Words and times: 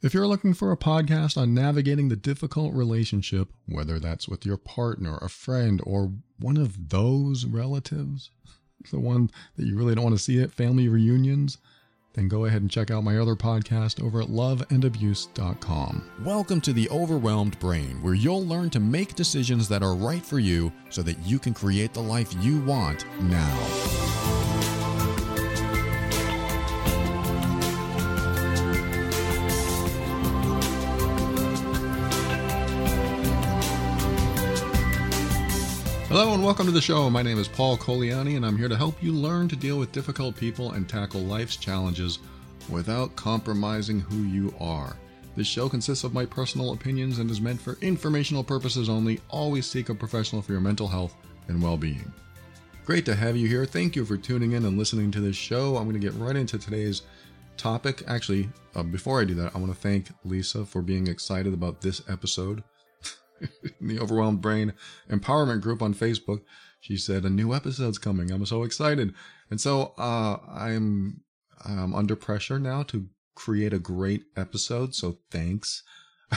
If 0.00 0.14
you're 0.14 0.28
looking 0.28 0.54
for 0.54 0.70
a 0.70 0.76
podcast 0.76 1.36
on 1.36 1.54
navigating 1.54 2.08
the 2.08 2.14
difficult 2.14 2.72
relationship, 2.72 3.48
whether 3.66 3.98
that's 3.98 4.28
with 4.28 4.46
your 4.46 4.56
partner, 4.56 5.18
a 5.20 5.28
friend, 5.28 5.80
or 5.84 6.12
one 6.38 6.56
of 6.56 6.90
those 6.90 7.44
relatives, 7.44 8.30
the 8.92 9.00
one 9.00 9.28
that 9.56 9.66
you 9.66 9.76
really 9.76 9.96
don't 9.96 10.04
want 10.04 10.16
to 10.16 10.22
see 10.22 10.40
at 10.40 10.52
family 10.52 10.88
reunions, 10.88 11.58
then 12.12 12.28
go 12.28 12.44
ahead 12.44 12.60
and 12.60 12.70
check 12.70 12.92
out 12.92 13.02
my 13.02 13.18
other 13.18 13.34
podcast 13.34 14.00
over 14.00 14.22
at 14.22 14.28
loveandabuse.com. 14.28 16.10
Welcome 16.22 16.60
to 16.60 16.72
the 16.72 16.88
Overwhelmed 16.90 17.58
Brain, 17.58 18.00
where 18.00 18.14
you'll 18.14 18.46
learn 18.46 18.70
to 18.70 18.78
make 18.78 19.16
decisions 19.16 19.68
that 19.68 19.82
are 19.82 19.96
right 19.96 20.24
for 20.24 20.38
you 20.38 20.72
so 20.90 21.02
that 21.02 21.18
you 21.26 21.40
can 21.40 21.54
create 21.54 21.92
the 21.92 22.00
life 22.00 22.32
you 22.40 22.60
want 22.60 23.04
now. 23.22 24.47
Hello 36.18 36.34
and 36.34 36.42
welcome 36.42 36.66
to 36.66 36.72
the 36.72 36.80
show. 36.80 37.08
My 37.08 37.22
name 37.22 37.38
is 37.38 37.46
Paul 37.46 37.76
Colaianni, 37.76 38.34
and 38.34 38.44
I'm 38.44 38.58
here 38.58 38.68
to 38.68 38.76
help 38.76 39.00
you 39.00 39.12
learn 39.12 39.46
to 39.50 39.54
deal 39.54 39.78
with 39.78 39.92
difficult 39.92 40.34
people 40.34 40.72
and 40.72 40.88
tackle 40.88 41.20
life's 41.20 41.54
challenges 41.54 42.18
without 42.68 43.14
compromising 43.14 44.00
who 44.00 44.24
you 44.24 44.52
are. 44.58 44.96
This 45.36 45.46
show 45.46 45.68
consists 45.68 46.02
of 46.02 46.12
my 46.12 46.26
personal 46.26 46.72
opinions 46.72 47.20
and 47.20 47.30
is 47.30 47.40
meant 47.40 47.60
for 47.60 47.78
informational 47.82 48.42
purposes 48.42 48.88
only. 48.88 49.20
Always 49.28 49.68
seek 49.68 49.90
a 49.90 49.94
professional 49.94 50.42
for 50.42 50.50
your 50.50 50.60
mental 50.60 50.88
health 50.88 51.14
and 51.46 51.62
well 51.62 51.76
being. 51.76 52.12
Great 52.84 53.06
to 53.06 53.14
have 53.14 53.36
you 53.36 53.46
here. 53.46 53.64
Thank 53.64 53.94
you 53.94 54.04
for 54.04 54.16
tuning 54.16 54.54
in 54.54 54.64
and 54.64 54.76
listening 54.76 55.12
to 55.12 55.20
this 55.20 55.36
show. 55.36 55.76
I'm 55.76 55.88
going 55.88 56.00
to 56.00 56.04
get 56.04 56.18
right 56.18 56.34
into 56.34 56.58
today's 56.58 57.02
topic. 57.56 58.02
Actually, 58.08 58.48
uh, 58.74 58.82
before 58.82 59.20
I 59.20 59.24
do 59.24 59.34
that, 59.34 59.54
I 59.54 59.58
want 59.58 59.72
to 59.72 59.78
thank 59.78 60.08
Lisa 60.24 60.66
for 60.66 60.82
being 60.82 61.06
excited 61.06 61.54
about 61.54 61.80
this 61.80 62.02
episode. 62.08 62.64
the 63.80 63.98
Overwhelmed 63.98 64.40
Brain 64.40 64.72
Empowerment 65.10 65.60
Group 65.60 65.82
on 65.82 65.94
Facebook. 65.94 66.42
She 66.80 66.96
said 66.96 67.24
a 67.24 67.30
new 67.30 67.54
episode's 67.54 67.98
coming. 67.98 68.30
I'm 68.30 68.46
so 68.46 68.62
excited, 68.62 69.14
and 69.50 69.60
so 69.60 69.94
uh, 69.98 70.38
I'm 70.48 71.22
I'm 71.64 71.94
under 71.94 72.16
pressure 72.16 72.58
now 72.58 72.82
to 72.84 73.08
create 73.34 73.72
a 73.72 73.78
great 73.78 74.24
episode. 74.36 74.94
So 74.94 75.18
thanks. 75.30 75.82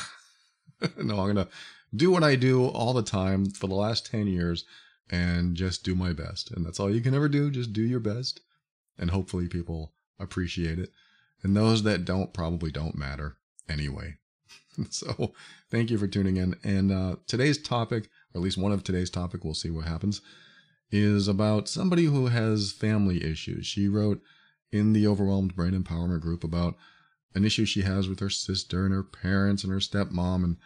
no, 0.97 1.19
I'm 1.19 1.27
gonna 1.27 1.47
do 1.95 2.11
what 2.11 2.23
I 2.23 2.35
do 2.35 2.65
all 2.65 2.93
the 2.93 3.03
time 3.03 3.45
for 3.49 3.67
the 3.67 3.75
last 3.75 4.07
ten 4.07 4.27
years, 4.27 4.65
and 5.09 5.55
just 5.55 5.83
do 5.83 5.95
my 5.95 6.13
best. 6.13 6.51
And 6.51 6.65
that's 6.65 6.79
all 6.79 6.93
you 6.93 7.01
can 7.01 7.13
ever 7.13 7.29
do. 7.29 7.51
Just 7.51 7.73
do 7.73 7.83
your 7.83 7.99
best, 7.99 8.41
and 8.97 9.11
hopefully 9.11 9.47
people 9.47 9.93
appreciate 10.19 10.79
it. 10.79 10.91
And 11.43 11.55
those 11.55 11.83
that 11.83 12.05
don't 12.05 12.33
probably 12.33 12.71
don't 12.71 12.97
matter 12.97 13.37
anyway. 13.67 14.17
so 14.89 15.33
thank 15.69 15.89
you 15.89 15.97
for 15.97 16.07
tuning 16.07 16.37
in. 16.37 16.55
And 16.63 16.91
uh, 16.91 17.15
today's 17.27 17.61
topic, 17.61 18.09
or 18.33 18.39
at 18.39 18.43
least 18.43 18.57
one 18.57 18.71
of 18.71 18.83
today's 18.83 19.09
topic, 19.09 19.43
we'll 19.43 19.53
see 19.53 19.69
what 19.69 19.85
happens, 19.85 20.21
is 20.91 21.27
about 21.27 21.69
somebody 21.69 22.05
who 22.05 22.27
has 22.27 22.71
family 22.71 23.23
issues. 23.23 23.65
She 23.65 23.87
wrote 23.87 24.21
in 24.71 24.93
the 24.93 25.07
Overwhelmed 25.07 25.55
Brain 25.55 25.73
Empowerment 25.73 26.21
Group 26.21 26.43
about 26.43 26.75
an 27.33 27.45
issue 27.45 27.65
she 27.65 27.81
has 27.81 28.09
with 28.09 28.19
her 28.19 28.29
sister 28.29 28.85
and 28.85 28.93
her 28.93 29.03
parents 29.03 29.63
and 29.63 29.71
her 29.71 29.79
stepmom 29.79 30.43
and 30.43 30.57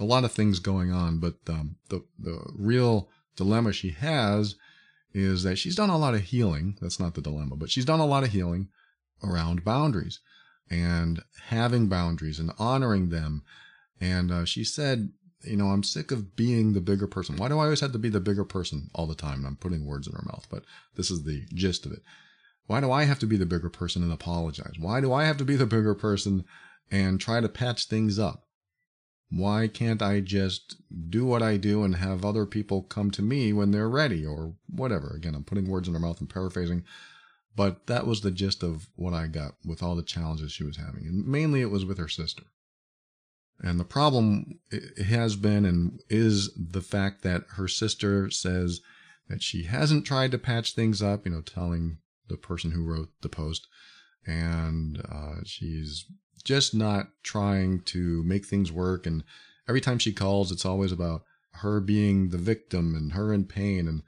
a 0.00 0.04
lot 0.04 0.24
of 0.24 0.32
things 0.32 0.58
going 0.58 0.92
on. 0.92 1.18
But 1.18 1.34
um, 1.48 1.76
the 1.88 2.04
the 2.18 2.42
real 2.56 3.08
dilemma 3.36 3.72
she 3.72 3.90
has 3.90 4.56
is 5.14 5.42
that 5.42 5.56
she's 5.56 5.76
done 5.76 5.90
a 5.90 5.98
lot 5.98 6.14
of 6.14 6.22
healing. 6.22 6.78
That's 6.80 7.00
not 7.00 7.14
the 7.14 7.20
dilemma, 7.20 7.56
but 7.56 7.70
she's 7.70 7.84
done 7.84 8.00
a 8.00 8.06
lot 8.06 8.24
of 8.24 8.30
healing 8.30 8.68
around 9.22 9.64
boundaries 9.64 10.20
and 10.70 11.22
having 11.46 11.88
boundaries 11.88 12.38
and 12.38 12.52
honoring 12.58 13.10
them. 13.10 13.42
And 14.00 14.30
uh, 14.30 14.44
she 14.44 14.64
said, 14.64 15.10
you 15.44 15.56
know, 15.56 15.66
I'm 15.66 15.82
sick 15.82 16.10
of 16.10 16.36
being 16.36 16.72
the 16.72 16.80
bigger 16.80 17.06
person. 17.06 17.36
Why 17.36 17.48
do 17.48 17.58
I 17.58 17.64
always 17.64 17.80
have 17.80 17.92
to 17.92 17.98
be 17.98 18.08
the 18.08 18.20
bigger 18.20 18.44
person 18.44 18.90
all 18.94 19.06
the 19.06 19.14
time? 19.14 19.38
And 19.38 19.46
I'm 19.46 19.56
putting 19.56 19.86
words 19.86 20.06
in 20.06 20.14
her 20.14 20.24
mouth, 20.24 20.46
but 20.50 20.64
this 20.96 21.10
is 21.10 21.24
the 21.24 21.44
gist 21.54 21.86
of 21.86 21.92
it. 21.92 22.02
Why 22.66 22.80
do 22.80 22.90
I 22.92 23.04
have 23.04 23.18
to 23.20 23.26
be 23.26 23.36
the 23.36 23.46
bigger 23.46 23.70
person 23.70 24.02
and 24.02 24.12
apologize? 24.12 24.74
Why 24.78 25.00
do 25.00 25.12
I 25.12 25.24
have 25.24 25.36
to 25.38 25.44
be 25.44 25.56
the 25.56 25.66
bigger 25.66 25.94
person 25.94 26.44
and 26.90 27.20
try 27.20 27.40
to 27.40 27.48
patch 27.48 27.86
things 27.86 28.18
up? 28.18 28.44
Why 29.30 29.66
can't 29.66 30.02
I 30.02 30.20
just 30.20 30.76
do 31.08 31.24
what 31.24 31.42
I 31.42 31.56
do 31.56 31.84
and 31.84 31.96
have 31.96 32.24
other 32.24 32.44
people 32.44 32.82
come 32.82 33.10
to 33.12 33.22
me 33.22 33.52
when 33.52 33.70
they're 33.70 33.88
ready 33.88 34.26
or 34.26 34.54
whatever? 34.68 35.12
Again, 35.16 35.34
I'm 35.34 35.44
putting 35.44 35.68
words 35.68 35.88
in 35.88 35.94
her 35.94 36.00
mouth 36.00 36.20
and 36.20 36.28
paraphrasing. 36.28 36.84
But 37.54 37.86
that 37.86 38.06
was 38.06 38.22
the 38.22 38.30
gist 38.30 38.62
of 38.62 38.88
what 38.96 39.12
I 39.12 39.26
got 39.26 39.54
with 39.64 39.82
all 39.82 39.94
the 39.94 40.02
challenges 40.02 40.52
she 40.52 40.64
was 40.64 40.78
having. 40.78 41.06
And 41.06 41.26
mainly 41.26 41.60
it 41.60 41.70
was 41.70 41.84
with 41.84 41.98
her 41.98 42.08
sister. 42.08 42.44
And 43.60 43.78
the 43.78 43.84
problem 43.84 44.58
has 45.06 45.36
been 45.36 45.64
and 45.64 46.00
is 46.08 46.50
the 46.56 46.80
fact 46.80 47.22
that 47.22 47.44
her 47.56 47.68
sister 47.68 48.30
says 48.30 48.80
that 49.28 49.42
she 49.42 49.64
hasn't 49.64 50.04
tried 50.04 50.32
to 50.32 50.38
patch 50.38 50.74
things 50.74 51.02
up, 51.02 51.26
you 51.26 51.32
know, 51.32 51.42
telling 51.42 51.98
the 52.28 52.36
person 52.36 52.72
who 52.72 52.84
wrote 52.84 53.10
the 53.20 53.28
post. 53.28 53.68
And 54.26 55.02
uh, 55.10 55.42
she's 55.44 56.06
just 56.44 56.74
not 56.74 57.08
trying 57.22 57.82
to 57.82 58.22
make 58.24 58.46
things 58.46 58.72
work. 58.72 59.06
And 59.06 59.22
every 59.68 59.80
time 59.80 59.98
she 59.98 60.12
calls, 60.12 60.50
it's 60.50 60.64
always 60.64 60.90
about 60.90 61.22
her 61.56 61.80
being 61.80 62.30
the 62.30 62.38
victim 62.38 62.94
and 62.94 63.12
her 63.12 63.32
in 63.32 63.44
pain. 63.44 63.86
And 63.86 64.02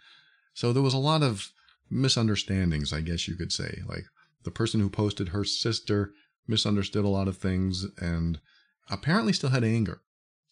so 0.53 0.73
there 0.73 0.83
was 0.83 0.95
a 0.95 0.99
lot 0.99 1.23
of 1.23 1.53
misunderstandings, 1.91 2.93
I 2.93 3.01
guess 3.01 3.29
you 3.29 3.37
could 3.37 3.53
say. 3.53 3.83
Like 3.87 4.05
the 4.43 4.51
person 4.51 4.81
who 4.81 4.91
posted 4.91 5.29
her 5.29 5.45
sister 5.45 6.13
misunderstood 6.47 7.05
a 7.05 7.09
lot 7.09 7.29
of 7.29 7.39
things 7.39 7.87
and 7.99 8.41
apparently 8.91 9.33
still 9.33 9.51
had 9.51 9.65
anger, 9.65 10.03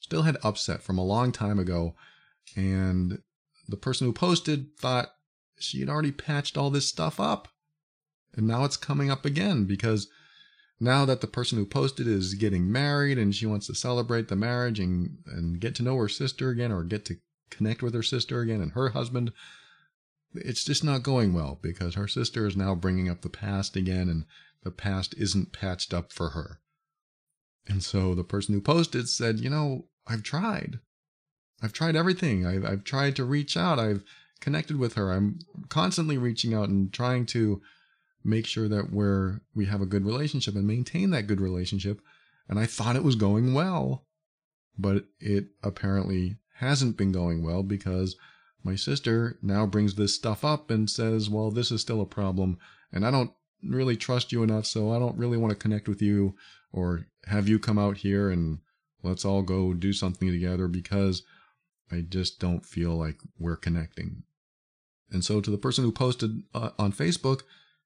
still 0.01 0.23
had 0.23 0.39
upset 0.43 0.83
from 0.83 0.99
a 0.99 1.05
long 1.05 1.33
time 1.33 1.59
ago. 1.59 1.95
And 2.57 3.19
the 3.69 3.77
person 3.77 4.07
who 4.07 4.13
posted 4.13 4.77
thought 4.79 5.15
she 5.59 5.81
had 5.81 5.89
already 5.89 6.13
patched 6.13 6.57
all 6.57 6.71
this 6.71 6.89
stuff 6.89 7.21
up. 7.21 7.49
And 8.35 8.47
now 8.47 8.65
it's 8.65 8.77
coming 8.77 9.11
up 9.11 9.25
again 9.25 9.65
because 9.65 10.09
now 10.81 11.05
that 11.05 11.21
the 11.21 11.27
person 11.27 11.59
who 11.59 11.67
posted 11.67 12.09
is 12.09 12.35
getting 12.35 12.73
married 12.73 13.19
and 13.19 13.35
she 13.35 13.47
wants 13.47 13.67
to 13.69 13.75
celebrate 13.75 14.29
the 14.29 14.37
marriage 14.37 14.81
and, 14.81 15.19
and 15.27 15.61
get 15.61 15.75
to 15.77 15.83
know 15.83 15.97
her 15.97 16.09
sister 16.09 16.51
again 16.51 16.73
or 16.73 16.83
get 16.83 17.05
to 17.05 17.17
connect 17.51 17.83
with 17.83 17.95
her 17.95 18.03
sister 18.03 18.41
again 18.41 18.61
and 18.61 18.73
her 18.73 18.89
husband 18.89 19.33
it's 20.35 20.65
just 20.65 20.85
not 20.85 21.03
going 21.03 21.33
well 21.33 21.59
because 21.63 21.95
her 21.95 22.09
sister 22.09 22.47
is 22.47 22.57
now 22.57 22.75
bringing 22.75 23.09
up 23.09 23.23
the 23.23 23.29
past 23.29 23.77
again 23.77 24.09
and 24.09 24.25
the 24.63 24.71
past 24.71 25.15
isn't 25.19 25.53
patched 25.53 25.93
up 25.93 26.13
for 26.13 26.31
her. 26.31 26.61
And 27.69 27.83
so 27.83 28.15
the 28.15 28.25
person 28.25 28.55
who 28.55 28.61
posted 28.61 29.09
said, 29.09 29.41
You 29.41 29.51
know, 29.51 29.87
I've 30.07 30.23
tried. 30.23 30.81
I've 31.63 31.73
tried 31.73 31.97
everything. 31.97 32.45
I've, 32.45 32.65
I've 32.65 32.85
tried 32.85 33.17
to 33.17 33.25
reach 33.25 33.57
out. 33.57 33.79
I've 33.79 34.03
connected 34.41 34.77
with 34.77 34.95
her. 34.95 35.13
I'm 35.13 35.39
constantly 35.69 36.19
reaching 36.19 36.55
out 36.55 36.69
and 36.69 36.93
trying 36.93 37.27
to 37.27 37.63
make 38.25 38.47
sure 38.47 38.69
that 38.69 38.93
we're, 38.93 39.41
we 39.55 39.67
have 39.67 39.81
a 39.81 39.87
good 39.87 40.05
relationship 40.05 40.55
and 40.55 40.67
maintain 40.67 41.11
that 41.11 41.27
good 41.27 41.41
relationship. 41.41 42.01
And 42.49 42.59
I 42.59 42.67
thought 42.67 42.97
it 42.97 43.05
was 43.05 43.15
going 43.15 43.55
well, 43.55 44.07
but 44.77 45.05
it 45.21 45.47
apparently 45.63 46.37
hasn't 46.57 46.97
been 46.97 47.13
going 47.13 47.45
well 47.45 47.63
because 47.63 48.17
my 48.65 48.77
sister 48.77 49.39
now 49.43 49.67
brings 49.67 49.95
this 49.95 50.15
stuff 50.15 50.45
up 50.45 50.71
and 50.71 50.89
says, 50.89 51.29
well, 51.29 51.51
this 51.51 51.71
is 51.71 51.81
still 51.81 52.01
a 52.01 52.07
problem, 52.07 52.59
and 52.93 53.07
I 53.07 53.11
don't 53.11 53.33
really 53.63 53.97
trust 53.97 54.33
you 54.33 54.43
enough, 54.43 54.67
so 54.67 54.93
I 54.93 54.99
don't 54.99 55.17
really 55.17 55.39
want 55.39 55.51
to 55.51 55.59
connect 55.59 55.89
with 55.89 56.03
you 56.03 56.35
or 56.73 57.07
have 57.27 57.49
you 57.49 57.59
come 57.59 57.79
out 57.79 57.99
here 57.99 58.31
and 58.31 58.59
let's 59.03 59.25
all 59.25 59.43
go 59.43 59.75
do 59.75 59.93
something 59.93 60.31
together 60.31 60.69
because 60.69 61.23
I 61.91 62.01
just 62.01 62.41
don't 62.41 62.65
feel 62.65 62.97
like 62.97 63.19
we're 63.39 63.57
connecting. 63.57 64.23
And 65.11 65.25
so 65.25 65.41
to 65.41 65.51
the 65.51 65.59
person 65.59 65.85
who 65.85 65.93
posted 65.93 66.43
uh, 66.55 66.71
on 66.79 66.93
Facebook, 66.93 67.43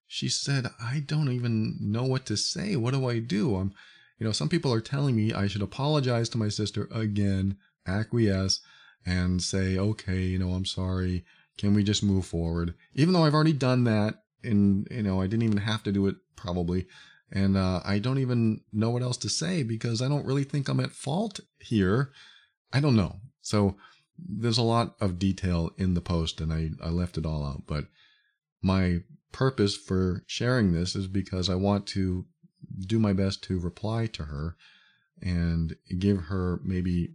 she 0.06 0.28
said, 0.28 0.68
I 0.80 1.02
don't 1.04 1.30
even 1.32 1.76
know 1.80 2.04
what 2.04 2.24
to 2.26 2.36
say. 2.36 2.76
What 2.76 2.94
do 2.94 3.08
I 3.08 3.18
do? 3.18 3.56
I'm, 3.56 3.72
you 4.18 4.26
know, 4.26 4.32
some 4.32 4.48
people 4.48 4.72
are 4.72 4.80
telling 4.80 5.16
me 5.16 5.32
I 5.32 5.48
should 5.48 5.62
apologize 5.62 6.28
to 6.30 6.38
my 6.38 6.48
sister 6.48 6.88
again, 6.92 7.56
acquiesce, 7.86 8.60
and 9.06 9.40
say, 9.40 9.78
okay, 9.78 10.20
you 10.20 10.38
know, 10.38 10.50
I'm 10.50 10.66
sorry. 10.66 11.24
Can 11.56 11.72
we 11.72 11.84
just 11.84 12.02
move 12.02 12.26
forward? 12.26 12.74
Even 12.94 13.14
though 13.14 13.24
I've 13.24 13.34
already 13.34 13.52
done 13.52 13.84
that 13.84 14.16
and, 14.42 14.86
you 14.90 15.02
know, 15.02 15.22
I 15.22 15.26
didn't 15.26 15.44
even 15.44 15.58
have 15.58 15.82
to 15.84 15.92
do 15.92 16.06
it 16.08 16.16
probably. 16.34 16.86
And 17.32 17.56
uh, 17.56 17.80
I 17.84 17.98
don't 17.98 18.18
even 18.18 18.60
know 18.72 18.90
what 18.90 19.02
else 19.02 19.16
to 19.18 19.28
say 19.28 19.62
because 19.62 20.02
I 20.02 20.08
don't 20.08 20.26
really 20.26 20.44
think 20.44 20.68
I'm 20.68 20.80
at 20.80 20.92
fault 20.92 21.40
here. 21.58 22.10
I 22.72 22.80
don't 22.80 22.96
know. 22.96 23.16
So 23.40 23.76
there's 24.18 24.58
a 24.58 24.62
lot 24.62 24.96
of 25.00 25.18
detail 25.18 25.70
in 25.78 25.94
the 25.94 26.00
post 26.00 26.40
and 26.40 26.52
I, 26.52 26.70
I 26.82 26.90
left 26.90 27.16
it 27.16 27.26
all 27.26 27.44
out. 27.44 27.62
But 27.66 27.86
my 28.62 29.00
purpose 29.32 29.76
for 29.76 30.24
sharing 30.26 30.72
this 30.72 30.96
is 30.96 31.06
because 31.06 31.48
I 31.48 31.54
want 31.54 31.86
to 31.88 32.26
do 32.86 32.98
my 32.98 33.12
best 33.12 33.42
to 33.44 33.58
reply 33.58 34.06
to 34.06 34.24
her 34.24 34.56
and 35.22 35.76
give 35.98 36.22
her 36.24 36.60
maybe 36.64 37.14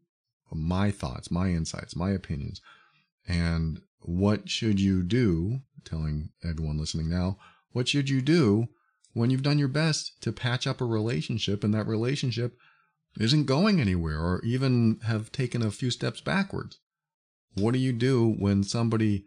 my 0.57 0.91
thoughts, 0.91 1.31
my 1.31 1.49
insights, 1.49 1.95
my 1.95 2.11
opinions. 2.11 2.61
And 3.27 3.81
what 3.99 4.49
should 4.49 4.79
you 4.79 5.03
do, 5.03 5.59
telling 5.85 6.29
everyone 6.43 6.77
listening 6.77 7.09
now, 7.09 7.37
what 7.71 7.87
should 7.87 8.09
you 8.09 8.21
do 8.21 8.67
when 9.13 9.29
you've 9.29 9.43
done 9.43 9.59
your 9.59 9.67
best 9.67 10.21
to 10.21 10.31
patch 10.31 10.65
up 10.65 10.81
a 10.81 10.85
relationship 10.85 11.63
and 11.63 11.73
that 11.73 11.87
relationship 11.87 12.57
isn't 13.19 13.45
going 13.45 13.81
anywhere 13.81 14.19
or 14.19 14.41
even 14.43 14.99
have 15.05 15.31
taken 15.31 15.61
a 15.61 15.71
few 15.71 15.91
steps 15.91 16.21
backwards. 16.21 16.79
What 17.55 17.73
do 17.73 17.79
you 17.79 17.91
do 17.91 18.35
when 18.39 18.63
somebody 18.63 19.25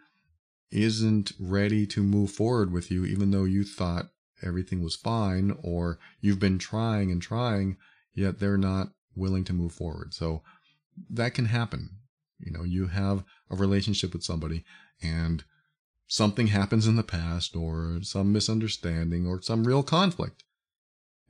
isn't 0.70 1.32
ready 1.38 1.86
to 1.88 2.02
move 2.02 2.30
forward 2.30 2.72
with 2.72 2.90
you, 2.90 3.04
even 3.04 3.30
though 3.30 3.44
you 3.44 3.64
thought 3.64 4.10
everything 4.42 4.82
was 4.82 4.96
fine, 4.96 5.56
or 5.62 5.98
you've 6.20 6.40
been 6.40 6.58
trying 6.58 7.10
and 7.10 7.20
trying, 7.20 7.76
yet 8.14 8.40
they're 8.40 8.56
not 8.56 8.88
willing 9.14 9.44
to 9.44 9.52
move 9.52 9.72
forward? 9.72 10.14
So 10.14 10.42
that 11.10 11.34
can 11.34 11.46
happen. 11.46 11.90
You 12.38 12.52
know, 12.52 12.64
you 12.64 12.88
have 12.88 13.24
a 13.50 13.56
relationship 13.56 14.12
with 14.12 14.24
somebody 14.24 14.64
and 15.02 15.44
something 16.06 16.48
happens 16.48 16.86
in 16.86 16.96
the 16.96 17.02
past 17.02 17.56
or 17.56 17.98
some 18.02 18.32
misunderstanding 18.32 19.26
or 19.26 19.40
some 19.40 19.64
real 19.64 19.82
conflict. 19.82 20.44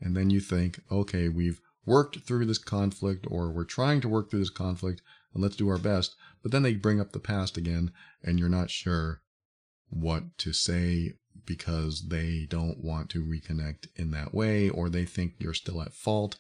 And 0.01 0.17
then 0.17 0.31
you 0.31 0.41
think, 0.41 0.81
okay, 0.91 1.29
we've 1.29 1.61
worked 1.87 2.21
through 2.21 2.47
this 2.47 2.59
conflict 2.59 3.27
or 3.31 3.51
we're 3.51 3.65
trying 3.65 4.01
to 4.01 4.09
work 4.09 4.31
through 4.31 4.41
this 4.41 4.51
conflict 4.51 5.03
and 5.33 5.43
let's 5.43 5.57
do 5.57 5.69
our 5.69 5.79
best. 5.79 6.15
But 6.43 6.53
then 6.53 6.63
they 6.63 6.75
bring 6.75 7.01
up 7.01 7.13
the 7.13 7.19
past 7.19 7.57
again 7.57 7.93
and 8.23 8.39
you're 8.39 8.49
not 8.49 8.71
sure 8.71 9.21
what 9.91 10.37
to 10.39 10.53
say 10.53 11.15
because 11.47 12.09
they 12.09 12.47
don't 12.49 12.83
want 12.83 13.11
to 13.11 13.25
reconnect 13.25 13.89
in 13.97 14.11
that 14.13 14.35
way 14.35 14.69
or 14.69 14.89
they 14.89 15.05
think 15.05 15.35
you're 15.39 15.55
still 15.55 15.83
at 15.83 15.93
fault. 15.93 16.37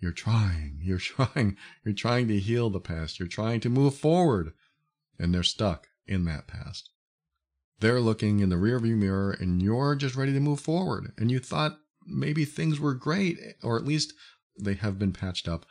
You're 0.00 0.12
trying, 0.12 0.78
you're 0.82 0.98
trying, 0.98 1.56
you're 1.84 1.94
trying 1.94 2.28
to 2.28 2.38
heal 2.38 2.70
the 2.70 2.80
past. 2.80 3.18
You're 3.18 3.28
trying 3.28 3.60
to 3.60 3.68
move 3.68 3.94
forward 3.94 4.52
and 5.18 5.34
they're 5.34 5.42
stuck 5.42 5.88
in 6.06 6.24
that 6.24 6.46
past. 6.46 6.90
They're 7.80 8.00
looking 8.00 8.40
in 8.40 8.48
the 8.48 8.56
rearview 8.56 8.96
mirror 8.96 9.30
and 9.32 9.62
you're 9.62 9.94
just 9.94 10.16
ready 10.16 10.32
to 10.32 10.40
move 10.40 10.60
forward. 10.60 11.12
And 11.16 11.30
you 11.30 11.38
thought 11.38 11.78
maybe 12.06 12.44
things 12.44 12.80
were 12.80 12.94
great, 12.94 13.38
or 13.62 13.76
at 13.76 13.84
least 13.84 14.14
they 14.58 14.74
have 14.74 14.98
been 14.98 15.12
patched 15.12 15.48
up. 15.48 15.66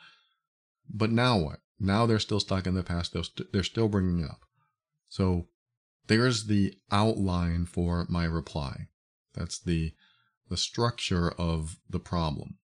But 0.89 1.11
now 1.11 1.37
what? 1.37 1.59
Now 1.79 2.05
they're 2.05 2.19
still 2.19 2.39
stuck 2.39 2.65
in 2.65 2.75
the 2.75 2.83
past. 2.83 3.13
They're, 3.13 3.23
st- 3.23 3.51
they're 3.51 3.63
still 3.63 3.87
bringing 3.87 4.19
it 4.19 4.29
up. 4.29 4.41
So 5.09 5.47
there's 6.07 6.45
the 6.45 6.75
outline 6.91 7.65
for 7.65 8.05
my 8.09 8.25
reply. 8.25 8.87
That's 9.33 9.59
the 9.59 9.93
the 10.49 10.57
structure 10.57 11.29
of 11.31 11.77
the 11.89 11.99
problem. 11.99 12.57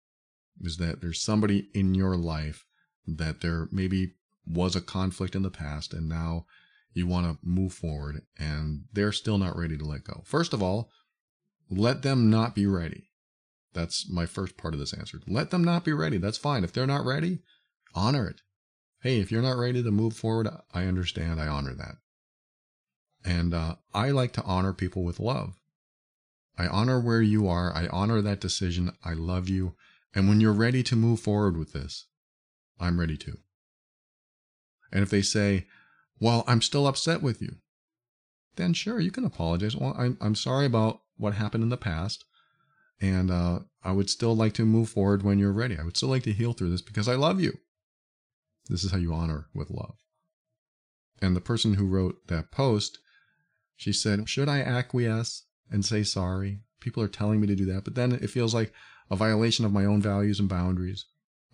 Is 0.64 0.78
that 0.78 1.02
there's 1.02 1.22
somebody 1.22 1.70
in 1.74 1.96
your 1.96 2.16
life 2.16 2.66
that 3.08 3.42
there 3.42 3.68
maybe 3.72 4.14
was 4.46 4.76
a 4.76 4.82
conflict 4.82 5.36
in 5.36 5.42
the 5.44 5.50
past 5.50 5.94
and 5.94 6.08
now 6.08 6.46
you 6.94 7.08
want 7.08 7.26
to 7.26 7.46
move 7.46 7.74
forward 7.74 8.22
and 8.38 8.84
they're 8.94 9.12
still 9.12 9.38
not 9.38 9.58
ready 9.58 9.78
to 9.78 9.86
let 9.86 10.04
go. 10.04 10.22
First 10.26 10.54
of 10.54 10.62
all, 10.62 10.90
let 11.70 12.02
them 12.02 12.30
not 12.30 12.54
be 12.54 12.66
ready. 12.66 13.10
That's 13.74 14.10
my 14.10 14.26
first 14.26 14.58
part 14.58 14.74
of 14.74 14.80
this 14.80 14.94
answer. 14.94 15.20
Let 15.28 15.52
them 15.52 15.64
not 15.64 15.86
be 15.86 15.94
ready. 15.94 16.18
That's 16.18 16.38
fine. 16.38 16.64
If 16.64 16.74
they're 16.74 16.86
not 16.86 17.06
ready, 17.06 17.40
honor 17.96 18.28
it. 18.28 18.42
Hey, 19.02 19.20
if 19.20 19.32
you're 19.32 19.42
not 19.42 19.58
ready 19.58 19.82
to 19.82 19.92
move 19.92 20.14
forward, 20.14 20.50
I 20.74 20.84
understand. 20.86 21.40
I 21.40 21.48
honor 21.48 21.74
that. 21.74 21.96
And 23.24 23.54
uh, 23.54 23.76
I 23.94 24.12
like 24.12 24.34
to 24.34 24.44
honor 24.44 24.74
people 24.74 25.04
with 25.04 25.20
love. 25.20 25.60
I 26.58 26.68
honor 26.68 27.00
where 27.00 27.22
you 27.22 27.48
are. 27.48 27.74
I 27.74 27.88
honor 27.88 28.22
that 28.22 28.42
decision. 28.42 28.92
I 29.04 29.14
love 29.14 29.48
you. 29.48 29.76
And 30.14 30.28
when 30.28 30.42
you're 30.42 30.54
ready 30.54 30.84
to 30.84 30.96
move 30.96 31.20
forward 31.20 31.58
with 31.58 31.74
this, 31.74 32.08
I'm 32.80 33.00
ready 33.00 33.18
to. 33.18 33.38
And 34.92 35.04
if 35.04 35.10
they 35.10 35.22
say, 35.22 35.68
well, 36.20 36.44
I'm 36.48 36.62
still 36.62 36.86
upset 36.86 37.22
with 37.22 37.42
you, 37.42 37.56
then 38.58 38.74
sure, 38.74 39.00
you 39.00 39.12
can 39.12 39.26
apologize. 39.26 39.76
Well, 39.76 39.96
I'm, 39.98 40.18
I'm 40.20 40.36
sorry 40.36 40.66
about 40.66 41.02
what 41.18 41.36
happened 41.36 41.64
in 41.64 41.70
the 41.70 41.78
past. 41.78 42.26
And 43.00 43.32
uh, 43.32 43.60
I 43.84 43.94
would 43.94 44.10
still 44.10 44.36
like 44.36 44.54
to 44.54 44.66
move 44.66 44.90
forward 44.90 45.24
when 45.24 45.40
you're 45.40 45.52
ready. 45.52 45.78
I 45.78 45.84
would 45.84 45.98
still 45.98 46.10
like 46.10 46.24
to 46.24 46.34
heal 46.34 46.54
through 46.54 46.70
this 46.70 46.82
because 46.82 47.08
I 47.08 47.16
love 47.16 47.40
you. 47.40 47.58
This 48.70 48.84
is 48.84 48.92
how 48.92 48.98
you 48.98 49.14
honor 49.14 49.48
with 49.54 49.72
love. 49.72 49.96
And 51.22 51.36
the 51.36 51.42
person 51.42 51.76
who 51.76 51.88
wrote 51.88 52.28
that 52.28 52.52
post, 52.52 53.00
she 53.76 53.94
said, 53.94 54.28
Should 54.30 54.50
I 54.50 54.62
acquiesce 54.62 55.46
and 55.72 55.84
say 55.84 56.04
sorry? 56.04 56.60
People 56.80 57.02
are 57.02 57.08
telling 57.08 57.40
me 57.40 57.48
to 57.48 57.56
do 57.56 57.66
that, 57.66 57.84
but 57.84 57.96
then 57.96 58.12
it 58.12 58.30
feels 58.30 58.54
like 58.54 58.74
a 59.12 59.16
violation 59.16 59.66
of 59.66 59.74
my 59.74 59.84
own 59.84 60.02
values 60.02 60.40
and 60.40 60.48
boundaries. 60.48 61.06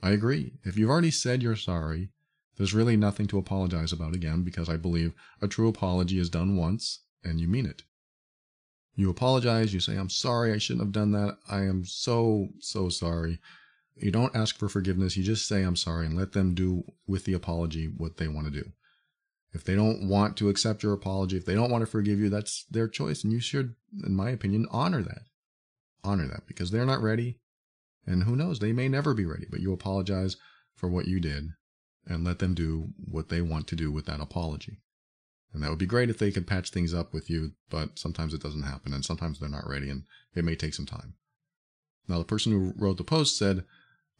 I 0.01 0.11
agree. 0.11 0.53
If 0.63 0.77
you've 0.77 0.91
already 0.91 1.11
said 1.11 1.41
you're 1.41 1.55
sorry, 1.55 2.09
there's 2.55 2.73
really 2.73 2.95
nothing 2.95 3.25
to 3.27 3.39
apologize 3.39 3.91
about 3.91 4.13
again 4.13 4.43
because 4.43 4.69
I 4.69 4.77
believe 4.77 5.13
a 5.41 5.47
true 5.47 5.67
apology 5.67 6.19
is 6.19 6.29
done 6.29 6.55
once 6.55 7.01
and 7.23 7.41
you 7.41 7.47
mean 7.47 7.65
it. 7.65 7.81
You 8.95 9.09
apologize, 9.09 9.73
you 9.73 9.79
say, 9.79 9.95
I'm 9.95 10.09
sorry, 10.09 10.53
I 10.53 10.59
shouldn't 10.59 10.85
have 10.85 10.91
done 10.91 11.11
that. 11.11 11.37
I 11.49 11.63
am 11.63 11.83
so, 11.83 12.49
so 12.59 12.89
sorry. 12.89 13.39
You 13.95 14.11
don't 14.11 14.35
ask 14.35 14.57
for 14.57 14.69
forgiveness, 14.69 15.17
you 15.17 15.23
just 15.23 15.47
say, 15.47 15.63
I'm 15.63 15.75
sorry, 15.75 16.05
and 16.05 16.15
let 16.15 16.33
them 16.33 16.53
do 16.53 16.83
with 17.07 17.25
the 17.25 17.33
apology 17.33 17.87
what 17.87 18.17
they 18.17 18.27
want 18.27 18.45
to 18.45 18.51
do. 18.51 18.71
If 19.53 19.63
they 19.63 19.73
don't 19.73 20.07
want 20.07 20.37
to 20.37 20.49
accept 20.49 20.83
your 20.83 20.93
apology, 20.93 21.37
if 21.37 21.45
they 21.45 21.55
don't 21.55 21.71
want 21.71 21.81
to 21.81 21.89
forgive 21.89 22.19
you, 22.19 22.29
that's 22.29 22.65
their 22.69 22.87
choice. 22.87 23.23
And 23.23 23.33
you 23.33 23.39
should, 23.39 23.73
in 24.05 24.15
my 24.15 24.29
opinion, 24.29 24.67
honor 24.69 25.01
that. 25.01 25.23
Honor 26.03 26.27
that 26.27 26.45
because 26.45 26.69
they're 26.69 26.85
not 26.85 27.01
ready. 27.01 27.39
And 28.07 28.23
who 28.23 28.35
knows, 28.35 28.59
they 28.59 28.71
may 28.71 28.87
never 28.87 29.13
be 29.13 29.25
ready, 29.25 29.45
but 29.51 29.59
you 29.59 29.73
apologize 29.73 30.37
for 30.73 30.89
what 30.89 31.07
you 31.07 31.19
did 31.19 31.49
and 32.05 32.23
let 32.23 32.39
them 32.39 32.53
do 32.53 32.93
what 32.97 33.29
they 33.29 33.41
want 33.41 33.67
to 33.67 33.75
do 33.75 33.91
with 33.91 34.05
that 34.05 34.21
apology. 34.21 34.79
And 35.53 35.61
that 35.61 35.69
would 35.69 35.79
be 35.79 35.85
great 35.85 36.09
if 36.09 36.17
they 36.17 36.31
could 36.31 36.47
patch 36.47 36.69
things 36.69 36.93
up 36.93 37.13
with 37.13 37.29
you, 37.29 37.51
but 37.69 37.99
sometimes 37.99 38.33
it 38.33 38.41
doesn't 38.41 38.63
happen, 38.63 38.93
and 38.93 39.03
sometimes 39.03 39.39
they're 39.39 39.49
not 39.49 39.67
ready, 39.67 39.89
and 39.89 40.03
it 40.35 40.45
may 40.45 40.55
take 40.55 40.73
some 40.73 40.85
time. 40.85 41.15
Now, 42.07 42.17
the 42.19 42.23
person 42.23 42.51
who 42.51 42.73
wrote 42.77 42.97
the 42.97 43.03
post 43.03 43.37
said, 43.37 43.65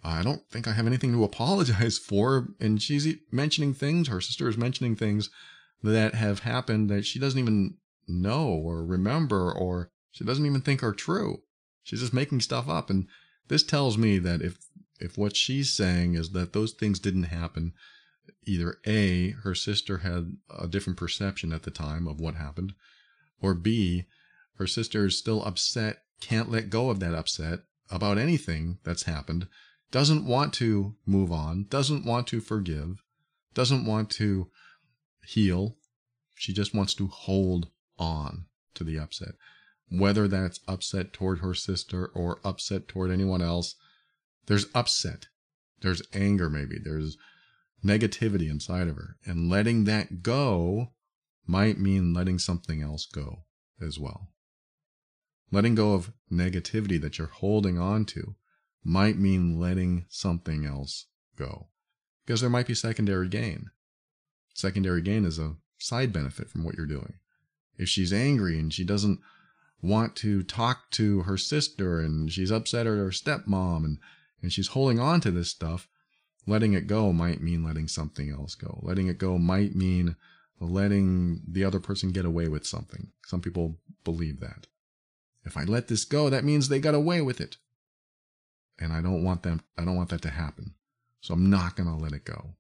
I 0.04 0.24
don't 0.24 0.48
think 0.50 0.68
I 0.68 0.74
have 0.74 0.88
anything 0.88 1.14
to 1.14 1.24
apologize 1.24 1.98
for. 1.98 2.50
And 2.60 2.82
she's 2.82 3.08
mentioning 3.32 3.74
things, 3.74 4.08
her 4.08 4.22
sister 4.22 4.48
is 4.48 4.58
mentioning 4.58 4.96
things 4.96 5.30
that 5.84 6.16
have 6.16 6.40
happened 6.40 6.90
that 6.90 7.06
she 7.06 7.20
doesn't 7.20 7.40
even 7.40 7.78
know 8.08 8.48
or 8.50 8.86
remember, 8.86 9.52
or 9.52 9.92
she 10.12 10.24
doesn't 10.24 10.46
even 10.46 10.62
think 10.62 10.84
are 10.84 10.94
true. 10.94 11.42
She's 11.84 12.02
just 12.02 12.14
making 12.14 12.42
stuff 12.42 12.68
up. 12.68 12.90
And 12.90 13.08
this 13.48 13.64
tells 13.64 13.98
me 13.98 14.20
that 14.20 14.42
if, 14.42 14.58
if 15.00 15.18
what 15.18 15.36
she's 15.36 15.72
saying 15.72 16.16
is 16.16 16.32
that 16.32 16.54
those 16.54 16.74
things 16.74 17.00
didn't 17.00 17.24
happen, 17.24 17.74
either 18.46 18.78
A, 18.86 19.32
her 19.44 19.56
sister 19.56 20.00
had 20.00 20.38
a 20.58 20.68
different 20.68 20.98
perception 20.98 21.52
at 21.54 21.64
the 21.64 21.72
time 21.72 22.08
of 22.08 22.20
what 22.20 22.36
happened, 22.36 22.74
or 23.42 23.54
B, 23.54 24.06
her 24.56 24.68
sister 24.68 25.06
is 25.06 25.18
still 25.18 25.44
upset, 25.44 26.04
can't 26.20 26.50
let 26.50 26.70
go 26.70 26.90
of 26.90 27.00
that 27.00 27.14
upset 27.14 27.60
about 27.92 28.18
anything 28.18 28.80
that's 28.84 29.04
happened, 29.04 29.48
doesn't 29.92 30.26
want 30.26 30.54
to 30.54 30.96
move 31.06 31.32
on, 31.32 31.66
doesn't 31.70 32.06
want 32.06 32.28
to 32.28 32.42
forgive, 32.42 33.04
doesn't 33.54 33.86
want 33.86 34.10
to 34.10 34.50
heal. 35.26 35.78
She 36.36 36.54
just 36.54 36.74
wants 36.74 36.94
to 36.96 37.08
hold 37.08 37.70
on 37.98 38.46
to 38.76 38.84
the 38.84 39.00
upset. 39.00 39.36
Whether 39.90 40.28
that's 40.28 40.60
upset 40.68 41.14
toward 41.14 41.40
her 41.40 41.54
sister 41.54 42.08
or 42.08 42.40
upset 42.44 42.88
toward 42.88 43.12
anyone 43.12 43.42
else, 43.42 43.76
there's 44.48 44.68
upset. 44.76 45.28
There's 45.82 46.02
anger, 46.14 46.50
maybe. 46.50 46.78
There's 46.78 47.18
negativity 47.84 48.50
inside 48.50 48.88
of 48.88 48.96
her. 48.96 49.18
And 49.26 49.50
letting 49.50 49.86
that 49.86 50.22
go 50.24 50.94
might 51.46 51.80
mean 51.80 52.14
letting 52.14 52.40
something 52.40 52.82
else 52.82 53.06
go 53.06 53.44
as 53.82 53.98
well. 53.98 54.30
Letting 55.52 55.76
go 55.76 55.94
of 55.94 56.12
negativity 56.32 57.00
that 57.00 57.18
you're 57.18 57.28
holding 57.28 57.80
on 57.80 58.06
to 58.06 58.36
might 58.84 59.18
mean 59.18 59.60
letting 59.60 60.06
something 60.10 60.66
else 60.66 61.06
go 61.38 61.68
because 62.26 62.42
there 62.42 62.50
might 62.50 62.68
be 62.68 62.76
secondary 62.76 63.30
gain. 63.30 63.70
Secondary 64.54 65.02
gain 65.02 65.24
is 65.24 65.40
a 65.40 65.56
side 65.78 66.12
benefit 66.12 66.50
from 66.50 66.66
what 66.66 66.76
you're 66.76 66.86
doing. 66.86 67.14
If 67.78 67.88
she's 67.88 68.12
angry 68.12 68.60
and 68.60 68.74
she 68.74 68.84
doesn't 68.84 69.20
want 69.82 70.16
to 70.18 70.44
talk 70.44 70.90
to 70.92 71.22
her 71.22 71.38
sister 71.38 72.00
and 72.00 72.32
she's 72.32 72.52
upset 72.52 72.88
at 72.88 72.98
her 72.98 73.10
stepmom 73.10 73.86
and, 73.86 73.98
and 74.42 74.52
she's 74.52 74.70
holding 74.70 75.00
on 75.00 75.22
to 75.22 75.32
this 75.32 75.50
stuff, 75.50 75.88
letting 76.46 76.74
it 76.74 76.88
go 76.88 77.14
might 77.14 77.42
mean 77.42 77.64
letting 77.64 77.88
something 77.88 78.32
else 78.32 78.56
go. 78.56 78.80
Letting 78.82 79.08
it 79.08 79.18
go 79.18 79.38
might 79.38 79.76
mean 79.76 80.16
letting 80.60 81.42
the 81.48 81.64
other 81.64 81.80
person 81.80 82.12
get 82.12 82.26
away 82.26 82.48
with 82.48 82.66
something. 82.66 83.12
Some 83.26 83.42
people 83.42 83.78
believe 84.04 84.40
that. 84.40 84.68
If 85.46 85.56
I 85.56 85.64
let 85.64 85.88
this 85.88 86.04
go, 86.04 86.30
that 86.30 86.44
means 86.44 86.68
they 86.68 86.80
got 86.80 86.96
away 86.96 87.22
with 87.22 87.40
it. 87.40 87.58
And 88.80 88.92
I 88.92 89.02
don't 89.02 89.24
want 89.24 89.44
them 89.44 89.62
I 89.78 89.86
don't 89.86 89.96
want 89.96 90.10
that 90.10 90.22
to 90.24 90.30
happen. 90.30 90.74
So 91.22 91.34
I'm 91.34 91.50
not 91.50 91.76
going 91.76 91.90
to 91.90 91.96
let 91.96 92.14
it 92.14 92.26
go. 92.26 92.56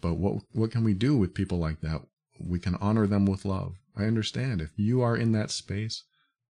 But 0.00 0.14
what 0.14 0.42
what 0.52 0.70
can 0.70 0.84
we 0.84 0.94
do 0.94 1.16
with 1.16 1.34
people 1.34 1.58
like 1.58 1.80
that? 1.80 2.02
We 2.38 2.58
can 2.58 2.76
honor 2.76 3.06
them 3.06 3.26
with 3.26 3.44
love. 3.44 3.76
I 3.96 4.04
understand 4.04 4.60
if 4.60 4.70
you 4.76 5.02
are 5.02 5.16
in 5.16 5.32
that 5.32 5.50
space, 5.50 6.04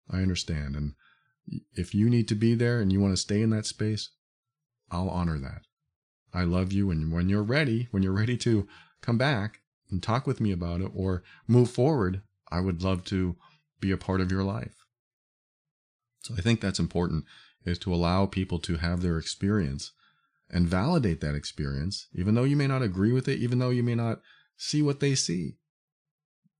I 0.09 0.17
understand 0.17 0.75
and 0.75 0.93
if 1.73 1.93
you 1.93 2.09
need 2.09 2.27
to 2.29 2.35
be 2.35 2.55
there 2.55 2.79
and 2.79 2.91
you 2.91 2.99
want 2.99 3.13
to 3.13 3.21
stay 3.21 3.41
in 3.41 3.51
that 3.51 3.65
space, 3.65 4.09
I'll 4.91 5.09
honor 5.09 5.39
that. 5.39 5.61
I 6.33 6.43
love 6.43 6.71
you. 6.71 6.91
And 6.91 7.11
when 7.11 7.29
you're 7.29 7.43
ready, 7.43 7.87
when 7.91 8.03
you're 8.03 8.11
ready 8.11 8.37
to 8.37 8.67
come 9.01 9.17
back 9.17 9.61
and 9.89 10.01
talk 10.01 10.25
with 10.25 10.41
me 10.41 10.51
about 10.51 10.81
it 10.81 10.91
or 10.93 11.23
move 11.47 11.69
forward, 11.69 12.21
I 12.51 12.59
would 12.59 12.83
love 12.83 13.03
to 13.05 13.35
be 13.79 13.91
a 13.91 13.97
part 13.97 14.21
of 14.21 14.31
your 14.31 14.43
life. 14.43 14.85
So 16.23 16.33
I 16.37 16.41
think 16.41 16.59
that's 16.59 16.79
important 16.79 17.25
is 17.65 17.77
to 17.79 17.93
allow 17.93 18.25
people 18.25 18.59
to 18.59 18.77
have 18.77 19.01
their 19.01 19.17
experience 19.17 19.91
and 20.49 20.67
validate 20.67 21.21
that 21.21 21.35
experience, 21.35 22.07
even 22.13 22.35
though 22.35 22.43
you 22.43 22.55
may 22.55 22.67
not 22.67 22.81
agree 22.81 23.11
with 23.11 23.27
it, 23.27 23.39
even 23.39 23.59
though 23.59 23.69
you 23.69 23.83
may 23.83 23.95
not 23.95 24.21
see 24.57 24.81
what 24.81 24.99
they 24.99 25.15
see, 25.15 25.57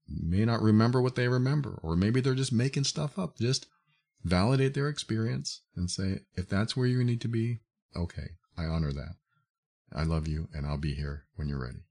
may 0.08 0.46
not 0.46 0.62
remember 0.62 1.02
what 1.02 1.16
they 1.16 1.28
remember, 1.28 1.80
or 1.84 1.96
maybe 1.96 2.22
they're 2.22 2.36
just 2.36 2.54
making 2.54 2.84
stuff 2.84 3.18
up. 3.18 3.38
Just 3.38 3.68
validate 4.24 4.74
their 4.74 4.90
experience 4.90 5.62
and 5.76 5.90
say, 5.90 6.22
if 6.36 6.50
that's 6.50 6.76
where 6.76 6.88
you 6.88 7.04
need 7.04 7.22
to 7.22 7.28
be, 7.28 7.62
okay, 7.96 8.30
I 8.58 8.66
honor 8.66 8.92
that. 8.92 9.16
I 9.94 10.04
love 10.04 10.28
you 10.28 10.50
and 10.54 10.66
I'll 10.66 10.78
be 10.78 10.96
here 10.96 11.26
when 11.36 11.48
you're 11.48 11.62
ready. 11.62 11.84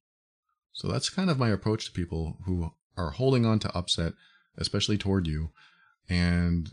So 0.73 0.89
that's 0.89 1.09
kind 1.09 1.31
of 1.31 1.39
my 1.39 1.51
approach 1.51 1.87
to 1.87 1.93
people 1.93 2.39
who 2.45 2.73
are 2.97 3.11
holding 3.11 3.47
on 3.47 3.61
to 3.61 3.77
upset, 3.77 4.15
especially 4.59 4.99
toward 4.99 5.27
you. 5.27 5.51
And 6.09 6.71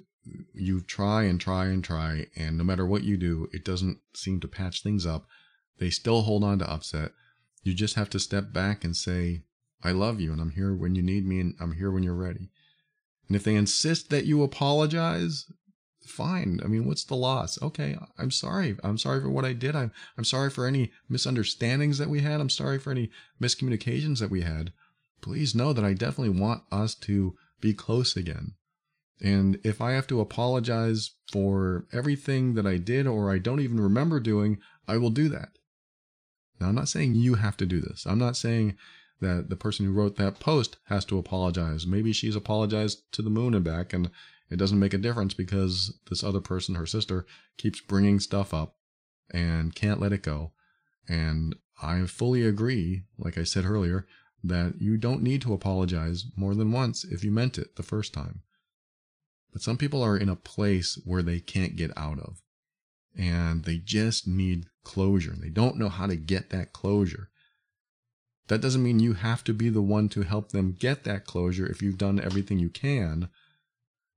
you 0.54 0.82
try 0.82 1.24
and 1.24 1.40
try 1.40 1.66
and 1.66 1.84
try. 1.84 2.28
And 2.36 2.58
no 2.58 2.64
matter 2.64 2.86
what 2.86 3.04
you 3.04 3.18
do, 3.18 3.48
it 3.54 3.64
doesn't 3.64 4.00
seem 4.14 4.40
to 4.42 4.48
patch 4.48 4.82
things 4.82 5.06
up. 5.06 5.28
They 5.80 5.90
still 5.90 6.24
hold 6.24 6.44
on 6.44 6.60
to 6.60 6.70
upset. 6.70 7.12
You 7.64 7.74
just 7.74 7.96
have 7.96 8.10
to 8.12 8.20
step 8.20 8.52
back 8.52 8.84
and 8.84 8.96
say, 8.96 9.44
I 9.84 9.92
love 9.92 10.20
you 10.20 10.32
and 10.32 10.42
I'm 10.42 10.52
here 10.52 10.74
when 10.74 10.96
you 10.96 11.02
need 11.02 11.26
me 11.26 11.40
and 11.40 11.56
I'm 11.60 11.74
here 11.74 11.92
when 11.92 12.04
you're 12.04 12.14
ready. 12.14 12.50
And 13.28 13.36
if 13.36 13.44
they 13.44 13.56
insist 13.56 14.10
that 14.10 14.26
you 14.26 14.44
apologize, 14.44 15.46
fine. 16.06 16.60
I 16.64 16.68
mean, 16.68 16.86
what's 16.86 17.04
the 17.04 17.16
loss? 17.16 17.62
Okay, 17.62 17.98
I'm 18.18 18.32
sorry. 18.32 18.78
I'm 18.84 18.98
sorry 18.98 19.22
for 19.22 19.30
what 19.30 19.46
I 19.46 19.54
did. 19.54 19.76
I'm 19.76 19.92
I'm 20.18 20.24
sorry 20.24 20.50
for 20.50 20.66
any 20.66 20.92
misunderstandings 21.10 21.98
that 21.98 22.10
we 22.10 22.22
had. 22.22 22.42
I'm 22.42 22.50
sorry 22.50 22.80
for 22.80 22.92
any 22.92 23.10
miscommunications 23.42 24.20
that 24.20 24.32
we 24.32 24.42
had. 24.42 24.74
Please 25.22 25.56
know 25.56 25.72
that 25.74 25.86
I 25.86 25.94
definitely 25.94 26.40
want 26.40 26.64
us 26.72 26.96
to 26.96 27.36
be 27.60 27.74
close 27.74 28.16
again. 28.16 28.54
And 29.22 29.60
if 29.64 29.82
I 29.82 29.92
have 29.92 30.08
to 30.08 30.20
apologize 30.20 31.12
for 31.32 31.86
everything 31.94 32.56
that 32.56 32.66
I 32.66 32.78
did 32.78 33.06
or 33.06 33.32
I 33.32 33.38
don't 33.38 33.60
even 33.60 33.80
remember 33.80 34.20
doing, 34.20 34.58
I 34.88 34.98
will 34.98 35.12
do 35.12 35.30
that. 35.30 35.50
Now, 36.60 36.70
I'm 36.70 36.76
not 36.76 36.90
saying 36.90 37.16
you 37.16 37.36
have 37.36 37.56
to 37.58 37.66
do 37.66 37.82
this. 37.82 38.06
I'm 38.06 38.20
not 38.20 38.36
saying 38.36 38.76
that 39.22 39.50
the 39.50 39.56
person 39.56 39.86
who 39.86 39.94
wrote 39.94 40.18
that 40.18 40.40
post 40.40 40.78
has 40.86 41.06
to 41.06 41.18
apologize. 41.18 41.88
Maybe 41.88 42.12
she's 42.12 42.36
apologized 42.36 43.12
to 43.14 43.22
the 43.22 43.30
moon 43.30 43.54
and 43.54 43.64
back, 43.64 43.94
and 43.94 44.10
it 44.50 44.58
doesn't 44.58 44.80
make 44.80 44.94
a 44.94 44.98
difference 44.98 45.34
because 45.34 45.98
this 46.10 46.24
other 46.24 46.42
person, 46.42 46.76
her 46.76 46.86
sister, 46.86 47.26
keeps 47.58 47.80
bringing 47.80 48.20
stuff 48.20 48.54
up 48.54 48.76
and 49.32 49.74
can't 49.74 50.02
let 50.02 50.12
it 50.12 50.24
go. 50.24 50.52
And 51.08 51.56
I 51.82 52.06
fully 52.06 52.46
agree, 52.46 53.04
like 53.18 53.38
I 53.38 53.44
said 53.44 53.66
earlier, 53.66 54.06
that 54.44 54.82
you 54.82 54.98
don't 54.98 55.24
need 55.24 55.42
to 55.44 55.54
apologize 55.54 56.26
more 56.36 56.56
than 56.56 56.72
once 56.72 57.04
if 57.04 57.24
you 57.24 57.32
meant 57.32 57.58
it 57.58 57.76
the 57.76 57.84
first 57.84 58.14
time. 58.14 58.42
But 59.54 59.62
some 59.62 59.78
people 59.78 60.02
are 60.02 60.18
in 60.18 60.30
a 60.30 60.36
place 60.36 61.00
where 61.06 61.22
they 61.22 61.40
can't 61.40 61.76
get 61.76 61.96
out 61.98 62.20
of 62.20 62.42
and 63.18 63.66
they 63.66 63.78
just 63.78 64.28
need 64.28 64.68
closure. 64.84 65.36
They 65.38 65.50
don't 65.50 65.78
know 65.78 65.90
how 65.90 66.08
to 66.08 66.16
get 66.16 66.50
that 66.50 66.74
closure. 66.74 67.30
That 68.52 68.60
doesn't 68.60 68.84
mean 68.84 69.00
you 69.00 69.14
have 69.14 69.46
to 69.46 69.54
be 69.54 69.70
the 69.70 69.82
one 69.82 70.10
to 70.10 70.24
help 70.24 70.52
them 70.52 70.76
get 70.78 71.06
that 71.06 71.24
closure 71.24 71.66
if 71.66 71.82
you've 71.82 71.98
done 71.98 72.20
everything 72.20 72.60
you 72.60 72.70
can. 72.70 73.30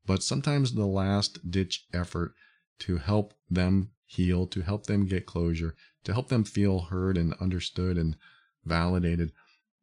But 0.04 0.24
sometimes 0.24 0.72
the 0.72 0.86
last 0.86 1.52
ditch 1.52 1.86
effort 1.94 2.34
to 2.80 2.96
help 2.96 3.34
them 3.48 3.92
heal, 4.06 4.48
to 4.48 4.62
help 4.62 4.86
them 4.86 5.06
get 5.06 5.24
closure, 5.24 5.76
to 6.02 6.12
help 6.12 6.30
them 6.30 6.42
feel 6.42 6.80
heard 6.80 7.16
and 7.16 7.34
understood 7.34 7.96
and 7.96 8.16
validated, 8.64 9.30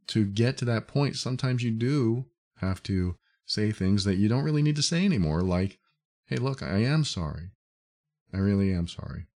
to 0.07 0.25
get 0.25 0.57
to 0.57 0.65
that 0.65 0.85
point, 0.85 1.15
sometimes 1.15 1.63
you 1.63 1.71
do 1.71 2.25
have 2.55 2.83
to 2.83 3.15
say 3.45 3.71
things 3.71 4.03
that 4.03 4.17
you 4.17 4.27
don't 4.27 4.43
really 4.43 4.61
need 4.61 4.75
to 4.75 4.83
say 4.83 5.05
anymore, 5.05 5.43
like, 5.43 5.79
hey, 6.25 6.35
look, 6.35 6.61
I 6.61 6.79
am 6.79 7.05
sorry. 7.05 7.51
I 8.33 8.39
really 8.39 8.73
am 8.73 8.89
sorry. 8.89 9.27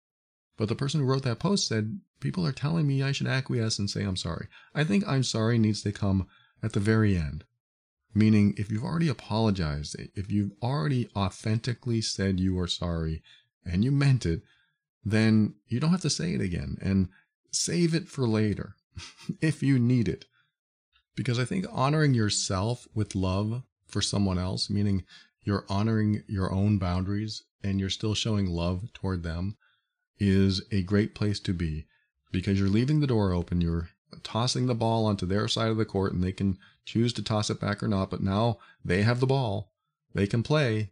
But 0.56 0.68
the 0.68 0.76
person 0.76 1.00
who 1.00 1.06
wrote 1.06 1.24
that 1.24 1.40
post 1.40 1.66
said, 1.66 2.00
people 2.20 2.46
are 2.46 2.52
telling 2.52 2.86
me 2.86 3.02
I 3.02 3.12
should 3.12 3.26
acquiesce 3.26 3.78
and 3.78 3.90
say 3.90 4.02
I'm 4.04 4.16
sorry. 4.16 4.46
I 4.74 4.84
think 4.84 5.06
I'm 5.06 5.24
sorry 5.24 5.58
needs 5.58 5.82
to 5.82 5.92
come 5.92 6.26
at 6.62 6.72
the 6.72 6.80
very 6.80 7.16
end. 7.16 7.44
Meaning, 8.14 8.54
if 8.56 8.70
you've 8.70 8.84
already 8.84 9.08
apologized, 9.08 9.96
if 10.14 10.30
you've 10.30 10.52
already 10.62 11.08
authentically 11.16 12.00
said 12.00 12.38
you 12.38 12.58
are 12.60 12.68
sorry 12.68 13.22
and 13.64 13.84
you 13.84 13.90
meant 13.90 14.24
it, 14.24 14.42
then 15.04 15.54
you 15.66 15.80
don't 15.80 15.90
have 15.90 16.00
to 16.02 16.10
say 16.10 16.34
it 16.34 16.40
again 16.40 16.78
and 16.80 17.08
save 17.50 17.94
it 17.94 18.08
for 18.08 18.28
later 18.28 18.76
if 19.40 19.62
you 19.62 19.78
need 19.78 20.08
it. 20.08 20.26
Because 21.16 21.38
I 21.38 21.44
think 21.44 21.66
honoring 21.70 22.14
yourself 22.14 22.86
with 22.94 23.14
love 23.16 23.62
for 23.86 24.00
someone 24.00 24.38
else, 24.38 24.70
meaning 24.70 25.04
you're 25.42 25.66
honoring 25.68 26.22
your 26.26 26.52
own 26.52 26.78
boundaries 26.78 27.42
and 27.62 27.80
you're 27.80 27.90
still 27.90 28.14
showing 28.14 28.46
love 28.46 28.92
toward 28.92 29.22
them, 29.22 29.56
is 30.18 30.62
a 30.70 30.82
great 30.82 31.14
place 31.14 31.40
to 31.40 31.52
be 31.52 31.86
because 32.30 32.58
you're 32.58 32.68
leaving 32.68 33.00
the 33.00 33.06
door 33.06 33.32
open. 33.32 33.60
You're 33.60 33.90
tossing 34.22 34.66
the 34.66 34.74
ball 34.74 35.06
onto 35.06 35.26
their 35.26 35.48
side 35.48 35.70
of 35.70 35.76
the 35.76 35.84
court 35.84 36.12
and 36.12 36.22
they 36.22 36.32
can 36.32 36.58
choose 36.84 37.12
to 37.14 37.22
toss 37.22 37.50
it 37.50 37.60
back 37.60 37.82
or 37.82 37.88
not. 37.88 38.10
But 38.10 38.22
now 38.22 38.58
they 38.84 39.02
have 39.02 39.20
the 39.20 39.26
ball. 39.26 39.72
They 40.14 40.26
can 40.26 40.42
play 40.42 40.90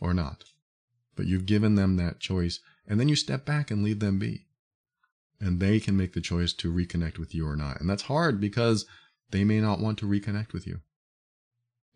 or 0.00 0.14
not. 0.14 0.44
But 1.14 1.26
you've 1.26 1.46
given 1.46 1.74
them 1.74 1.96
that 1.96 2.20
choice. 2.20 2.60
And 2.86 3.00
then 3.00 3.08
you 3.08 3.16
step 3.16 3.44
back 3.44 3.70
and 3.70 3.82
leave 3.82 4.00
them 4.00 4.18
be. 4.18 4.46
And 5.40 5.60
they 5.60 5.80
can 5.80 5.96
make 5.96 6.14
the 6.14 6.20
choice 6.20 6.52
to 6.54 6.72
reconnect 6.72 7.18
with 7.18 7.34
you 7.34 7.46
or 7.46 7.56
not. 7.56 7.80
And 7.80 7.90
that's 7.90 8.04
hard 8.04 8.40
because 8.40 8.86
they 9.30 9.44
may 9.44 9.60
not 9.60 9.80
want 9.80 9.98
to 9.98 10.06
reconnect 10.06 10.52
with 10.52 10.66
you. 10.66 10.80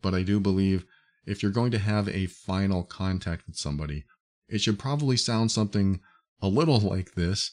But 0.02 0.14
I 0.14 0.22
do 0.22 0.40
believe 0.40 0.84
if 1.26 1.42
you're 1.42 1.52
going 1.52 1.70
to 1.70 1.78
have 1.78 2.08
a 2.08 2.26
final 2.26 2.82
contact 2.82 3.46
with 3.46 3.56
somebody, 3.56 4.04
it 4.48 4.60
should 4.60 4.78
probably 4.78 5.16
sound 5.16 5.52
something 5.52 6.00
a 6.42 6.48
little 6.48 6.80
like 6.94 7.14
this. 7.14 7.52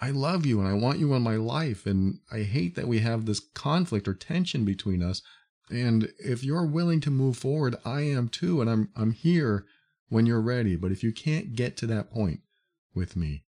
I 0.00 0.10
love 0.10 0.46
you 0.46 0.60
and 0.60 0.68
I 0.68 0.72
want 0.72 0.98
you 0.98 1.12
in 1.14 1.22
my 1.22 1.36
life. 1.36 1.86
And 1.86 2.20
I 2.32 2.40
hate 2.40 2.74
that 2.76 2.88
we 2.88 3.00
have 3.00 3.26
this 3.26 3.40
conflict 3.40 4.08
or 4.08 4.14
tension 4.14 4.64
between 4.64 5.02
us. 5.02 5.22
And 5.70 6.10
if 6.18 6.42
you're 6.42 6.64
willing 6.64 7.00
to 7.02 7.10
move 7.10 7.36
forward, 7.36 7.76
I 7.84 8.00
am 8.02 8.28
too. 8.28 8.60
And 8.60 8.70
I'm, 8.70 8.88
I'm 8.96 9.12
here 9.12 9.66
when 10.08 10.26
you're 10.26 10.40
ready. 10.40 10.74
But 10.74 10.90
if 10.90 11.02
you 11.02 11.12
can't 11.12 11.54
get 11.54 11.76
to 11.78 11.86
that 11.88 12.10
point 12.10 12.40
with 12.94 13.14
me, 13.14 13.44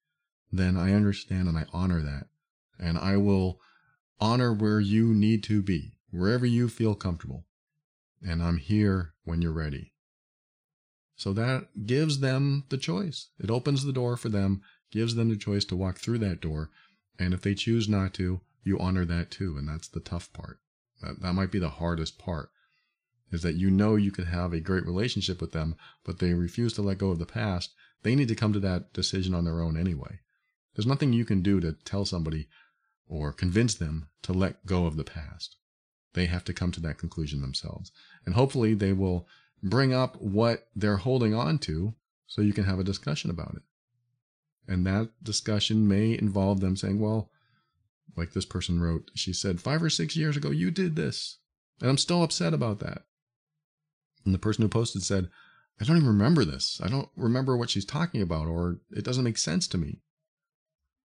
then 0.51 0.77
I 0.77 0.95
understand 0.95 1.49
and 1.49 1.59
I 1.59 1.67
honor 1.73 2.01
that. 2.01 2.29
And 2.79 2.97
I 2.97 3.19
will 3.19 3.61
honor 4.21 4.53
where 4.53 4.81
you 4.81 5.15
need 5.15 5.45
to 5.45 5.63
be, 5.63 5.99
wherever 6.11 6.47
you 6.47 6.69
feel 6.69 6.95
comfortable 6.95 7.45
and 8.23 8.43
I'm 8.43 8.59
here 8.59 9.15
when 9.25 9.43
you're 9.43 9.53
ready. 9.53 9.93
So 11.19 11.33
that 11.33 11.85
gives 11.85 12.21
them 12.21 12.65
the 12.69 12.79
choice. 12.79 13.27
It 13.41 13.51
opens 13.51 13.85
the 13.85 13.93
door 13.93 14.17
for 14.17 14.29
them, 14.29 14.63
gives 14.93 15.17
them 15.17 15.29
the 15.29 15.37
choice 15.37 15.65
to 15.67 15.77
walk 15.77 15.99
through 15.99 16.19
that 16.19 16.41
door. 16.41 16.71
And 17.19 17.35
if 17.35 17.43
they 17.43 17.55
choose 17.55 17.89
not 17.89 18.15
to, 18.15 18.41
you 18.63 18.79
honor 18.79 19.05
that 19.05 19.33
too. 19.33 19.59
And 19.59 19.69
that's 19.69 19.89
the 19.89 19.99
tough 19.99 20.33
part. 20.33 20.61
That, 21.03 21.21
that 21.21 21.33
might 21.33 21.51
be 21.51 21.59
the 21.59 21.71
hardest 21.71 22.19
part 22.19 22.51
is 23.33 23.43
that 23.43 23.57
you 23.57 23.69
know 23.69 23.97
you 23.97 24.13
could 24.13 24.29
have 24.29 24.53
a 24.53 24.61
great 24.61 24.87
relationship 24.87 25.41
with 25.41 25.51
them, 25.51 25.75
but 26.05 26.21
they 26.21 26.33
refuse 26.35 26.73
to 26.75 26.83
let 26.83 26.99
go 26.99 27.11
of 27.11 27.19
the 27.19 27.27
past. 27.27 27.75
They 28.05 28.15
need 28.15 28.29
to 28.29 28.37
come 28.37 28.53
to 28.53 28.61
that 28.61 28.93
decision 28.93 29.35
on 29.35 29.45
their 29.45 29.61
own 29.61 29.77
anyway. 29.77 30.21
There's 30.75 30.87
nothing 30.87 31.13
you 31.13 31.25
can 31.25 31.43
do 31.43 31.59
to 31.61 31.73
tell 31.73 32.05
somebody 32.05 32.47
or 33.09 33.33
convince 33.33 33.75
them 33.75 34.09
to 34.23 34.33
let 34.33 34.65
go 34.67 34.87
of 34.87 34.97
the 34.97 35.05
past. 35.05 35.57
They 36.15 36.27
have 36.27 36.45
to 36.45 36.55
come 36.55 36.71
to 36.73 36.81
that 36.83 36.99
conclusion 36.99 37.41
themselves. 37.41 37.91
And 38.25 38.37
hopefully 38.37 38.75
they 38.75 38.93
will 38.93 39.27
bring 39.63 39.93
up 39.93 40.21
what 40.21 40.69
they're 40.75 40.99
holding 40.99 41.35
on 41.35 41.59
to 41.59 41.95
so 42.27 42.43
you 42.43 42.53
can 42.53 42.65
have 42.65 42.79
a 42.79 42.85
discussion 42.85 43.31
about 43.31 43.55
it. 43.57 43.63
And 44.71 44.87
that 44.87 45.11
discussion 45.23 45.89
may 45.89 46.19
involve 46.19 46.61
them 46.61 46.77
saying, 46.77 47.01
well, 47.01 47.31
like 48.17 48.33
this 48.33 48.45
person 48.45 48.81
wrote, 48.81 49.11
she 49.15 49.33
said, 49.33 49.61
five 49.61 49.83
or 49.83 49.91
six 49.91 50.17
years 50.17 50.37
ago, 50.37 50.51
you 50.51 50.71
did 50.71 50.97
this. 50.97 51.39
And 51.81 51.89
I'm 51.89 51.99
still 51.99 52.23
upset 52.23 52.53
about 52.53 52.81
that. 52.81 53.05
And 54.25 54.35
the 54.35 54.39
person 54.39 54.63
who 54.63 54.69
posted 54.69 55.03
said, 55.03 55.31
I 55.81 55.85
don't 55.85 55.97
even 55.97 56.09
remember 56.09 56.45
this. 56.45 56.81
I 56.83 56.89
don't 56.89 57.09
remember 57.17 57.57
what 57.57 57.71
she's 57.71 57.85
talking 57.85 58.21
about, 58.21 58.49
or 58.49 58.81
it 58.91 59.05
doesn't 59.05 59.25
make 59.25 59.39
sense 59.39 59.69
to 59.69 59.79
me. 59.79 60.01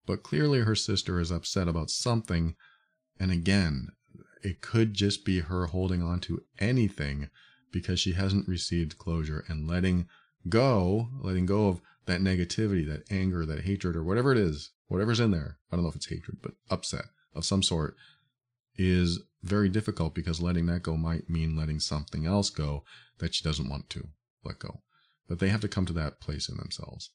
But 0.05 0.23
clearly 0.23 0.61
her 0.61 0.75
sister 0.75 1.19
is 1.19 1.29
upset 1.29 1.67
about 1.67 1.91
something. 1.91 2.55
And 3.19 3.31
again, 3.31 3.89
it 4.41 4.61
could 4.61 4.93
just 4.93 5.25
be 5.25 5.41
her 5.41 5.67
holding 5.67 6.01
on 6.01 6.19
to 6.21 6.43
anything 6.57 7.29
because 7.71 7.99
she 7.99 8.13
hasn't 8.13 8.47
received 8.47 8.97
closure 8.97 9.43
and 9.47 9.67
letting 9.67 10.07
go, 10.49 11.09
letting 11.21 11.45
go 11.45 11.67
of 11.67 11.81
that 12.05 12.21
negativity, 12.21 12.85
that 12.87 13.03
anger, 13.11 13.45
that 13.45 13.61
hatred, 13.61 13.95
or 13.95 14.03
whatever 14.03 14.31
it 14.31 14.37
is, 14.37 14.71
whatever's 14.87 15.19
in 15.19 15.31
there. 15.31 15.57
I 15.71 15.75
don't 15.75 15.83
know 15.83 15.89
if 15.89 15.95
it's 15.95 16.09
hatred, 16.09 16.37
but 16.41 16.53
upset 16.69 17.05
of 17.33 17.45
some 17.45 17.63
sort 17.63 17.95
is 18.77 19.19
very 19.43 19.69
difficult 19.69 20.13
because 20.13 20.41
letting 20.41 20.65
that 20.67 20.83
go 20.83 20.97
might 20.97 21.29
mean 21.29 21.55
letting 21.55 21.79
something 21.79 22.25
else 22.25 22.49
go 22.49 22.83
that 23.19 23.33
she 23.33 23.43
doesn't 23.43 23.69
want 23.69 23.89
to 23.91 24.07
let 24.43 24.59
go. 24.59 24.81
But 25.27 25.39
they 25.39 25.49
have 25.49 25.61
to 25.61 25.67
come 25.67 25.85
to 25.85 25.93
that 25.93 26.19
place 26.19 26.49
in 26.49 26.57
themselves. 26.57 27.11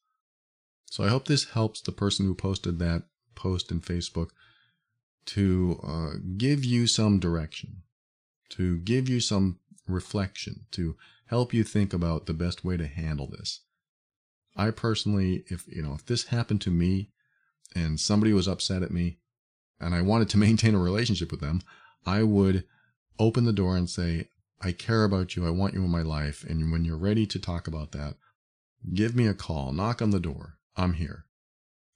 So 0.87 1.05
I 1.05 1.09
hope 1.09 1.27
this 1.27 1.51
helps 1.51 1.81
the 1.81 1.93
person 1.93 2.27
who 2.27 2.35
posted 2.35 2.79
that 2.79 3.05
post 3.35 3.71
in 3.71 3.81
Facebook 3.81 4.31
to 5.27 5.81
uh, 5.83 6.19
give 6.37 6.65
you 6.65 6.87
some 6.87 7.19
direction, 7.19 7.83
to 8.51 8.79
give 8.79 9.09
you 9.09 9.21
some 9.21 9.59
reflection, 9.87 10.67
to 10.73 10.97
help 11.27 11.53
you 11.53 11.65
think 11.65 11.93
about 11.93 12.27
the 12.27 12.35
best 12.35 12.65
way 12.65 12.77
to 12.77 12.87
handle 12.87 13.27
this. 13.27 13.61
I 14.57 14.71
personally, 14.71 15.45
if 15.49 15.67
you 15.69 15.83
know, 15.83 15.95
if 15.95 16.07
this 16.07 16.27
happened 16.27 16.61
to 16.63 16.71
me, 16.71 17.11
and 17.75 18.01
somebody 18.01 18.33
was 18.33 18.49
upset 18.49 18.83
at 18.83 18.91
me 18.91 19.19
and 19.81 19.95
I 19.95 20.03
wanted 20.03 20.29
to 20.31 20.39
maintain 20.47 20.75
a 20.75 20.79
relationship 20.79 21.31
with 21.31 21.41
them, 21.41 21.63
I 22.05 22.23
would 22.23 22.65
open 23.19 23.45
the 23.45 23.53
door 23.53 23.77
and 23.77 23.89
say, 23.89 24.29
I 24.61 24.73
care 24.73 25.05
about 25.05 25.37
you. 25.37 25.47
I 25.47 25.51
want 25.51 25.75
you 25.75 25.85
in 25.85 25.91
my 25.91 26.03
life. 26.03 26.45
And 26.49 26.73
when 26.73 26.85
you're 26.85 26.97
ready 26.97 27.27
to 27.27 27.39
talk 27.39 27.69
about 27.69 27.93
that, 27.93 28.15
give 28.95 29.15
me 29.15 29.27
a 29.27 29.35
call, 29.35 29.73
knock 29.73 30.01
on 30.01 30.11
the 30.11 30.21
door. 30.21 30.55
I'm 30.77 30.95
here. 30.95 31.27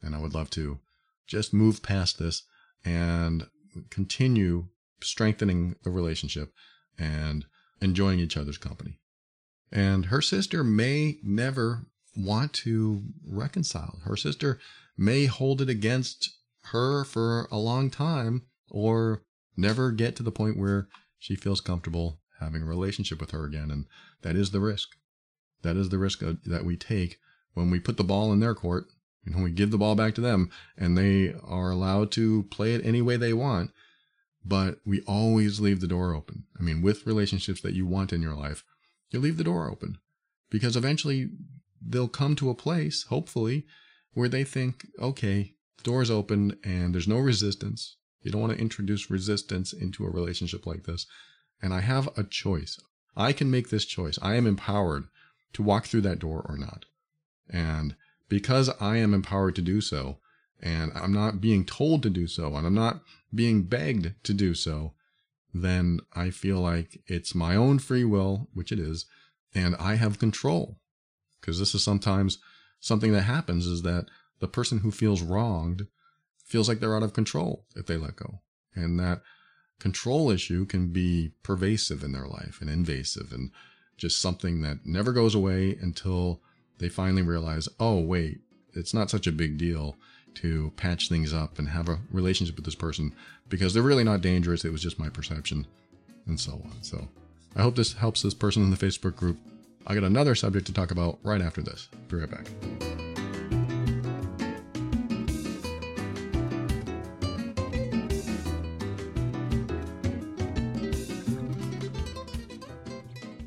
And 0.02 0.14
I 0.14 0.18
would 0.18 0.34
love 0.34 0.50
to 0.50 0.80
just 1.26 1.54
move 1.54 1.82
past 1.82 2.18
this 2.18 2.42
and 2.84 3.46
continue 3.88 4.66
strengthening 5.02 5.76
the 5.84 5.90
relationship 5.90 6.52
and 6.98 7.46
enjoying 7.80 8.18
each 8.18 8.36
other's 8.36 8.58
company. 8.58 8.98
And 9.72 10.06
her 10.06 10.20
sister 10.20 10.64
may 10.64 11.18
never 11.22 11.86
want 12.16 12.52
to 12.52 13.02
reconcile. 13.24 14.00
Her 14.04 14.16
sister 14.16 14.58
may 14.96 15.26
hold 15.26 15.62
it 15.62 15.68
against 15.68 16.30
her 16.64 17.04
for 17.04 17.48
a 17.50 17.58
long 17.58 17.90
time 17.90 18.42
or 18.70 19.22
never 19.56 19.90
get 19.90 20.16
to 20.16 20.22
the 20.22 20.32
point 20.32 20.58
where 20.58 20.88
she 21.18 21.34
feels 21.36 21.60
comfortable 21.60 22.20
having 22.40 22.62
a 22.62 22.66
relationship 22.66 23.20
with 23.20 23.30
her 23.30 23.44
again. 23.44 23.70
And 23.70 23.86
that 24.22 24.36
is 24.36 24.50
the 24.50 24.60
risk. 24.60 24.88
That 25.62 25.76
is 25.76 25.90
the 25.90 25.98
risk 25.98 26.22
uh, 26.22 26.34
that 26.46 26.64
we 26.64 26.76
take 26.76 27.18
when 27.54 27.70
we 27.70 27.78
put 27.78 27.96
the 27.96 28.04
ball 28.04 28.32
in 28.32 28.40
their 28.40 28.54
court 28.54 28.86
and 29.24 29.34
when 29.34 29.44
we 29.44 29.50
give 29.50 29.70
the 29.70 29.78
ball 29.78 29.94
back 29.94 30.14
to 30.14 30.20
them 30.20 30.50
and 30.76 30.96
they 30.96 31.34
are 31.44 31.70
allowed 31.70 32.10
to 32.12 32.44
play 32.44 32.74
it 32.74 32.84
any 32.84 33.02
way 33.02 33.16
they 33.16 33.32
want. 33.32 33.70
But 34.44 34.78
we 34.86 35.02
always 35.02 35.60
leave 35.60 35.80
the 35.80 35.86
door 35.86 36.14
open. 36.14 36.44
I 36.58 36.62
mean, 36.62 36.82
with 36.82 37.06
relationships 37.06 37.60
that 37.60 37.74
you 37.74 37.86
want 37.86 38.12
in 38.12 38.22
your 38.22 38.34
life, 38.34 38.64
you 39.10 39.20
leave 39.20 39.36
the 39.36 39.44
door 39.44 39.70
open 39.70 39.98
because 40.50 40.76
eventually 40.76 41.30
they'll 41.80 42.08
come 42.08 42.36
to 42.36 42.50
a 42.50 42.54
place, 42.54 43.04
hopefully, 43.04 43.66
where 44.12 44.28
they 44.28 44.44
think, 44.44 44.86
okay, 44.98 45.54
the 45.76 45.82
door's 45.82 46.10
open 46.10 46.58
and 46.64 46.94
there's 46.94 47.08
no 47.08 47.18
resistance. 47.18 47.96
You 48.22 48.30
don't 48.30 48.40
want 48.40 48.52
to 48.54 48.60
introduce 48.60 49.10
resistance 49.10 49.72
into 49.72 50.04
a 50.04 50.10
relationship 50.10 50.66
like 50.66 50.84
this. 50.84 51.06
And 51.62 51.72
I 51.72 51.80
have 51.80 52.08
a 52.16 52.24
choice. 52.24 52.78
I 53.16 53.32
can 53.32 53.50
make 53.50 53.70
this 53.70 53.84
choice. 53.84 54.18
I 54.22 54.34
am 54.34 54.46
empowered 54.46 55.04
to 55.54 55.62
walk 55.62 55.86
through 55.86 56.02
that 56.02 56.18
door 56.18 56.44
or 56.48 56.56
not. 56.56 56.84
And 57.48 57.96
because 58.28 58.70
I 58.80 58.96
am 58.98 59.12
empowered 59.12 59.56
to 59.56 59.62
do 59.62 59.80
so, 59.80 60.18
and 60.62 60.92
I'm 60.94 61.12
not 61.12 61.40
being 61.40 61.64
told 61.64 62.02
to 62.02 62.10
do 62.10 62.26
so, 62.26 62.54
and 62.56 62.66
I'm 62.66 62.74
not 62.74 63.02
being 63.34 63.62
begged 63.62 64.14
to 64.24 64.34
do 64.34 64.54
so, 64.54 64.94
then 65.52 66.00
I 66.14 66.30
feel 66.30 66.60
like 66.60 67.00
it's 67.06 67.34
my 67.34 67.56
own 67.56 67.78
free 67.78 68.04
will, 68.04 68.48
which 68.54 68.72
it 68.72 68.78
is, 68.78 69.06
and 69.54 69.74
I 69.76 69.96
have 69.96 70.18
control. 70.18 70.78
Because 71.40 71.58
this 71.58 71.74
is 71.74 71.82
sometimes 71.82 72.38
something 72.80 73.12
that 73.12 73.22
happens 73.22 73.66
is 73.66 73.82
that 73.82 74.06
the 74.40 74.48
person 74.48 74.78
who 74.78 74.90
feels 74.90 75.22
wronged 75.22 75.86
feels 76.44 76.68
like 76.68 76.80
they're 76.80 76.96
out 76.96 77.02
of 77.02 77.12
control 77.12 77.64
if 77.76 77.86
they 77.86 77.96
let 77.96 78.16
go. 78.16 78.40
And 78.74 78.98
that 79.00 79.22
control 79.78 80.30
issue 80.30 80.66
can 80.66 80.92
be 80.92 81.32
pervasive 81.42 82.04
in 82.04 82.12
their 82.12 82.26
life 82.26 82.58
and 82.60 82.68
invasive 82.68 83.32
and 83.32 83.50
just 83.96 84.20
something 84.20 84.62
that 84.62 84.84
never 84.84 85.12
goes 85.12 85.34
away 85.34 85.76
until 85.80 86.40
they 86.78 86.88
finally 86.88 87.22
realize, 87.22 87.68
oh, 87.78 88.00
wait, 88.00 88.40
it's 88.74 88.94
not 88.94 89.10
such 89.10 89.26
a 89.26 89.32
big 89.32 89.58
deal 89.58 89.96
to 90.36 90.72
patch 90.76 91.08
things 91.08 91.32
up 91.32 91.58
and 91.58 91.68
have 91.68 91.88
a 91.88 91.98
relationship 92.10 92.56
with 92.56 92.64
this 92.64 92.74
person 92.74 93.14
because 93.48 93.74
they're 93.74 93.82
really 93.82 94.04
not 94.04 94.20
dangerous. 94.20 94.64
It 94.64 94.72
was 94.72 94.82
just 94.82 94.98
my 94.98 95.08
perception 95.08 95.66
and 96.26 96.38
so 96.38 96.52
on. 96.52 96.82
So 96.82 97.08
I 97.56 97.62
hope 97.62 97.76
this 97.76 97.94
helps 97.94 98.22
this 98.22 98.34
person 98.34 98.62
in 98.62 98.70
the 98.70 98.76
Facebook 98.76 99.16
group. 99.16 99.38
I 99.86 99.94
got 99.94 100.04
another 100.04 100.34
subject 100.34 100.66
to 100.66 100.72
talk 100.72 100.90
about 100.90 101.18
right 101.22 101.40
after 101.40 101.62
this. 101.62 101.88
Be 102.08 102.16
right 102.16 102.30
back. 102.30 103.09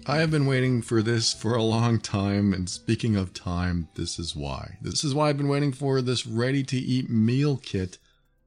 I 0.06 0.18
have 0.18 0.32
been 0.32 0.46
waiting 0.46 0.82
for 0.82 1.02
this 1.02 1.34
for 1.34 1.56
a 1.56 1.64
long 1.64 1.98
time, 1.98 2.54
and 2.54 2.70
speaking 2.70 3.16
of 3.16 3.34
time, 3.34 3.88
this 3.96 4.20
is 4.20 4.36
why. 4.36 4.78
This 4.82 5.06
is 5.06 5.16
why 5.16 5.30
I've 5.30 5.38
been 5.38 5.48
waiting 5.48 5.72
for 5.72 6.02
this 6.02 6.28
ready 6.28 6.62
to 6.64 6.78
eat 6.78 7.10
meal 7.10 7.56
kit 7.56 8.00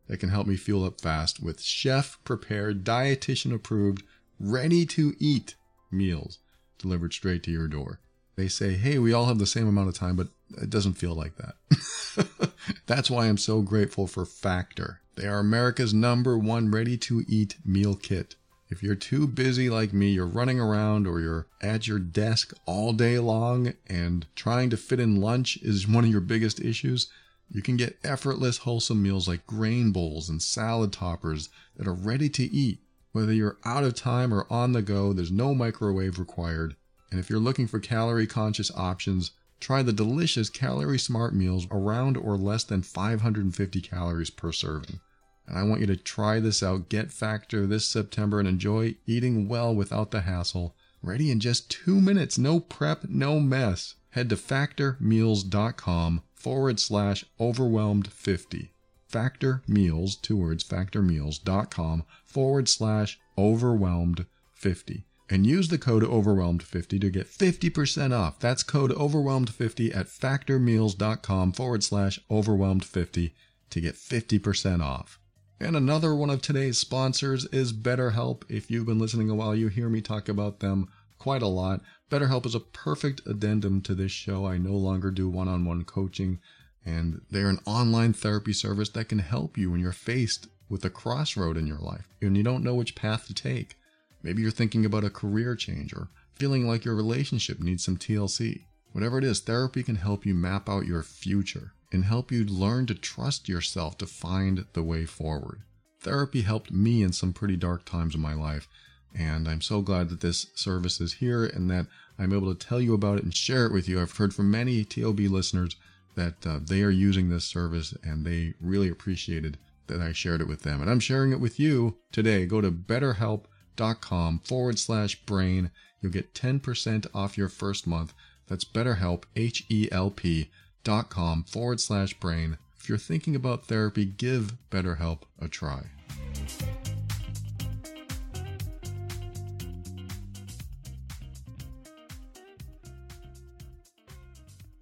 that 0.06 0.18
can 0.18 0.28
help 0.28 0.46
me 0.46 0.56
fuel 0.56 0.84
up 0.84 1.00
fast 1.00 1.42
with 1.42 1.62
chef 1.62 2.18
prepared, 2.24 2.84
dietitian 2.84 3.54
approved, 3.54 4.02
ready 4.38 4.84
to 4.84 5.14
eat 5.18 5.54
meals 5.90 6.40
delivered 6.78 7.14
straight 7.14 7.42
to 7.44 7.50
your 7.50 7.68
door. 7.68 8.00
They 8.36 8.48
say, 8.48 8.74
hey, 8.74 8.98
we 8.98 9.14
all 9.14 9.24
have 9.24 9.38
the 9.38 9.46
same 9.46 9.66
amount 9.66 9.88
of 9.88 9.94
time, 9.94 10.16
but 10.16 10.28
it 10.60 10.68
doesn't 10.68 10.94
feel 10.94 11.14
like 11.14 11.36
that. 11.36 12.50
That's 12.86 13.10
why 13.10 13.26
I'm 13.26 13.38
so 13.38 13.62
grateful 13.62 14.06
for 14.06 14.26
Factor. 14.26 15.00
They 15.14 15.26
are 15.26 15.38
America's 15.38 15.94
number 15.94 16.36
one 16.36 16.70
ready 16.70 16.98
to 16.98 17.24
eat 17.26 17.56
meal 17.64 17.94
kit. 17.94 18.36
If 18.68 18.82
you're 18.82 18.96
too 18.96 19.28
busy 19.28 19.70
like 19.70 19.92
me, 19.92 20.10
you're 20.10 20.26
running 20.26 20.58
around 20.58 21.06
or 21.06 21.20
you're 21.20 21.46
at 21.60 21.86
your 21.86 22.00
desk 22.00 22.52
all 22.66 22.92
day 22.92 23.18
long 23.20 23.74
and 23.86 24.26
trying 24.34 24.70
to 24.70 24.76
fit 24.76 24.98
in 24.98 25.20
lunch 25.20 25.56
is 25.62 25.86
one 25.86 26.04
of 26.04 26.10
your 26.10 26.20
biggest 26.20 26.60
issues, 26.60 27.08
you 27.48 27.62
can 27.62 27.76
get 27.76 27.98
effortless, 28.02 28.58
wholesome 28.58 29.00
meals 29.00 29.28
like 29.28 29.46
grain 29.46 29.92
bowls 29.92 30.28
and 30.28 30.42
salad 30.42 30.92
toppers 30.92 31.48
that 31.76 31.86
are 31.86 31.94
ready 31.94 32.28
to 32.30 32.42
eat. 32.42 32.80
Whether 33.12 33.32
you're 33.32 33.56
out 33.64 33.84
of 33.84 33.94
time 33.94 34.34
or 34.34 34.46
on 34.50 34.72
the 34.72 34.82
go, 34.82 35.12
there's 35.12 35.30
no 35.30 35.54
microwave 35.54 36.18
required. 36.18 36.74
And 37.12 37.20
if 37.20 37.30
you're 37.30 37.38
looking 37.38 37.68
for 37.68 37.78
calorie 37.78 38.26
conscious 38.26 38.72
options, 38.74 39.30
try 39.60 39.82
the 39.82 39.92
delicious 39.92 40.50
Calorie 40.50 40.98
Smart 40.98 41.34
meals 41.34 41.68
around 41.70 42.16
or 42.16 42.36
less 42.36 42.64
than 42.64 42.82
550 42.82 43.80
calories 43.80 44.30
per 44.30 44.50
serving. 44.50 44.98
And 45.46 45.58
I 45.58 45.62
want 45.62 45.80
you 45.80 45.86
to 45.86 45.96
try 45.96 46.40
this 46.40 46.62
out. 46.62 46.88
Get 46.88 47.12
Factor 47.12 47.66
this 47.66 47.88
September 47.88 48.38
and 48.38 48.48
enjoy 48.48 48.96
eating 49.06 49.48
well 49.48 49.74
without 49.74 50.10
the 50.10 50.22
hassle. 50.22 50.74
Ready 51.02 51.30
in 51.30 51.40
just 51.40 51.70
two 51.70 52.00
minutes. 52.00 52.36
No 52.36 52.58
prep, 52.58 53.04
no 53.08 53.38
mess. 53.38 53.94
Head 54.10 54.28
to 54.30 54.36
factormeals.com 54.36 56.22
forward 56.34 56.80
slash 56.80 57.24
overwhelmed 57.38 58.12
50. 58.12 58.72
Factor 59.06 59.62
Meals, 59.68 60.16
two 60.16 60.36
words, 60.36 60.64
factormeals.com 60.64 62.04
forward 62.24 62.68
slash 62.68 63.20
overwhelmed 63.38 64.26
50. 64.54 65.04
And 65.28 65.46
use 65.46 65.68
the 65.68 65.78
code 65.78 66.02
overwhelmed50 66.02 67.00
to 67.00 67.10
get 67.10 67.26
50% 67.26 68.16
off. 68.16 68.38
That's 68.38 68.62
code 68.62 68.92
overwhelmed50 68.92 69.94
at 69.94 70.06
factormeals.com 70.06 71.52
forward 71.52 71.84
slash 71.84 72.20
overwhelmed50 72.30 73.32
to 73.70 73.80
get 73.80 73.94
50% 73.94 74.82
off. 74.82 75.18
And 75.58 75.74
another 75.74 76.14
one 76.14 76.28
of 76.28 76.42
today's 76.42 76.76
sponsors 76.76 77.46
is 77.46 77.72
BetterHelp. 77.72 78.42
If 78.48 78.70
you've 78.70 78.84
been 78.84 78.98
listening 78.98 79.30
a 79.30 79.34
while, 79.34 79.54
you 79.54 79.68
hear 79.68 79.88
me 79.88 80.02
talk 80.02 80.28
about 80.28 80.60
them 80.60 80.88
quite 81.18 81.40
a 81.40 81.46
lot. 81.46 81.80
BetterHelp 82.10 82.44
is 82.44 82.54
a 82.54 82.60
perfect 82.60 83.22
addendum 83.26 83.80
to 83.82 83.94
this 83.94 84.12
show. 84.12 84.46
I 84.46 84.58
no 84.58 84.74
longer 84.74 85.10
do 85.10 85.30
one 85.30 85.48
on 85.48 85.64
one 85.64 85.84
coaching, 85.84 86.40
and 86.84 87.22
they're 87.30 87.48
an 87.48 87.60
online 87.64 88.12
therapy 88.12 88.52
service 88.52 88.90
that 88.90 89.08
can 89.08 89.20
help 89.20 89.56
you 89.56 89.70
when 89.70 89.80
you're 89.80 89.92
faced 89.92 90.48
with 90.68 90.84
a 90.84 90.90
crossroad 90.90 91.56
in 91.56 91.66
your 91.66 91.78
life 91.78 92.08
and 92.20 92.36
you 92.36 92.42
don't 92.42 92.62
know 92.62 92.74
which 92.74 92.94
path 92.94 93.26
to 93.26 93.34
take. 93.34 93.76
Maybe 94.22 94.42
you're 94.42 94.50
thinking 94.50 94.84
about 94.84 95.04
a 95.04 95.10
career 95.10 95.54
change 95.54 95.92
or 95.94 96.08
feeling 96.34 96.66
like 96.66 96.84
your 96.84 96.94
relationship 96.94 97.60
needs 97.60 97.84
some 97.84 97.96
TLC. 97.96 98.64
Whatever 98.92 99.18
it 99.18 99.24
is, 99.24 99.40
therapy 99.40 99.82
can 99.82 99.96
help 99.96 100.26
you 100.26 100.34
map 100.34 100.68
out 100.68 100.86
your 100.86 101.02
future 101.02 101.72
and 101.92 102.04
help 102.04 102.32
you 102.32 102.44
learn 102.44 102.86
to 102.86 102.94
trust 102.94 103.48
yourself 103.48 103.96
to 103.98 104.06
find 104.06 104.66
the 104.72 104.82
way 104.82 105.04
forward. 105.06 105.62
Therapy 106.00 106.42
helped 106.42 106.70
me 106.70 107.02
in 107.02 107.12
some 107.12 107.32
pretty 107.32 107.56
dark 107.56 107.84
times 107.84 108.14
of 108.14 108.20
my 108.20 108.34
life, 108.34 108.68
and 109.14 109.48
I'm 109.48 109.60
so 109.60 109.80
glad 109.80 110.08
that 110.10 110.20
this 110.20 110.46
service 110.54 111.00
is 111.00 111.14
here 111.14 111.44
and 111.44 111.70
that 111.70 111.86
I'm 112.18 112.32
able 112.32 112.54
to 112.54 112.66
tell 112.66 112.80
you 112.80 112.94
about 112.94 113.18
it 113.18 113.24
and 113.24 113.34
share 113.34 113.66
it 113.66 113.72
with 113.72 113.88
you. 113.88 114.00
I've 114.00 114.16
heard 114.16 114.34
from 114.34 114.50
many 114.50 114.84
TOB 114.84 115.20
listeners 115.20 115.76
that 116.14 116.46
uh, 116.46 116.60
they 116.62 116.82
are 116.82 116.90
using 116.90 117.28
this 117.28 117.44
service 117.44 117.94
and 118.02 118.24
they 118.24 118.54
really 118.60 118.88
appreciated 118.88 119.58
that 119.86 120.00
I 120.00 120.12
shared 120.12 120.40
it 120.40 120.48
with 120.48 120.62
them. 120.62 120.80
And 120.80 120.90
I'm 120.90 121.00
sharing 121.00 121.32
it 121.32 121.40
with 121.40 121.60
you 121.60 121.96
today. 122.10 122.46
Go 122.46 122.60
to 122.60 122.70
betterhelp.com 122.70 124.40
forward 124.40 124.78
slash 124.78 125.22
brain. 125.22 125.70
You'll 126.00 126.12
get 126.12 126.34
10% 126.34 127.06
off 127.14 127.38
your 127.38 127.48
first 127.48 127.86
month. 127.86 128.12
That's 128.48 128.64
BetterHelp, 128.64 129.24
H 129.34 129.64
E 129.68 129.88
L 129.92 130.10
P 130.10 130.50
com 130.86 131.42
forward 131.42 131.80
slash 131.80 132.14
brain. 132.14 132.58
If 132.78 132.88
you're 132.88 132.96
thinking 132.96 133.34
about 133.34 133.64
therapy, 133.64 134.04
give 134.04 134.54
BetterHelp 134.70 135.22
a 135.40 135.48
try. 135.48 135.86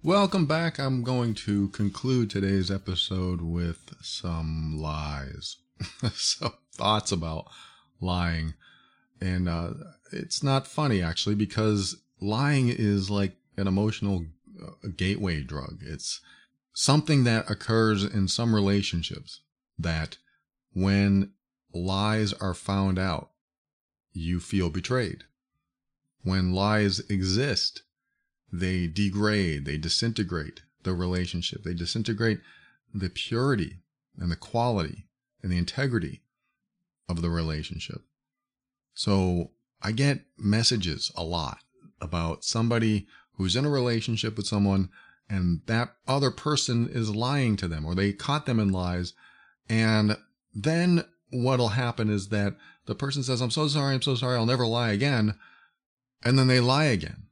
Welcome 0.03 0.45
back. 0.45 0.77
I'm 0.77 1.01
going 1.01 1.33
to 1.33 1.69
conclude 1.69 2.29
today's 2.29 2.69
episode 2.69 3.41
with 3.41 3.95
some 4.03 4.77
lies. 4.77 5.57
some 6.13 6.53
thoughts 6.71 7.11
about 7.11 7.47
lying. 7.99 8.53
And 9.19 9.49
uh, 9.49 9.71
it's 10.11 10.43
not 10.43 10.67
funny, 10.67 11.01
actually, 11.01 11.33
because 11.33 11.97
lying 12.21 12.69
is 12.69 13.09
like 13.09 13.37
an 13.57 13.65
emotional 13.67 14.25
a 14.83 14.89
gateway 14.89 15.41
drug. 15.41 15.79
It's 15.81 16.21
something 16.73 17.23
that 17.23 17.49
occurs 17.49 18.03
in 18.03 18.27
some 18.27 18.53
relationships 18.53 19.41
that 19.77 20.17
when 20.73 21.31
lies 21.73 22.33
are 22.33 22.53
found 22.53 22.99
out, 22.99 23.31
you 24.13 24.39
feel 24.39 24.69
betrayed. 24.69 25.23
When 26.23 26.53
lies 26.53 26.99
exist, 27.09 27.83
they 28.51 28.87
degrade, 28.87 29.65
they 29.65 29.77
disintegrate 29.77 30.61
the 30.83 30.93
relationship, 30.93 31.63
they 31.63 31.73
disintegrate 31.73 32.39
the 32.93 33.09
purity 33.09 33.79
and 34.17 34.31
the 34.31 34.35
quality 34.35 35.07
and 35.43 35.51
the 35.51 35.57
integrity 35.57 36.21
of 37.09 37.21
the 37.21 37.29
relationship. 37.29 38.01
So 38.93 39.51
I 39.81 39.91
get 39.91 40.25
messages 40.37 41.11
a 41.15 41.23
lot 41.23 41.59
about 41.99 42.43
somebody 42.43 43.07
who's 43.37 43.55
in 43.55 43.65
a 43.65 43.69
relationship 43.69 44.37
with 44.37 44.47
someone 44.47 44.89
and 45.29 45.61
that 45.65 45.95
other 46.07 46.31
person 46.31 46.87
is 46.89 47.15
lying 47.15 47.55
to 47.57 47.67
them 47.67 47.85
or 47.85 47.95
they 47.95 48.13
caught 48.13 48.45
them 48.45 48.59
in 48.59 48.71
lies. 48.71 49.13
And 49.69 50.17
then 50.53 51.03
what'll 51.31 51.69
happen 51.69 52.09
is 52.09 52.29
that 52.29 52.55
the 52.85 52.95
person 52.95 53.23
says, 53.23 53.41
I'm 53.41 53.51
so 53.51 53.67
sorry, 53.67 53.95
I'm 53.95 54.01
so 54.01 54.15
sorry, 54.15 54.37
I'll 54.37 54.45
never 54.45 54.67
lie 54.67 54.91
again. 54.91 55.35
And 56.23 56.37
then 56.37 56.47
they 56.47 56.59
lie 56.59 56.85
again. 56.85 57.27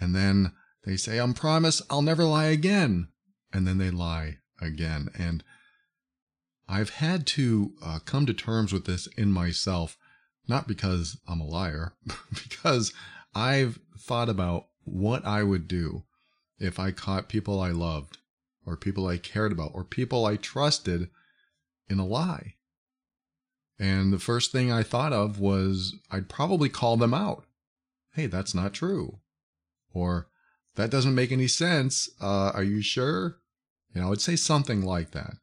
And 0.00 0.14
then 0.14 0.52
they 0.84 0.96
say, 0.96 1.18
I'm 1.18 1.34
promise 1.34 1.82
I'll 1.90 2.02
never 2.02 2.24
lie 2.24 2.46
again. 2.46 3.08
And 3.52 3.66
then 3.66 3.78
they 3.78 3.90
lie 3.90 4.38
again. 4.60 5.08
And 5.16 5.42
I've 6.68 6.90
had 6.90 7.26
to 7.28 7.72
uh, 7.82 7.98
come 8.04 8.26
to 8.26 8.34
terms 8.34 8.72
with 8.72 8.86
this 8.86 9.06
in 9.18 9.32
myself, 9.32 9.96
not 10.48 10.66
because 10.66 11.18
I'm 11.28 11.40
a 11.40 11.46
liar, 11.46 11.94
because 12.32 12.92
I've 13.34 13.78
thought 13.98 14.28
about 14.28 14.68
what 14.84 15.24
I 15.24 15.42
would 15.42 15.66
do 15.66 16.04
if 16.58 16.78
I 16.78 16.92
caught 16.92 17.28
people 17.28 17.60
I 17.60 17.70
loved, 17.70 18.18
or 18.64 18.76
people 18.76 19.06
I 19.06 19.18
cared 19.18 19.52
about, 19.52 19.72
or 19.74 19.84
people 19.84 20.24
I 20.24 20.36
trusted 20.36 21.10
in 21.88 21.98
a 21.98 22.06
lie. 22.06 22.54
And 23.78 24.12
the 24.12 24.18
first 24.18 24.52
thing 24.52 24.70
I 24.70 24.82
thought 24.82 25.12
of 25.12 25.40
was 25.40 25.96
I'd 26.10 26.28
probably 26.28 26.68
call 26.68 26.96
them 26.96 27.12
out. 27.12 27.44
Hey, 28.14 28.26
that's 28.26 28.54
not 28.54 28.72
true. 28.72 29.18
Or 29.92 30.28
that 30.76 30.90
doesn't 30.90 31.14
make 31.14 31.32
any 31.32 31.48
sense. 31.48 32.08
Uh, 32.20 32.50
are 32.54 32.62
you 32.62 32.82
sure? 32.82 33.38
You 33.94 34.00
know, 34.00 34.12
I'd 34.12 34.20
say 34.20 34.36
something 34.36 34.82
like 34.82 35.10
that. 35.10 35.34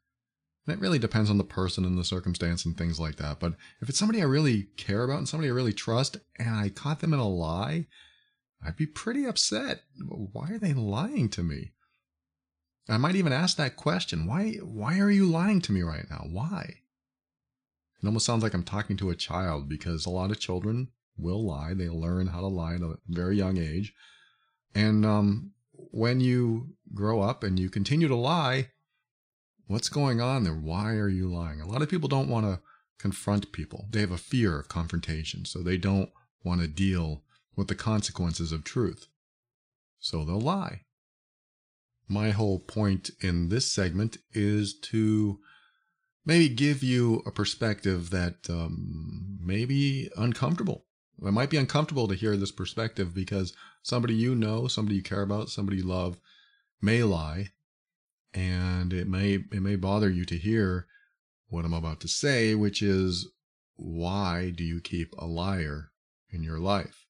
And 0.65 0.76
it 0.76 0.82
really 0.82 1.00
depends 1.00 1.30
on 1.30 1.38
the 1.38 1.43
person 1.43 1.86
and 1.86 1.97
the 1.97 2.04
circumstance 2.04 2.65
and 2.65 2.78
things 2.78 3.00
like 3.00 3.15
that. 3.15 3.39
But 3.39 3.54
if 3.82 3.89
it's 3.89 3.97
somebody 3.97 4.21
I 4.21 4.26
really 4.26 4.67
care 4.78 5.04
about 5.04 5.17
and 5.17 5.28
somebody 5.28 5.50
I 5.50 5.54
really 5.54 5.74
trust 5.74 6.17
and 6.38 6.56
I 6.56 6.69
caught 6.69 7.00
them 7.00 7.13
in 7.13 7.19
a 7.19 7.28
lie, 7.28 7.88
I'd 8.63 8.76
be 8.76 8.86
pretty 8.86 9.26
upset. 9.26 9.82
Why 10.08 10.52
are 10.52 10.60
they 10.60 10.74
lying 10.74 11.30
to 11.30 11.43
me? 11.43 11.71
I 12.88 12.97
might 12.97 13.15
even 13.15 13.34
ask 13.34 13.58
that 13.58 13.76
question. 13.76 14.28
Why 14.28 14.54
why 14.56 15.00
are 15.00 15.10
you 15.10 15.26
lying 15.26 15.62
to 15.62 15.71
me 15.71 15.82
right 15.82 16.06
now? 16.10 16.26
Why? 16.30 16.82
It 18.02 18.06
almost 18.06 18.26
sounds 18.26 18.43
like 18.43 18.54
I'm 18.54 18.63
talking 18.63 18.97
to 18.97 19.12
a 19.12 19.15
child 19.15 19.69
because 19.69 20.06
a 20.06 20.10
lot 20.10 20.32
of 20.32 20.39
children 20.39 20.89
will 21.17 21.45
lie. 21.45 21.74
They 21.74 21.89
learn 21.89 22.28
how 22.28 22.41
to 22.41 22.47
lie 22.47 22.76
at 22.76 22.82
a 22.82 22.97
very 23.08 23.38
young 23.38 23.58
age. 23.58 23.93
And 24.74 25.06
um, 25.06 25.52
when 25.74 26.19
you 26.19 26.76
grow 26.93 27.21
up 27.21 27.43
and 27.43 27.60
you 27.60 27.69
continue 27.69 28.08
to 28.08 28.15
lie, 28.15 28.70
what's 29.71 29.89
going 29.89 30.19
on 30.19 30.43
there? 30.43 30.53
Why 30.53 30.95
are 30.95 31.10
you 31.10 31.27
lying? 31.27 31.62
A 31.62 31.67
lot 31.67 31.81
of 31.81 31.89
people 31.89 32.10
don't 32.10 32.29
want 32.29 32.45
to 32.45 32.60
confront 32.99 33.51
people. 33.51 33.88
They 33.89 34.01
have 34.01 34.12
a 34.12 34.17
fear 34.17 34.60
of 34.60 34.67
confrontation, 34.67 35.45
so 35.45 35.60
they 35.60 35.77
don't 35.77 36.12
want 36.43 36.62
to 36.62 36.67
deal 36.67 37.23
with 37.55 37.67
the 37.67 37.75
consequences 37.75 38.51
of 38.51 38.63
truth. 38.63 39.07
So 39.99 40.25
they'll 40.25 40.41
lie. 40.41 40.81
My 42.07 42.31
whole 42.31 42.60
point 42.60 43.12
in 43.21 43.49
this 43.49 43.71
segment 43.71 44.17
is 44.34 44.77
to 44.79 45.39
maybe 46.25 46.49
give 46.49 46.84
you 46.84 47.23
a 47.25 47.31
perspective 47.31 48.10
that 48.10 48.49
um, 48.49 49.39
may 49.41 49.65
be 49.65 50.10
uncomfortable. 50.17 50.86
It 51.23 51.31
might 51.31 51.49
be 51.49 51.57
uncomfortable 51.57 52.07
to 52.07 52.15
hear 52.15 52.36
this 52.36 52.51
perspective 52.51 53.13
because 53.13 53.53
somebody 53.84 54.15
you 54.15 54.36
know, 54.36 54.67
somebody 54.67 54.97
you 54.97 55.03
care 55.03 55.21
about, 55.21 55.49
somebody 55.49 55.77
you 55.77 55.84
love 55.84 56.17
may 56.81 57.03
lie, 57.03 57.49
and 58.33 58.93
it 58.93 59.07
may 59.07 59.33
it 59.51 59.61
may 59.61 59.75
bother 59.75 60.09
you 60.09 60.25
to 60.25 60.37
hear 60.37 60.87
what 61.49 61.65
I'm 61.65 61.73
about 61.73 61.99
to 62.01 62.07
say, 62.07 62.55
which 62.55 62.81
is 62.81 63.27
why 63.75 64.51
do 64.55 64.63
you 64.63 64.79
keep 64.79 65.13
a 65.17 65.25
liar 65.25 65.91
in 66.29 66.43
your 66.43 66.59
life? 66.59 67.05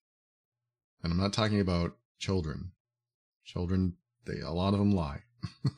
And 1.04 1.12
I'm 1.12 1.20
not 1.20 1.34
talking 1.34 1.60
about 1.60 1.98
children. 2.20 2.72
Children, 3.46 3.96
they 4.26 4.40
a 4.40 4.52
lot 4.52 4.74
of 4.74 4.80
them 4.80 4.92
lie. 4.92 5.24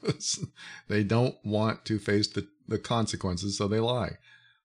they 0.88 1.04
don't 1.04 1.36
want 1.44 1.86
to 1.86 2.00
face 2.00 2.28
the, 2.28 2.48
the 2.68 2.78
consequences, 2.78 3.58
so 3.58 3.68
they 3.68 3.80
lie. 3.80 4.18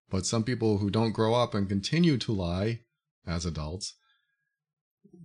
But 0.09 0.25
some 0.25 0.43
people 0.43 0.79
who 0.79 0.89
don't 0.89 1.13
grow 1.13 1.35
up 1.35 1.53
and 1.53 1.69
continue 1.69 2.17
to 2.17 2.31
lie 2.31 2.81
as 3.25 3.45
adults, 3.45 3.95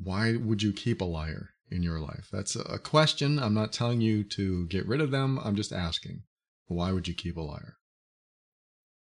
why 0.02 0.36
would 0.36 0.62
you 0.62 0.72
keep 0.72 1.00
a 1.00 1.04
liar 1.04 1.53
in 1.70 1.82
your 1.82 1.98
life? 2.00 2.28
That's 2.32 2.56
a 2.56 2.78
question. 2.78 3.38
I'm 3.38 3.54
not 3.54 3.72
telling 3.72 4.00
you 4.00 4.24
to 4.24 4.66
get 4.66 4.86
rid 4.86 5.00
of 5.00 5.10
them. 5.10 5.38
I'm 5.42 5.56
just 5.56 5.72
asking, 5.72 6.22
why 6.66 6.92
would 6.92 7.08
you 7.08 7.14
keep 7.14 7.36
a 7.36 7.40
liar? 7.40 7.76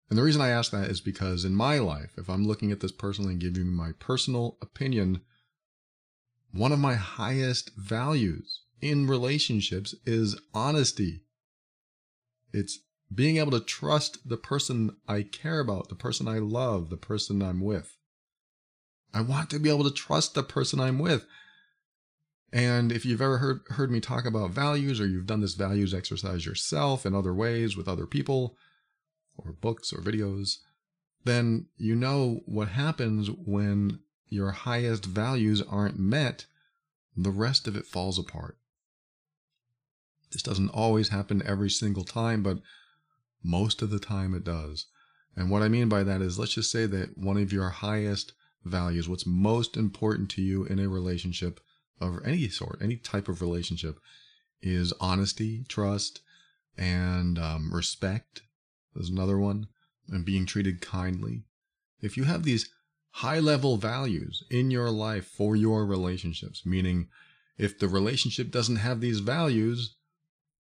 And 0.09 0.17
the 0.17 0.23
reason 0.23 0.41
I 0.41 0.49
ask 0.49 0.71
that 0.71 0.89
is 0.89 1.01
because 1.01 1.45
in 1.45 1.53
my 1.53 1.77
life, 1.77 2.13
if 2.17 2.29
I'm 2.29 2.47
looking 2.47 2.71
at 2.71 2.79
this 2.79 2.91
personally 2.91 3.33
and 3.33 3.41
giving 3.41 3.67
my 3.67 3.91
personal 3.99 4.57
opinion, 4.61 5.21
one 6.51 6.71
of 6.71 6.79
my 6.79 6.95
highest 6.95 7.71
values 7.77 8.61
in 8.81 9.07
relationships 9.07 9.93
is 10.05 10.39
honesty. 10.53 11.21
It's 12.51 12.79
being 13.13 13.37
able 13.37 13.51
to 13.51 13.59
trust 13.59 14.27
the 14.27 14.37
person 14.37 14.95
I 15.07 15.23
care 15.23 15.59
about, 15.59 15.89
the 15.89 15.95
person 15.95 16.27
I 16.27 16.39
love, 16.39 16.89
the 16.89 16.97
person 16.97 17.41
I'm 17.41 17.61
with. 17.61 17.95
I 19.13 19.21
want 19.21 19.49
to 19.51 19.59
be 19.59 19.69
able 19.69 19.83
to 19.83 19.91
trust 19.91 20.33
the 20.33 20.43
person 20.43 20.79
I'm 20.79 20.99
with. 20.99 21.25
And 22.51 22.91
if 22.91 23.05
you've 23.05 23.21
ever 23.21 23.37
heard, 23.37 23.61
heard 23.69 23.91
me 23.91 23.99
talk 23.99 24.25
about 24.25 24.51
values 24.51 24.99
or 24.99 25.05
you've 25.05 25.27
done 25.27 25.41
this 25.41 25.53
values 25.53 25.93
exercise 25.93 26.45
yourself 26.45 27.05
in 27.05 27.13
other 27.13 27.33
ways 27.33 27.77
with 27.77 27.87
other 27.87 28.07
people 28.07 28.57
or 29.37 29.53
books 29.53 29.93
or 29.93 30.01
videos, 30.01 30.57
then 31.25 31.67
you 31.77 31.95
know 31.95 32.41
what 32.45 32.69
happens 32.69 33.29
when 33.29 33.99
your 34.27 34.51
highest 34.51 35.05
values 35.05 35.61
aren't 35.61 35.99
met, 35.99 36.45
the 37.15 37.31
rest 37.31 37.67
of 37.67 37.75
it 37.75 37.85
falls 37.85 38.17
apart. 38.17 38.57
This 40.31 40.41
doesn't 40.43 40.69
always 40.69 41.09
happen 41.09 41.41
every 41.45 41.69
single 41.69 42.03
time, 42.03 42.43
but 42.43 42.59
most 43.43 43.81
of 43.81 43.89
the 43.89 43.99
time 43.99 44.33
it 44.33 44.43
does. 44.43 44.87
And 45.35 45.49
what 45.49 45.61
I 45.61 45.69
mean 45.69 45.89
by 45.89 46.03
that 46.03 46.21
is 46.21 46.37
let's 46.37 46.53
just 46.53 46.71
say 46.71 46.85
that 46.87 47.17
one 47.17 47.37
of 47.37 47.53
your 47.53 47.69
highest 47.69 48.33
values, 48.63 49.07
what's 49.07 49.25
most 49.25 49.77
important 49.77 50.29
to 50.31 50.41
you 50.41 50.65
in 50.65 50.79
a 50.79 50.89
relationship 50.89 51.59
of 51.99 52.19
any 52.25 52.49
sort, 52.49 52.79
any 52.81 52.97
type 52.97 53.27
of 53.27 53.41
relationship, 53.41 53.99
is 54.61 54.93
honesty, 54.99 55.63
trust, 55.67 56.21
and 56.77 57.37
um, 57.39 57.71
respect. 57.73 58.41
There's 58.93 59.09
another 59.09 59.37
one, 59.37 59.67
and 60.09 60.25
being 60.25 60.45
treated 60.45 60.81
kindly. 60.81 61.43
If 62.01 62.17
you 62.17 62.23
have 62.23 62.43
these 62.43 62.69
high 63.11 63.39
level 63.39 63.77
values 63.77 64.43
in 64.49 64.71
your 64.71 64.89
life 64.89 65.25
for 65.25 65.55
your 65.55 65.85
relationships, 65.85 66.65
meaning 66.65 67.07
if 67.57 67.77
the 67.77 67.87
relationship 67.87 68.51
doesn't 68.51 68.77
have 68.77 69.01
these 69.01 69.19
values, 69.19 69.95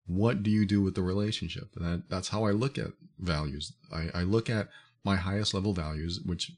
what 0.06 0.42
do 0.42 0.50
you 0.50 0.66
do 0.66 0.82
with 0.82 0.94
the 0.94 1.02
relationship? 1.02 1.68
And 1.76 1.84
that, 1.84 2.08
that's 2.08 2.28
how 2.28 2.44
I 2.44 2.50
look 2.50 2.78
at 2.78 2.92
values. 3.18 3.72
I, 3.92 4.08
I 4.14 4.22
look 4.22 4.50
at 4.50 4.68
my 5.04 5.16
highest 5.16 5.54
level 5.54 5.72
values, 5.72 6.20
which, 6.24 6.52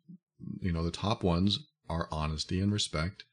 you 0.60 0.72
know, 0.72 0.84
the 0.84 0.90
top 0.90 1.22
ones 1.22 1.58
are 1.88 2.08
honesty 2.10 2.60
and 2.60 2.72
respect. 2.72 3.24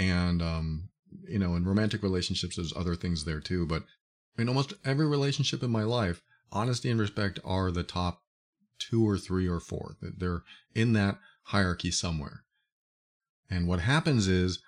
And, 0.00 0.40
um, 0.40 0.88
you 1.28 1.38
know, 1.38 1.54
in 1.54 1.64
romantic 1.64 2.02
relationships, 2.02 2.56
there's 2.56 2.74
other 2.74 2.96
things 2.96 3.24
there 3.24 3.40
too. 3.40 3.66
But 3.66 3.84
in 4.38 4.48
almost 4.48 4.72
every 4.84 5.06
relationship 5.06 5.62
in 5.62 5.70
my 5.70 5.82
life, 5.82 6.22
honesty 6.50 6.90
and 6.90 6.98
respect 6.98 7.38
are 7.44 7.70
the 7.70 7.82
top 7.82 8.22
two 8.78 9.06
or 9.06 9.18
three 9.18 9.46
or 9.46 9.60
four. 9.60 9.96
They're 10.00 10.42
in 10.74 10.94
that 10.94 11.18
hierarchy 11.44 11.90
somewhere. 11.90 12.44
And 13.50 13.68
what 13.68 13.80
happens 13.80 14.26
is 14.26 14.60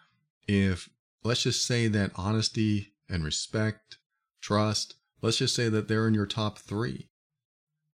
if, 0.47 0.91
let's 1.25 1.45
just 1.45 1.67
say 1.67 1.89
that 1.89 2.13
honesty 2.15 2.93
and 3.09 3.25
respect 3.25 3.97
trust. 4.41 4.95
Let's 5.23 5.39
just 5.39 5.55
say 5.55 5.69
that 5.69 5.89
they're 5.89 6.09
in 6.09 6.15
your 6.15 6.27
top 6.27 6.59
three. 6.59 7.09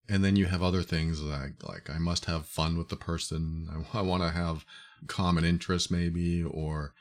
And 0.08 0.24
then 0.24 0.36
you 0.36 0.46
have 0.46 0.62
other 0.62 0.82
things 0.82 1.20
like, 1.20 1.62
like 1.68 1.90
I 1.90 1.98
must 1.98 2.26
have 2.26 2.46
fun 2.46 2.78
with 2.78 2.88
the 2.88 2.96
person. 2.96 3.68
I, 3.92 3.98
I 3.98 4.02
want 4.02 4.22
to 4.22 4.30
have 4.30 4.64
common 5.08 5.44
interests 5.44 5.90
maybe, 5.90 6.42
or 6.42 6.94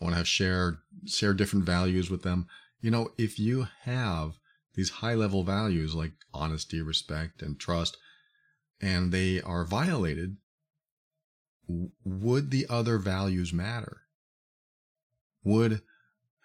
I 0.00 0.04
want 0.04 0.14
to 0.14 0.18
have 0.18 0.28
share, 0.28 0.78
share 1.06 1.32
different 1.32 1.64
values 1.64 2.10
with 2.10 2.22
them. 2.22 2.46
You 2.80 2.90
know, 2.90 3.10
if 3.16 3.38
you 3.38 3.68
have 3.82 4.38
these 4.74 4.90
high 4.90 5.14
level 5.14 5.42
values 5.42 5.94
like 5.94 6.12
honesty, 6.34 6.82
respect, 6.82 7.42
and 7.42 7.58
trust, 7.58 7.96
and 8.80 9.10
they 9.10 9.40
are 9.40 9.64
violated, 9.64 10.36
would 12.04 12.50
the 12.50 12.66
other 12.68 12.98
values 12.98 13.52
matter? 13.52 14.02
Would 15.42 15.82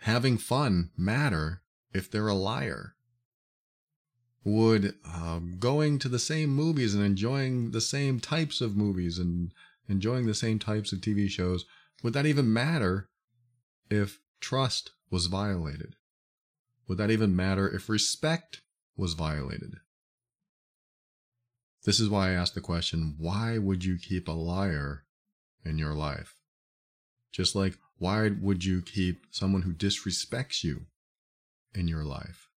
having 0.02 0.38
fun 0.38 0.92
matter 0.98 1.62
if 1.94 2.10
they're 2.10 2.28
a 2.28 2.34
liar? 2.34 2.96
Would 4.44 4.96
um, 5.06 5.58
going 5.60 6.00
to 6.00 6.10
the 6.10 6.18
same 6.18 6.50
movies 6.50 6.96
and 6.96 7.04
enjoying 7.04 7.72
the 7.72 7.82
same 7.82 8.20
types 8.20 8.62
of 8.62 8.76
movies 8.76 9.20
and 9.20 9.52
enjoying 9.88 10.26
the 10.26 10.34
same 10.34 10.58
types 10.58 10.92
of 10.92 11.00
TV 11.00 11.30
shows, 11.30 11.66
would 12.02 12.14
that 12.14 12.26
even 12.26 12.52
matter 12.52 13.10
if 13.92 14.20
trust 14.40 14.92
was 15.10 15.28
violated? 15.28 15.96
Would 16.88 16.98
that 16.98 17.12
even 17.12 17.36
matter 17.36 17.70
if 17.70 17.90
respect 17.90 18.62
was 18.96 19.14
violated? 19.14 19.76
This 21.84 22.00
is 22.00 22.10
why 22.10 22.30
I 22.30 22.34
asked 22.34 22.56
the 22.56 22.62
question 22.62 23.16
why 23.18 23.58
would 23.58 23.84
you 23.84 23.98
keep 23.98 24.28
a 24.28 24.34
liar 24.34 25.04
in 25.66 25.78
your 25.78 25.94
life? 25.94 26.36
Just 27.32 27.56
like, 27.56 27.78
why 27.98 28.30
would 28.30 28.66
you 28.66 28.82
keep 28.82 29.26
someone 29.32 29.62
who 29.62 29.74
disrespects 29.74 30.64
you 30.64 30.88
in 31.74 31.88
your 31.88 32.04
life? 32.04 32.50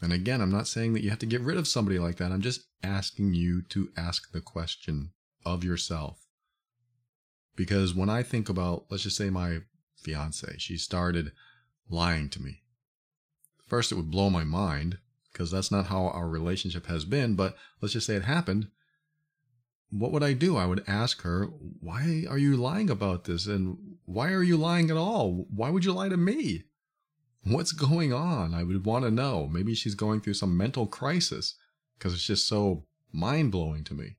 And 0.00 0.12
again, 0.12 0.40
I'm 0.40 0.52
not 0.52 0.68
saying 0.68 0.92
that 0.94 1.02
you 1.02 1.10
have 1.10 1.18
to 1.20 1.26
get 1.26 1.40
rid 1.40 1.56
of 1.56 1.66
somebody 1.66 1.98
like 1.98 2.16
that. 2.16 2.30
I'm 2.30 2.40
just 2.40 2.62
asking 2.82 3.34
you 3.34 3.62
to 3.62 3.90
ask 3.96 4.30
the 4.30 4.40
question 4.40 5.10
of 5.44 5.64
yourself. 5.64 6.26
Because 7.56 7.94
when 7.94 8.08
I 8.08 8.22
think 8.22 8.48
about, 8.48 8.84
let's 8.88 9.02
just 9.02 9.16
say 9.16 9.30
my 9.30 9.58
fiance, 10.00 10.56
she 10.58 10.76
started 10.76 11.32
lying 11.88 12.28
to 12.30 12.42
me. 12.42 12.62
First, 13.66 13.92
it 13.92 13.96
would 13.96 14.10
blow 14.10 14.30
my 14.30 14.44
mind 14.44 14.98
because 15.32 15.50
that's 15.50 15.70
not 15.70 15.86
how 15.86 16.08
our 16.08 16.28
relationship 16.28 16.86
has 16.86 17.04
been. 17.04 17.34
But 17.34 17.56
let's 17.80 17.92
just 17.92 18.06
say 18.06 18.16
it 18.16 18.24
happened. 18.24 18.68
What 19.90 20.12
would 20.12 20.22
I 20.22 20.32
do? 20.32 20.56
I 20.56 20.66
would 20.66 20.84
ask 20.86 21.22
her, 21.22 21.46
why 21.80 22.24
are 22.28 22.38
you 22.38 22.56
lying 22.56 22.90
about 22.90 23.24
this? 23.24 23.46
And 23.46 23.96
why 24.04 24.32
are 24.32 24.42
you 24.42 24.56
lying 24.56 24.90
at 24.90 24.96
all? 24.96 25.46
Why 25.54 25.70
would 25.70 25.84
you 25.84 25.92
lie 25.92 26.08
to 26.08 26.16
me? 26.16 26.64
What's 27.44 27.72
going 27.72 28.12
on? 28.12 28.52
I 28.52 28.64
would 28.64 28.84
want 28.84 29.04
to 29.04 29.10
know. 29.10 29.46
Maybe 29.46 29.74
she's 29.74 29.94
going 29.94 30.20
through 30.20 30.34
some 30.34 30.56
mental 30.56 30.86
crisis 30.86 31.54
because 31.96 32.12
it's 32.14 32.26
just 32.26 32.46
so 32.46 32.84
mind 33.12 33.52
blowing 33.52 33.84
to 33.84 33.94
me. 33.94 34.16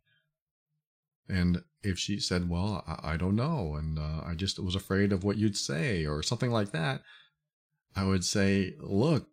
And 1.30 1.64
if 1.84 2.00
she 2.00 2.20
said, 2.20 2.50
Well, 2.50 2.84
I, 2.88 3.14
I 3.14 3.18
don't 3.18 3.36
know, 3.36 3.76
and 3.76 4.00
uh, 4.00 4.22
I 4.26 4.34
just 4.36 4.60
was 4.60 4.76
afraid 4.76 5.14
of 5.14 5.24
what 5.24 5.38
you'd 5.38 5.58
say, 5.58 6.06
or 6.06 6.24
something 6.24 6.52
like 6.52 6.72
that, 6.72 7.02
I 7.96 8.06
would 8.06 8.26
say, 8.26 8.76
Look, 8.80 9.28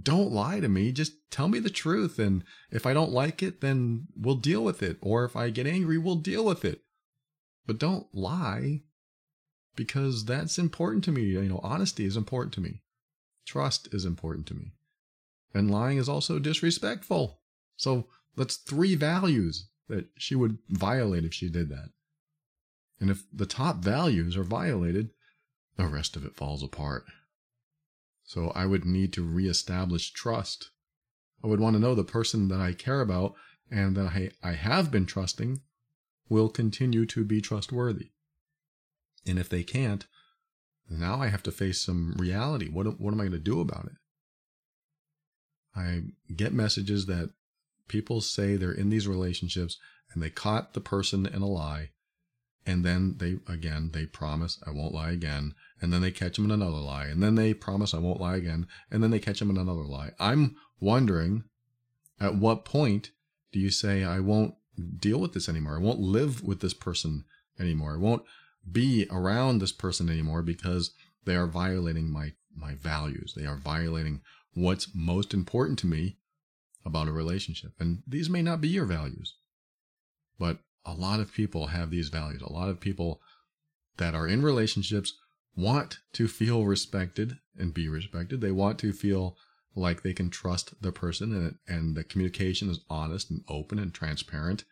don't 0.00 0.32
lie 0.32 0.60
to 0.60 0.68
me. 0.68 0.92
Just 0.92 1.12
tell 1.30 1.48
me 1.48 1.58
the 1.58 1.70
truth. 1.70 2.18
And 2.18 2.44
if 2.70 2.86
I 2.86 2.94
don't 2.94 3.12
like 3.12 3.42
it, 3.42 3.60
then 3.60 4.06
we'll 4.16 4.36
deal 4.36 4.64
with 4.64 4.82
it. 4.82 4.96
Or 5.02 5.24
if 5.24 5.36
I 5.36 5.50
get 5.50 5.66
angry, 5.66 5.98
we'll 5.98 6.16
deal 6.16 6.44
with 6.44 6.64
it. 6.64 6.80
But 7.66 7.78
don't 7.78 8.06
lie 8.12 8.82
because 9.76 10.24
that's 10.24 10.58
important 10.58 11.04
to 11.04 11.12
me. 11.12 11.22
You 11.22 11.42
know, 11.42 11.60
honesty 11.62 12.04
is 12.04 12.16
important 12.16 12.54
to 12.54 12.60
me. 12.60 12.82
Trust 13.46 13.88
is 13.92 14.04
important 14.04 14.46
to 14.46 14.54
me. 14.54 14.72
And 15.54 15.70
lying 15.70 15.98
is 15.98 16.08
also 16.08 16.38
disrespectful. 16.38 17.40
So 17.76 18.06
that's 18.36 18.56
three 18.56 18.94
values 18.94 19.68
that 19.92 20.06
she 20.16 20.34
would 20.34 20.56
violate 20.70 21.24
if 21.24 21.34
she 21.34 21.50
did 21.50 21.68
that. 21.68 21.90
And 22.98 23.10
if 23.10 23.24
the 23.30 23.46
top 23.46 23.76
values 23.76 24.38
are 24.38 24.42
violated, 24.42 25.10
the 25.76 25.86
rest 25.86 26.16
of 26.16 26.24
it 26.24 26.34
falls 26.34 26.62
apart. 26.62 27.04
So 28.24 28.52
I 28.54 28.64
would 28.64 28.86
need 28.86 29.12
to 29.12 29.22
reestablish 29.22 30.12
trust. 30.12 30.70
I 31.44 31.46
would 31.46 31.60
want 31.60 31.74
to 31.74 31.80
know 31.80 31.94
the 31.94 32.04
person 32.04 32.48
that 32.48 32.60
I 32.60 32.72
care 32.72 33.02
about 33.02 33.34
and 33.70 33.94
that 33.96 34.06
I, 34.06 34.30
I 34.42 34.52
have 34.52 34.90
been 34.90 35.04
trusting 35.04 35.60
will 36.30 36.48
continue 36.48 37.04
to 37.06 37.24
be 37.24 37.42
trustworthy. 37.42 38.12
And 39.26 39.38
if 39.38 39.50
they 39.50 39.62
can't, 39.62 40.06
now 40.88 41.20
I 41.20 41.26
have 41.26 41.42
to 41.42 41.52
face 41.52 41.84
some 41.84 42.14
reality. 42.18 42.70
What, 42.70 42.98
what 42.98 43.12
am 43.12 43.20
I 43.20 43.24
going 43.24 43.32
to 43.32 43.38
do 43.38 43.60
about 43.60 43.86
it? 43.86 43.92
I 45.76 46.02
get 46.34 46.54
messages 46.54 47.06
that 47.06 47.30
people 47.92 48.20
say 48.20 48.56
they're 48.56 48.72
in 48.72 48.90
these 48.90 49.06
relationships 49.06 49.78
and 50.12 50.22
they 50.22 50.30
caught 50.30 50.74
the 50.74 50.80
person 50.80 51.26
in 51.26 51.42
a 51.42 51.46
lie 51.46 51.90
and 52.64 52.84
then 52.84 53.16
they 53.18 53.38
again 53.52 53.90
they 53.92 54.06
promise 54.06 54.58
i 54.66 54.70
won't 54.70 54.94
lie 54.94 55.10
again 55.10 55.54
and 55.80 55.92
then 55.92 56.00
they 56.00 56.10
catch 56.10 56.36
them 56.36 56.46
in 56.46 56.50
another 56.50 56.78
lie 56.78 57.06
and 57.06 57.22
then 57.22 57.34
they 57.34 57.52
promise 57.52 57.92
i 57.92 57.98
won't 57.98 58.20
lie 58.20 58.36
again 58.36 58.66
and 58.90 59.02
then 59.02 59.10
they 59.10 59.18
catch 59.18 59.38
them 59.38 59.50
in 59.50 59.56
another 59.56 59.82
lie. 59.82 60.10
I'm 60.18 60.56
wondering 60.80 61.44
at 62.20 62.36
what 62.36 62.64
point 62.64 63.10
do 63.52 63.58
you 63.58 63.70
say 63.70 64.04
i 64.04 64.20
won't 64.20 64.54
deal 64.98 65.18
with 65.18 65.32
this 65.32 65.48
anymore. 65.48 65.76
I 65.76 65.80
won't 65.80 66.00
live 66.00 66.42
with 66.42 66.60
this 66.60 66.74
person 66.74 67.24
anymore. 67.58 67.94
I 67.94 67.98
won't 67.98 68.22
be 68.70 69.06
around 69.10 69.58
this 69.58 69.72
person 69.72 70.08
anymore 70.08 70.42
because 70.42 70.92
they 71.24 71.36
are 71.36 71.46
violating 71.46 72.10
my 72.10 72.32
my 72.54 72.74
values. 72.74 73.34
They 73.34 73.46
are 73.46 73.56
violating 73.56 74.20
what's 74.54 74.94
most 74.94 75.32
important 75.32 75.78
to 75.80 75.86
me 75.86 76.18
about 76.84 77.08
a 77.08 77.12
relationship 77.12 77.72
and 77.78 78.02
these 78.06 78.28
may 78.28 78.42
not 78.42 78.60
be 78.60 78.68
your 78.68 78.86
values 78.86 79.36
but 80.38 80.58
a 80.84 80.92
lot 80.92 81.20
of 81.20 81.32
people 81.32 81.68
have 81.68 81.90
these 81.90 82.08
values. 82.08 82.42
A 82.42 82.52
lot 82.52 82.68
of 82.68 82.80
people 82.80 83.20
that 83.98 84.14
are 84.14 84.26
in 84.26 84.42
relationships 84.42 85.16
want 85.54 85.98
to 86.14 86.26
feel 86.26 86.64
respected 86.64 87.38
and 87.56 87.72
be 87.72 87.88
respected. 87.88 88.40
They 88.40 88.50
want 88.50 88.78
to 88.80 88.92
feel 88.92 89.36
like 89.74 90.02
they 90.02 90.12
can 90.12 90.30
trust 90.30 90.74
the 90.82 90.92
person 90.92 91.32
and, 91.32 91.58
and 91.68 91.94
the 91.94 92.04
communication 92.04 92.68
is 92.68 92.80
honest 92.90 93.30
and 93.30 93.42
open 93.48 93.78
and 93.78 93.94
transparent. 93.94 94.64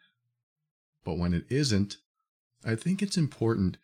But 1.05 1.19
when 1.19 1.33
it 1.33 1.45
isn't, 1.49 1.97
I 2.65 2.75
think 2.75 3.03
it's 3.03 3.17
important 3.17 3.77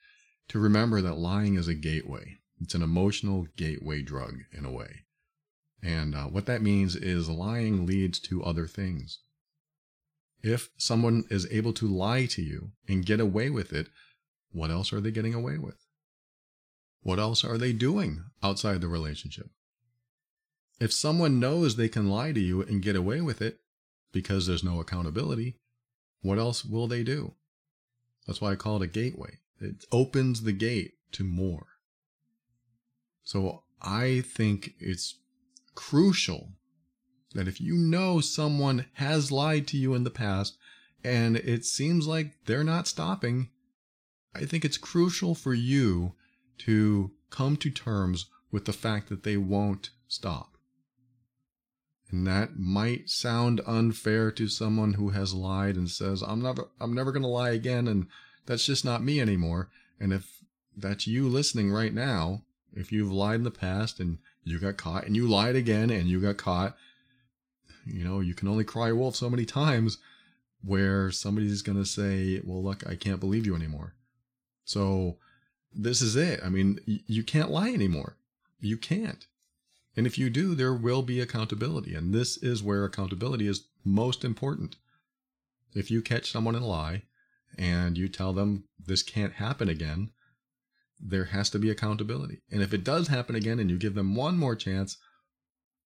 to 0.48 0.58
remember 0.58 1.00
that 1.00 1.18
lying 1.18 1.54
is 1.54 1.68
a 1.68 1.74
gateway. 1.74 2.38
It's 2.60 2.74
an 2.74 2.82
emotional 2.82 3.46
gateway 3.56 4.02
drug 4.02 4.38
in 4.52 4.64
a 4.64 4.72
way. 4.72 5.05
And 5.82 6.14
uh, 6.14 6.24
what 6.24 6.46
that 6.46 6.62
means 6.62 6.96
is 6.96 7.28
lying 7.28 7.86
leads 7.86 8.18
to 8.20 8.42
other 8.42 8.66
things. 8.66 9.20
If 10.42 10.70
someone 10.76 11.24
is 11.30 11.46
able 11.50 11.72
to 11.74 11.86
lie 11.86 12.26
to 12.26 12.42
you 12.42 12.72
and 12.88 13.06
get 13.06 13.20
away 13.20 13.50
with 13.50 13.72
it, 13.72 13.88
what 14.52 14.70
else 14.70 14.92
are 14.92 15.00
they 15.00 15.10
getting 15.10 15.34
away 15.34 15.58
with? 15.58 15.76
What 17.02 17.18
else 17.18 17.44
are 17.44 17.58
they 17.58 17.72
doing 17.72 18.24
outside 18.42 18.80
the 18.80 18.88
relationship? 18.88 19.50
If 20.80 20.92
someone 20.92 21.40
knows 21.40 21.76
they 21.76 21.88
can 21.88 22.10
lie 22.10 22.32
to 22.32 22.40
you 22.40 22.62
and 22.62 22.82
get 22.82 22.96
away 22.96 23.20
with 23.20 23.40
it 23.40 23.60
because 24.12 24.46
there's 24.46 24.64
no 24.64 24.80
accountability, 24.80 25.56
what 26.20 26.38
else 26.38 26.64
will 26.64 26.86
they 26.86 27.02
do? 27.02 27.34
That's 28.26 28.40
why 28.40 28.52
I 28.52 28.56
call 28.56 28.82
it 28.82 28.84
a 28.84 28.88
gateway. 28.88 29.38
It 29.60 29.84
opens 29.92 30.42
the 30.42 30.52
gate 30.52 30.94
to 31.12 31.24
more. 31.24 31.66
So 33.22 33.62
I 33.80 34.22
think 34.26 34.72
it's 34.78 35.18
crucial 35.76 36.50
that 37.34 37.46
if 37.46 37.60
you 37.60 37.76
know 37.76 38.20
someone 38.20 38.86
has 38.94 39.30
lied 39.30 39.68
to 39.68 39.76
you 39.76 39.94
in 39.94 40.02
the 40.02 40.10
past 40.10 40.58
and 41.04 41.36
it 41.36 41.64
seems 41.64 42.08
like 42.08 42.32
they're 42.46 42.64
not 42.64 42.88
stopping, 42.88 43.50
I 44.34 44.44
think 44.44 44.64
it's 44.64 44.78
crucial 44.78 45.36
for 45.36 45.54
you 45.54 46.14
to 46.58 47.12
come 47.30 47.56
to 47.58 47.70
terms 47.70 48.26
with 48.50 48.64
the 48.64 48.72
fact 48.72 49.08
that 49.08 49.22
they 49.22 49.36
won't 49.36 49.90
stop. 50.08 50.56
And 52.10 52.26
that 52.26 52.56
might 52.56 53.10
sound 53.10 53.60
unfair 53.66 54.30
to 54.32 54.48
someone 54.48 54.94
who 54.94 55.10
has 55.10 55.34
lied 55.34 55.76
and 55.76 55.90
says, 55.90 56.22
I'm 56.22 56.40
never, 56.40 56.68
I'm 56.80 56.94
never 56.94 57.12
going 57.12 57.22
to 57.22 57.28
lie 57.28 57.50
again. 57.50 57.88
And 57.88 58.06
that's 58.46 58.64
just 58.64 58.84
not 58.84 59.02
me 59.02 59.20
anymore. 59.20 59.70
And 59.98 60.12
if 60.12 60.42
that's 60.76 61.06
you 61.06 61.28
listening 61.28 61.70
right 61.72 61.92
now, 61.92 62.42
if 62.72 62.92
you've 62.92 63.12
lied 63.12 63.36
in 63.36 63.44
the 63.44 63.50
past 63.50 63.98
and 63.98 64.18
you 64.46 64.58
got 64.58 64.78
caught 64.78 65.04
and 65.04 65.14
you 65.14 65.28
lied 65.28 65.56
again 65.56 65.90
and 65.90 66.08
you 66.08 66.20
got 66.20 66.38
caught 66.38 66.76
you 67.86 68.04
know, 68.04 68.20
you 68.20 68.34
can 68.34 68.48
only 68.48 68.64
cry 68.64 68.92
wolf 68.92 69.14
so 69.14 69.30
many 69.30 69.44
times 69.44 69.98
where 70.62 71.10
somebody's 71.10 71.62
going 71.62 71.78
to 71.78 71.86
say, 71.86 72.40
well, 72.44 72.62
look, 72.62 72.86
I 72.86 72.96
can't 72.96 73.20
believe 73.20 73.46
you 73.46 73.54
anymore. 73.54 73.94
So 74.64 75.18
this 75.72 76.02
is 76.02 76.16
it. 76.16 76.40
I 76.44 76.48
mean, 76.48 76.80
you 76.84 77.22
can't 77.22 77.50
lie 77.50 77.70
anymore. 77.70 78.16
You 78.60 78.76
can't. 78.76 79.26
And 79.96 80.06
if 80.06 80.18
you 80.18 80.28
do, 80.28 80.54
there 80.54 80.74
will 80.74 81.02
be 81.02 81.20
accountability. 81.20 81.94
And 81.94 82.12
this 82.12 82.36
is 82.36 82.62
where 82.62 82.84
accountability 82.84 83.46
is 83.46 83.68
most 83.84 84.24
important. 84.24 84.76
If 85.74 85.90
you 85.90 86.02
catch 86.02 86.32
someone 86.32 86.56
in 86.56 86.62
a 86.62 86.66
lie 86.66 87.02
and 87.56 87.96
you 87.96 88.08
tell 88.08 88.32
them 88.32 88.64
this 88.84 89.02
can't 89.02 89.34
happen 89.34 89.68
again, 89.68 90.10
there 90.98 91.26
has 91.26 91.50
to 91.50 91.58
be 91.58 91.70
accountability. 91.70 92.40
And 92.50 92.62
if 92.62 92.72
it 92.72 92.84
does 92.84 93.08
happen 93.08 93.34
again 93.34 93.58
and 93.58 93.70
you 93.70 93.78
give 93.78 93.94
them 93.94 94.14
one 94.14 94.38
more 94.38 94.56
chance, 94.56 94.96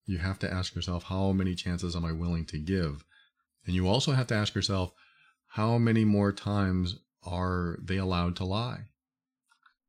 you 0.07 0.19
have 0.19 0.39
to 0.41 0.53
ask 0.53 0.75
yourself, 0.75 1.05
how 1.05 1.33
many 1.33 1.55
chances 1.55 1.95
am 1.95 2.05
I 2.05 2.13
willing 2.13 2.47
to 2.47 2.59
give? 2.59 3.05
And 3.67 3.75
you 3.75 3.87
also 3.87 4.13
have 4.13 4.27
to 4.29 4.35
ask 4.35 4.55
yourself, 4.55 4.93
how 5.49 5.79
many 5.79 6.05
more 6.05 6.33
times 6.33 6.99
are 7.25 7.79
they 7.83 7.97
allowed 7.97 8.37
to 8.37 8.45
lie? 8.45 8.87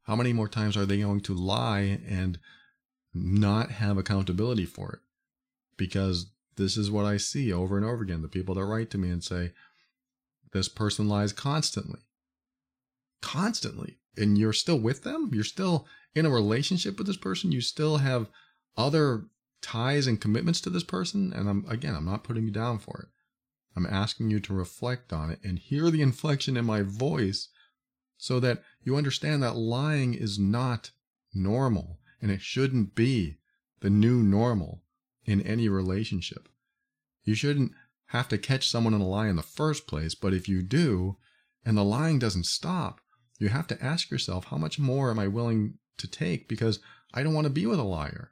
How 0.04 0.16
many 0.16 0.34
more 0.34 0.48
times 0.48 0.76
are 0.76 0.86
they 0.86 1.00
going 1.00 1.22
to 1.22 1.34
lie 1.34 2.02
and 2.08 2.40
not 3.14 3.72
have 3.72 3.98
accountability 3.98 4.66
for 4.66 4.92
it? 4.94 5.00
Because 5.78 6.32
this 6.58 6.78
is 6.78 6.92
what 6.92 7.06
I 7.06 7.18
see 7.18 7.54
over 7.54 7.78
and 7.78 7.86
over 7.86 8.04
again. 8.04 8.22
The 8.22 8.28
people 8.28 8.56
that 8.56 8.66
write 8.66 8.90
to 8.92 8.98
me 8.98 9.10
and 9.10 9.24
say, 9.24 9.52
this 10.52 10.68
person 10.68 11.08
lies 11.08 11.32
constantly. 11.32 12.02
Constantly. 13.22 14.00
And 14.18 14.38
you're 14.38 14.54
still 14.54 14.80
with 14.80 15.04
them? 15.04 15.32
You're 15.34 15.44
still 15.44 15.88
in 16.14 16.26
a 16.26 16.30
relationship 16.30 16.98
with 16.98 17.08
this 17.08 17.18
person? 17.18 17.52
You 17.52 17.62
still 17.62 17.98
have 17.98 18.30
other 18.78 19.26
ties 19.62 20.08
and 20.08 20.20
commitments 20.20 20.62
to 20.62 20.70
this 20.70 20.84
person. 20.84 21.32
And 21.34 21.48
I'm, 21.50 21.66
again, 21.68 21.96
I'm 21.96 22.06
not 22.06 22.24
putting 22.24 22.44
you 22.44 22.52
down 22.52 22.80
for 22.80 23.00
it. 23.02 23.10
I'm 23.76 23.86
asking 23.86 24.30
you 24.30 24.40
to 24.42 24.54
reflect 24.54 25.14
on 25.14 25.30
it 25.30 25.40
and 25.44 25.58
hear 25.58 25.90
the 25.90 26.02
inflection 26.02 26.58
in 26.58 26.66
my 26.66 26.82
voice 26.82 27.50
so 28.18 28.40
that 28.40 28.64
you 28.84 28.98
understand 28.98 29.42
that 29.42 29.56
lying 29.56 30.14
is 30.14 30.38
not 30.38 30.92
normal 31.34 32.00
and 32.22 32.30
it 32.30 32.42
shouldn't 32.42 32.94
be 32.96 33.38
the 33.80 33.90
new 33.90 34.22
normal 34.22 34.84
in 35.26 35.42
any 35.42 35.70
relationship. 35.70 36.50
You 37.24 37.36
shouldn't 37.36 37.72
have 38.08 38.28
to 38.30 38.38
catch 38.38 38.70
someone 38.70 38.94
in 38.94 39.02
a 39.02 39.08
lie 39.08 39.28
in 39.28 39.38
the 39.38 39.42
first 39.42 39.88
place, 39.88 40.16
but 40.16 40.34
if 40.34 40.48
you 40.48 40.62
do, 40.62 41.18
and 41.66 41.78
the 41.78 41.84
lying 41.84 42.20
doesn't 42.20 42.46
stop, 42.46 43.01
you 43.42 43.50
have 43.50 43.68
to 43.68 43.84
ask 43.84 44.12
yourself, 44.12 44.46
how 44.46 44.58
much 44.58 44.78
more 44.78 45.10
am 45.10 45.20
I 45.20 45.28
willing 45.28 45.76
to 45.98 46.08
take 46.08 46.48
because 46.48 46.80
I 47.14 47.24
don't 47.24 47.34
want 47.34 47.46
to 47.46 47.52
be 47.52 47.66
with 47.66 47.80
a 47.80 47.84
liar? 47.84 48.32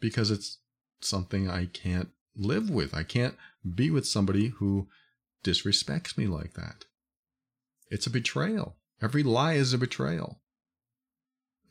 Because 0.00 0.30
it's 0.30 0.58
something 1.00 1.48
I 1.48 1.66
can't 1.66 2.08
live 2.36 2.68
with. 2.68 2.94
I 2.94 3.04
can't 3.04 3.36
be 3.74 3.90
with 3.90 4.06
somebody 4.06 4.48
who 4.48 4.88
disrespects 5.44 6.18
me 6.18 6.26
like 6.26 6.54
that. 6.54 6.84
It's 7.88 8.06
a 8.06 8.10
betrayal. 8.10 8.76
Every 9.00 9.22
lie 9.22 9.54
is 9.54 9.72
a 9.72 9.78
betrayal. 9.78 10.40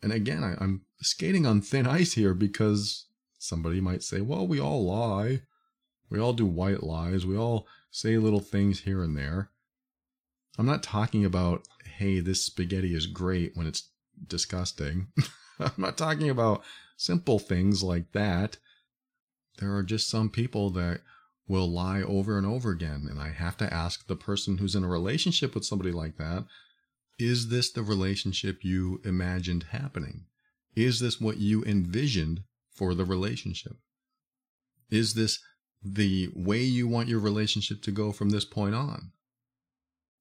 And 0.01 0.13
again, 0.13 0.43
I, 0.43 0.63
am 0.63 0.85
skating 1.01 1.45
on 1.45 1.61
thin 1.61 1.85
ice 1.87 2.13
here 2.13 2.33
because 2.33 3.07
somebody 3.37 3.81
might 3.81 4.03
say, 4.03 4.21
well, 4.21 4.47
we 4.47 4.59
all 4.59 4.85
lie. 4.85 5.41
We 6.09 6.19
all 6.19 6.33
do 6.33 6.45
white 6.45 6.83
lies. 6.83 7.25
We 7.25 7.37
all 7.37 7.67
say 7.91 8.17
little 8.17 8.39
things 8.39 8.81
here 8.81 9.03
and 9.03 9.17
there. 9.17 9.49
I'm 10.57 10.65
not 10.65 10.83
talking 10.83 11.25
about, 11.25 11.67
hey, 11.97 12.19
this 12.19 12.45
spaghetti 12.45 12.93
is 12.93 13.07
great 13.07 13.51
when 13.55 13.67
it's 13.67 13.89
disgusting. 14.27 15.07
I'm 15.59 15.71
not 15.77 15.97
talking 15.97 16.29
about 16.29 16.63
simple 16.97 17.39
things 17.39 17.83
like 17.83 18.11
that. 18.11 18.57
There 19.59 19.73
are 19.75 19.83
just 19.83 20.09
some 20.09 20.29
people 20.29 20.69
that 20.71 21.01
will 21.47 21.69
lie 21.69 22.01
over 22.01 22.37
and 22.37 22.45
over 22.45 22.71
again. 22.71 23.07
And 23.09 23.19
I 23.19 23.29
have 23.29 23.57
to 23.57 23.73
ask 23.73 24.07
the 24.07 24.15
person 24.15 24.57
who's 24.57 24.75
in 24.75 24.83
a 24.83 24.89
relationship 24.89 25.53
with 25.55 25.65
somebody 25.65 25.91
like 25.91 26.17
that 26.17 26.45
is 27.17 27.47
this 27.47 27.71
the 27.71 27.83
relationship 27.83 28.63
you 28.63 29.01
imagined 29.05 29.67
happening? 29.71 30.25
Is 30.75 30.99
this 30.99 31.21
what 31.21 31.37
you 31.37 31.63
envisioned 31.63 32.43
for 32.69 32.93
the 32.93 33.05
relationship? 33.05 33.77
Is 34.89 35.13
this 35.13 35.39
the 35.81 36.29
way 36.35 36.61
you 36.61 36.87
want 36.87 37.07
your 37.07 37.19
relationship 37.19 37.81
to 37.83 37.91
go 37.91 38.11
from 38.11 38.29
this 38.29 38.45
point 38.45 38.75
on? 38.75 39.11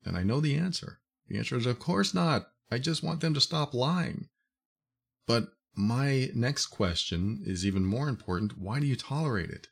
And 0.04 0.16
I 0.16 0.22
know 0.22 0.40
the 0.40 0.56
answer. 0.56 1.00
The 1.28 1.38
answer 1.38 1.56
is, 1.56 1.66
of 1.66 1.78
course 1.78 2.14
not. 2.14 2.48
I 2.70 2.78
just 2.78 3.02
want 3.02 3.20
them 3.20 3.34
to 3.34 3.40
stop 3.40 3.74
lying. 3.74 4.28
But 5.26 5.48
my 5.74 6.30
next 6.34 6.66
question 6.66 7.42
is 7.44 7.66
even 7.66 7.84
more 7.84 8.08
important. 8.08 8.58
Why 8.58 8.80
do 8.80 8.86
you 8.86 8.96
tolerate 8.96 9.50
it? 9.50 9.68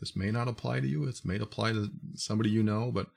This 0.00 0.16
may 0.16 0.30
not 0.30 0.48
apply 0.48 0.80
to 0.80 0.88
you. 0.88 1.04
It 1.04 1.20
may 1.24 1.38
apply 1.38 1.72
to 1.72 1.90
somebody 2.14 2.50
you 2.50 2.62
know, 2.62 2.90
but 2.92 3.08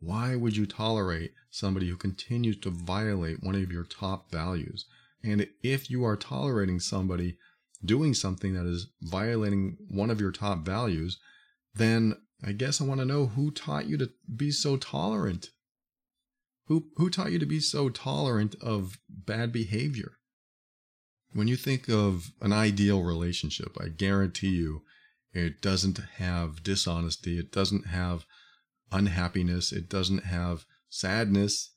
why 0.00 0.36
would 0.36 0.56
you 0.56 0.66
tolerate 0.66 1.32
somebody 1.50 1.88
who 1.88 1.96
continues 1.96 2.58
to 2.60 2.70
violate 2.70 3.42
one 3.42 3.54
of 3.54 3.72
your 3.72 3.84
top 3.84 4.30
values? 4.30 4.86
And 5.22 5.48
if 5.62 5.90
you 5.90 6.04
are 6.04 6.16
tolerating 6.16 6.80
somebody 6.80 7.38
doing 7.84 8.14
something 8.14 8.54
that 8.54 8.66
is 8.66 8.88
violating 9.02 9.76
one 9.88 10.10
of 10.10 10.20
your 10.20 10.32
top 10.32 10.64
values, 10.64 11.18
then 11.74 12.14
I 12.44 12.52
guess 12.52 12.80
I 12.80 12.84
want 12.84 13.00
to 13.00 13.06
know 13.06 13.26
who 13.26 13.50
taught 13.50 13.86
you 13.86 13.96
to 13.98 14.10
be 14.34 14.50
so 14.50 14.76
tolerant. 14.76 15.50
Who, 16.68 16.88
who 16.96 17.08
taught 17.08 17.32
you 17.32 17.38
to 17.38 17.46
be 17.46 17.60
so 17.60 17.88
tolerant 17.88 18.54
of 18.60 18.98
bad 19.08 19.52
behavior? 19.52 20.12
When 21.32 21.48
you 21.48 21.56
think 21.56 21.88
of 21.88 22.30
an 22.42 22.52
ideal 22.52 23.02
relationship, 23.02 23.76
I 23.80 23.88
guarantee 23.88 24.50
you 24.50 24.82
it 25.32 25.62
doesn't 25.62 25.98
have 26.16 26.62
dishonesty. 26.62 27.38
It 27.38 27.52
doesn't 27.52 27.86
have 27.86 28.26
unhappiness. 28.92 29.72
It 29.72 29.88
doesn't 29.88 30.24
have 30.24 30.66
sadness. 30.90 31.72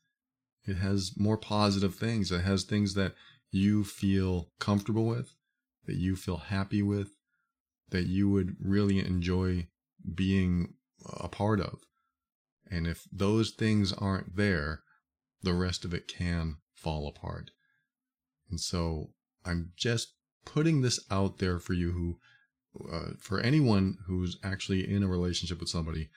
It 0.65 0.75
has 0.75 1.13
more 1.17 1.38
positive 1.38 1.95
things. 1.95 2.32
It 2.32 2.41
has 2.41 2.63
things 2.63 2.93
that 2.95 3.13
you 3.49 3.86
feel 3.86 4.51
comfortable 4.60 5.06
with, 5.06 5.36
that 5.86 5.95
you 5.95 6.17
feel 6.17 6.38
happy 6.38 6.82
with, 6.82 7.10
that 7.89 8.08
you 8.08 8.30
would 8.30 8.56
really 8.60 8.99
enjoy 8.99 9.67
being 10.15 10.73
a 11.19 11.27
part 11.27 11.60
of. 11.62 11.80
And 12.71 12.88
if 12.88 13.07
those 13.12 13.51
things 13.51 13.91
aren't 13.91 14.38
there, 14.38 14.81
the 15.43 15.53
rest 15.53 15.84
of 15.84 15.93
it 15.93 16.07
can 16.07 16.55
fall 16.73 17.07
apart. 17.07 17.51
And 18.49 18.60
so 18.60 19.10
I'm 19.45 19.73
just 19.75 20.13
putting 20.45 20.81
this 20.81 20.99
out 21.12 21.39
there 21.39 21.60
for 21.60 21.73
you 21.73 21.91
who, 21.91 22.89
uh, 22.91 23.12
for 23.19 23.39
anyone 23.41 23.97
who's 24.07 24.38
actually 24.43 24.89
in 24.89 25.03
a 25.03 25.07
relationship 25.07 25.60
with 25.60 25.69
somebody 25.69 26.10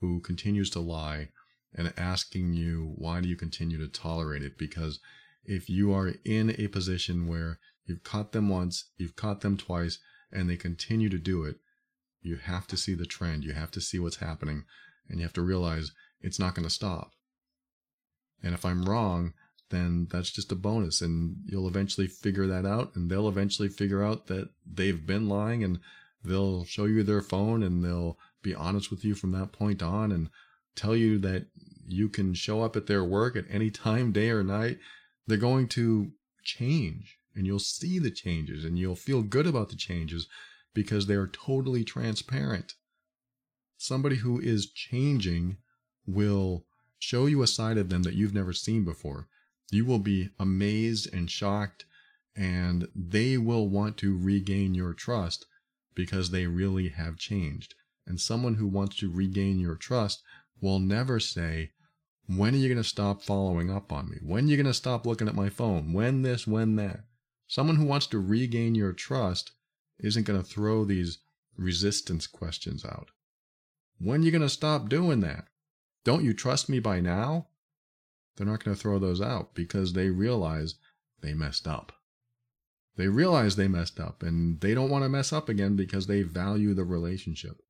who 0.00 0.20
continues 0.20 0.68
to 0.70 0.80
lie 0.80 1.28
and 1.74 1.92
asking 1.96 2.52
you, 2.52 2.92
why 2.96 3.20
do 3.20 3.28
you 3.28 3.36
continue 3.36 3.78
to 3.78 3.88
tolerate 3.88 4.42
it? 4.42 4.58
Because 4.58 5.00
if 5.44 5.70
you 5.70 5.92
are 5.92 6.12
in 6.24 6.54
a 6.58 6.68
position 6.68 7.26
where 7.26 7.58
you've 7.86 8.04
caught 8.04 8.32
them 8.32 8.48
once, 8.48 8.90
you've 8.96 9.16
caught 9.16 9.40
them 9.40 9.56
twice, 9.56 9.98
and 10.30 10.48
they 10.48 10.56
continue 10.56 11.08
to 11.08 11.18
do 11.18 11.44
it, 11.44 11.56
you 12.20 12.36
have 12.36 12.66
to 12.68 12.76
see 12.76 12.94
the 12.94 13.06
trend. 13.06 13.44
You 13.44 13.52
have 13.52 13.70
to 13.72 13.80
see 13.80 13.98
what's 13.98 14.16
happening, 14.16 14.64
and 15.08 15.18
you 15.18 15.24
have 15.24 15.32
to 15.34 15.42
realize 15.42 15.92
it's 16.20 16.38
not 16.38 16.54
going 16.54 16.66
to 16.66 16.74
stop. 16.74 17.12
And 18.42 18.54
if 18.54 18.64
I'm 18.64 18.84
wrong, 18.84 19.34
then 19.70 20.08
that's 20.10 20.30
just 20.30 20.52
a 20.52 20.56
bonus, 20.56 21.00
and 21.00 21.36
you'll 21.46 21.68
eventually 21.68 22.06
figure 22.06 22.46
that 22.46 22.66
out, 22.66 22.94
and 22.94 23.10
they'll 23.10 23.28
eventually 23.28 23.68
figure 23.68 24.02
out 24.02 24.26
that 24.26 24.50
they've 24.66 25.06
been 25.06 25.28
lying, 25.28 25.64
and 25.64 25.78
they'll 26.24 26.64
show 26.64 26.84
you 26.84 27.02
their 27.02 27.22
phone, 27.22 27.62
and 27.62 27.82
they'll 27.82 28.18
be 28.42 28.54
honest 28.54 28.90
with 28.90 29.04
you 29.04 29.14
from 29.14 29.32
that 29.32 29.52
point 29.52 29.82
on 29.82 30.12
and 30.12 30.28
tell 30.74 30.96
you 30.96 31.18
that 31.18 31.46
you 31.86 32.08
can 32.08 32.34
show 32.34 32.62
up 32.62 32.76
at 32.76 32.86
their 32.86 33.04
work 33.04 33.36
at 33.36 33.44
any 33.48 33.70
time, 33.70 34.12
day 34.12 34.30
or 34.30 34.42
night, 34.42 34.78
they're 35.26 35.38
going 35.38 35.68
to 35.68 36.12
change 36.42 37.18
and 37.34 37.46
you'll 37.46 37.58
see 37.58 37.98
the 37.98 38.10
changes 38.10 38.64
and 38.64 38.78
you'll 38.78 38.96
feel 38.96 39.22
good 39.22 39.46
about 39.46 39.68
the 39.68 39.76
changes 39.76 40.26
because 40.74 41.06
they 41.06 41.14
are 41.14 41.28
totally 41.28 41.84
transparent. 41.84 42.74
Somebody 43.82 44.14
who 44.14 44.38
is 44.38 44.70
changing 44.70 45.56
will 46.06 46.64
show 47.00 47.26
you 47.26 47.42
a 47.42 47.48
side 47.48 47.76
of 47.76 47.88
them 47.88 48.04
that 48.04 48.14
you've 48.14 48.32
never 48.32 48.52
seen 48.52 48.84
before. 48.84 49.26
You 49.72 49.84
will 49.84 49.98
be 49.98 50.30
amazed 50.38 51.12
and 51.12 51.28
shocked, 51.28 51.84
and 52.36 52.86
they 52.94 53.36
will 53.36 53.68
want 53.68 53.96
to 53.96 54.16
regain 54.16 54.76
your 54.76 54.94
trust 54.94 55.46
because 55.96 56.30
they 56.30 56.46
really 56.46 56.90
have 56.90 57.16
changed. 57.16 57.74
And 58.06 58.20
someone 58.20 58.54
who 58.54 58.68
wants 58.68 58.94
to 58.98 59.10
regain 59.10 59.58
your 59.58 59.74
trust 59.74 60.22
will 60.60 60.78
never 60.78 61.18
say, 61.18 61.72
when 62.28 62.54
are 62.54 62.58
you 62.58 62.68
going 62.68 62.80
to 62.80 62.88
stop 62.88 63.20
following 63.20 63.68
up 63.68 63.92
on 63.92 64.08
me? 64.08 64.18
When 64.22 64.44
are 64.44 64.48
you 64.48 64.56
going 64.56 64.66
to 64.66 64.74
stop 64.74 65.06
looking 65.06 65.26
at 65.26 65.34
my 65.34 65.48
phone? 65.48 65.92
When 65.92 66.22
this, 66.22 66.46
when 66.46 66.76
that? 66.76 67.00
Someone 67.48 67.74
who 67.74 67.86
wants 67.86 68.06
to 68.06 68.20
regain 68.20 68.76
your 68.76 68.92
trust 68.92 69.50
isn't 69.98 70.24
going 70.24 70.40
to 70.40 70.48
throw 70.48 70.84
these 70.84 71.18
resistance 71.56 72.28
questions 72.28 72.84
out. 72.84 73.10
When 74.02 74.22
are 74.22 74.24
you 74.24 74.32
going 74.32 74.42
to 74.42 74.48
stop 74.48 74.88
doing 74.88 75.20
that? 75.20 75.46
Don't 76.04 76.24
you 76.24 76.34
trust 76.34 76.68
me 76.68 76.80
by 76.80 77.00
now? 77.00 77.46
They're 78.34 78.46
not 78.46 78.64
going 78.64 78.74
to 78.74 78.80
throw 78.80 78.98
those 78.98 79.20
out 79.20 79.54
because 79.54 79.92
they 79.92 80.10
realize 80.10 80.74
they 81.20 81.34
messed 81.34 81.68
up. 81.68 81.92
They 82.96 83.06
realize 83.06 83.54
they 83.54 83.68
messed 83.68 84.00
up 84.00 84.24
and 84.24 84.60
they 84.60 84.74
don't 84.74 84.90
want 84.90 85.04
to 85.04 85.08
mess 85.08 85.32
up 85.32 85.48
again 85.48 85.76
because 85.76 86.08
they 86.08 86.22
value 86.22 86.74
the 86.74 86.84
relationship. 86.84 87.62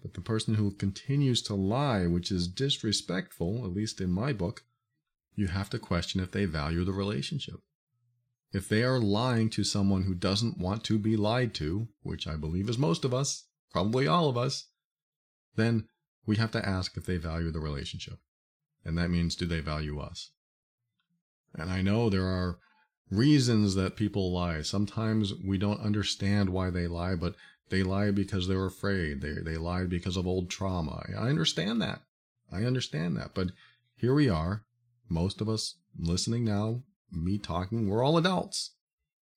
But 0.00 0.14
the 0.14 0.20
person 0.20 0.54
who 0.54 0.70
continues 0.70 1.42
to 1.42 1.54
lie, 1.54 2.06
which 2.06 2.30
is 2.30 2.46
disrespectful, 2.46 3.64
at 3.64 3.72
least 3.72 4.00
in 4.00 4.12
my 4.12 4.32
book, 4.32 4.64
you 5.34 5.48
have 5.48 5.68
to 5.70 5.80
question 5.80 6.20
if 6.20 6.30
they 6.30 6.44
value 6.44 6.84
the 6.84 6.92
relationship. 6.92 7.60
If 8.52 8.68
they 8.68 8.84
are 8.84 9.00
lying 9.00 9.50
to 9.50 9.64
someone 9.64 10.02
who 10.02 10.14
doesn't 10.14 10.58
want 10.58 10.84
to 10.84 10.98
be 10.98 11.16
lied 11.16 11.54
to, 11.54 11.88
which 12.02 12.28
I 12.28 12.36
believe 12.36 12.68
is 12.68 12.78
most 12.78 13.04
of 13.04 13.12
us, 13.12 13.46
probably 13.70 14.06
all 14.06 14.28
of 14.28 14.36
us, 14.36 14.68
then 15.56 15.88
we 16.26 16.36
have 16.36 16.50
to 16.52 16.66
ask 16.66 16.96
if 16.96 17.06
they 17.06 17.16
value 17.16 17.50
the 17.50 17.60
relationship. 17.60 18.18
And 18.84 18.96
that 18.98 19.10
means, 19.10 19.36
do 19.36 19.46
they 19.46 19.60
value 19.60 20.00
us? 20.00 20.30
And 21.54 21.70
I 21.70 21.82
know 21.82 22.08
there 22.08 22.26
are 22.26 22.58
reasons 23.10 23.74
that 23.74 23.96
people 23.96 24.32
lie. 24.32 24.62
Sometimes 24.62 25.34
we 25.44 25.58
don't 25.58 25.80
understand 25.80 26.50
why 26.50 26.70
they 26.70 26.86
lie, 26.86 27.14
but 27.14 27.34
they 27.68 27.82
lie 27.82 28.10
because 28.10 28.48
they're 28.48 28.66
afraid. 28.66 29.20
They, 29.20 29.34
they 29.34 29.56
lie 29.56 29.84
because 29.84 30.16
of 30.16 30.26
old 30.26 30.50
trauma. 30.50 31.04
I 31.16 31.28
understand 31.28 31.80
that. 31.82 32.02
I 32.50 32.64
understand 32.64 33.16
that. 33.16 33.34
But 33.34 33.48
here 33.94 34.14
we 34.14 34.28
are, 34.28 34.64
most 35.08 35.40
of 35.40 35.48
us 35.48 35.76
listening 35.98 36.44
now, 36.44 36.82
me 37.10 37.38
talking, 37.38 37.88
we're 37.88 38.02
all 38.02 38.16
adults. 38.16 38.72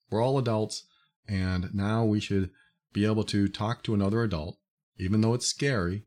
We're 0.09 0.23
all 0.23 0.37
adults. 0.37 0.83
And 1.27 1.73
now 1.73 2.05
we 2.05 2.19
should 2.19 2.49
be 2.93 3.05
able 3.05 3.23
to 3.25 3.47
talk 3.47 3.83
to 3.83 3.93
another 3.93 4.23
adult, 4.23 4.57
even 4.97 5.21
though 5.21 5.33
it's 5.33 5.47
scary, 5.47 6.03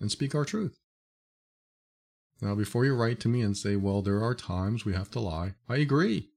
and 0.00 0.10
speak 0.10 0.34
our 0.34 0.44
truth. 0.44 0.78
Now, 2.40 2.54
before 2.54 2.84
you 2.84 2.94
write 2.94 3.20
to 3.20 3.28
me 3.28 3.42
and 3.42 3.56
say, 3.56 3.76
well, 3.76 4.00
there 4.00 4.22
are 4.22 4.34
times 4.34 4.84
we 4.84 4.94
have 4.94 5.10
to 5.10 5.20
lie, 5.20 5.54
I 5.68 5.76
agree. 5.76 6.30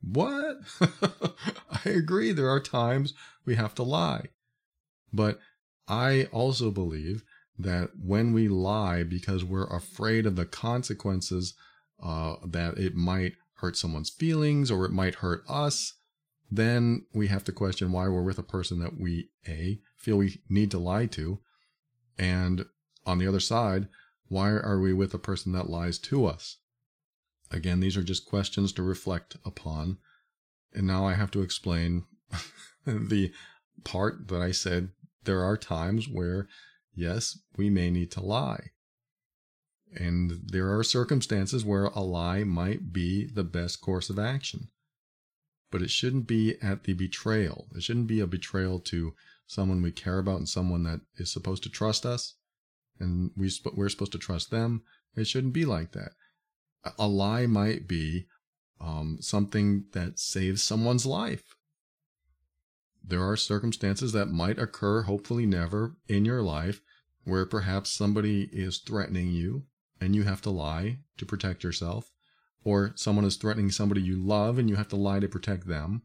What? 0.00 0.58
I 0.80 1.88
agree. 1.88 2.32
There 2.32 2.48
are 2.48 2.60
times 2.60 3.12
we 3.44 3.56
have 3.56 3.74
to 3.74 3.82
lie. 3.82 4.28
But 5.12 5.38
I 5.88 6.24
also 6.32 6.70
believe 6.70 7.22
that 7.58 7.90
when 8.02 8.32
we 8.32 8.48
lie 8.48 9.02
because 9.02 9.44
we're 9.44 9.66
afraid 9.66 10.26
of 10.26 10.36
the 10.36 10.44
consequences, 10.44 11.54
uh, 12.02 12.36
that 12.46 12.78
it 12.78 12.94
might 12.94 13.34
hurt 13.54 13.76
someone's 13.76 14.10
feelings 14.10 14.70
or 14.70 14.84
it 14.84 14.92
might 14.92 15.16
hurt 15.16 15.42
us, 15.48 15.94
then 16.50 17.06
we 17.12 17.28
have 17.28 17.44
to 17.44 17.52
question 17.52 17.92
why 17.92 18.08
we're 18.08 18.22
with 18.22 18.38
a 18.38 18.42
person 18.42 18.78
that 18.80 18.98
we, 19.00 19.30
A, 19.48 19.80
feel 20.06 20.18
we 20.18 20.40
need 20.48 20.70
to 20.70 20.78
lie 20.78 21.06
to. 21.06 21.40
And 22.16 22.64
on 23.04 23.18
the 23.18 23.26
other 23.26 23.40
side, 23.40 23.88
why 24.28 24.50
are 24.50 24.78
we 24.78 24.92
with 24.92 25.12
a 25.12 25.18
person 25.18 25.50
that 25.52 25.68
lies 25.68 25.98
to 25.98 26.26
us? 26.26 26.58
Again, 27.50 27.80
these 27.80 27.96
are 27.96 28.04
just 28.04 28.24
questions 28.24 28.72
to 28.74 28.84
reflect 28.84 29.36
upon. 29.44 29.98
And 30.72 30.86
now 30.86 31.04
I 31.04 31.14
have 31.14 31.32
to 31.32 31.42
explain 31.42 32.04
the 32.86 33.32
part 33.82 34.28
that 34.28 34.40
I 34.40 34.52
said 34.52 34.90
there 35.24 35.42
are 35.42 35.56
times 35.56 36.08
where, 36.08 36.46
yes, 36.94 37.36
we 37.56 37.68
may 37.68 37.90
need 37.90 38.12
to 38.12 38.20
lie. 38.24 38.70
And 39.92 40.40
there 40.44 40.72
are 40.72 40.84
circumstances 40.84 41.64
where 41.64 41.86
a 41.86 42.00
lie 42.00 42.44
might 42.44 42.92
be 42.92 43.26
the 43.26 43.44
best 43.44 43.80
course 43.80 44.08
of 44.08 44.20
action. 44.20 44.68
But 45.72 45.82
it 45.82 45.90
shouldn't 45.90 46.28
be 46.28 46.56
at 46.62 46.84
the 46.84 46.92
betrayal. 46.92 47.66
It 47.74 47.82
shouldn't 47.82 48.06
be 48.06 48.20
a 48.20 48.26
betrayal 48.28 48.78
to 48.80 49.14
someone 49.46 49.82
we 49.82 49.92
care 49.92 50.18
about 50.18 50.38
and 50.38 50.48
someone 50.48 50.82
that 50.84 51.00
is 51.16 51.32
supposed 51.32 51.62
to 51.64 51.70
trust 51.70 52.04
us. 52.04 52.34
And 52.98 53.30
we, 53.36 53.50
we're 53.74 53.88
supposed 53.88 54.12
to 54.12 54.18
trust 54.18 54.50
them. 54.50 54.82
It 55.14 55.26
shouldn't 55.26 55.52
be 55.52 55.64
like 55.64 55.92
that 55.92 56.12
a 56.98 57.08
lie 57.08 57.46
might 57.46 57.88
be 57.88 58.26
um, 58.80 59.18
something 59.20 59.84
that 59.92 60.18
saves 60.18 60.62
someone's 60.62 61.06
life. 61.06 61.56
There 63.02 63.26
are 63.26 63.36
circumstances 63.36 64.12
that 64.12 64.26
might 64.26 64.58
occur, 64.58 65.02
hopefully 65.02 65.46
never, 65.46 65.96
in 66.08 66.24
your 66.24 66.42
life 66.42 66.80
where 67.24 67.46
perhaps 67.46 67.90
somebody 67.90 68.48
is 68.52 68.78
threatening 68.78 69.30
you 69.30 69.64
and 70.00 70.14
you 70.14 70.24
have 70.24 70.42
to 70.42 70.50
lie 70.50 70.98
to 71.16 71.26
protect 71.26 71.64
yourself, 71.64 72.10
or 72.62 72.92
someone 72.94 73.24
is 73.24 73.36
threatening 73.36 73.70
somebody 73.70 74.02
you 74.02 74.16
love 74.16 74.58
and 74.58 74.68
you 74.68 74.76
have 74.76 74.88
to 74.88 74.96
lie 74.96 75.20
to 75.20 75.28
protect 75.28 75.66
them. 75.66 76.02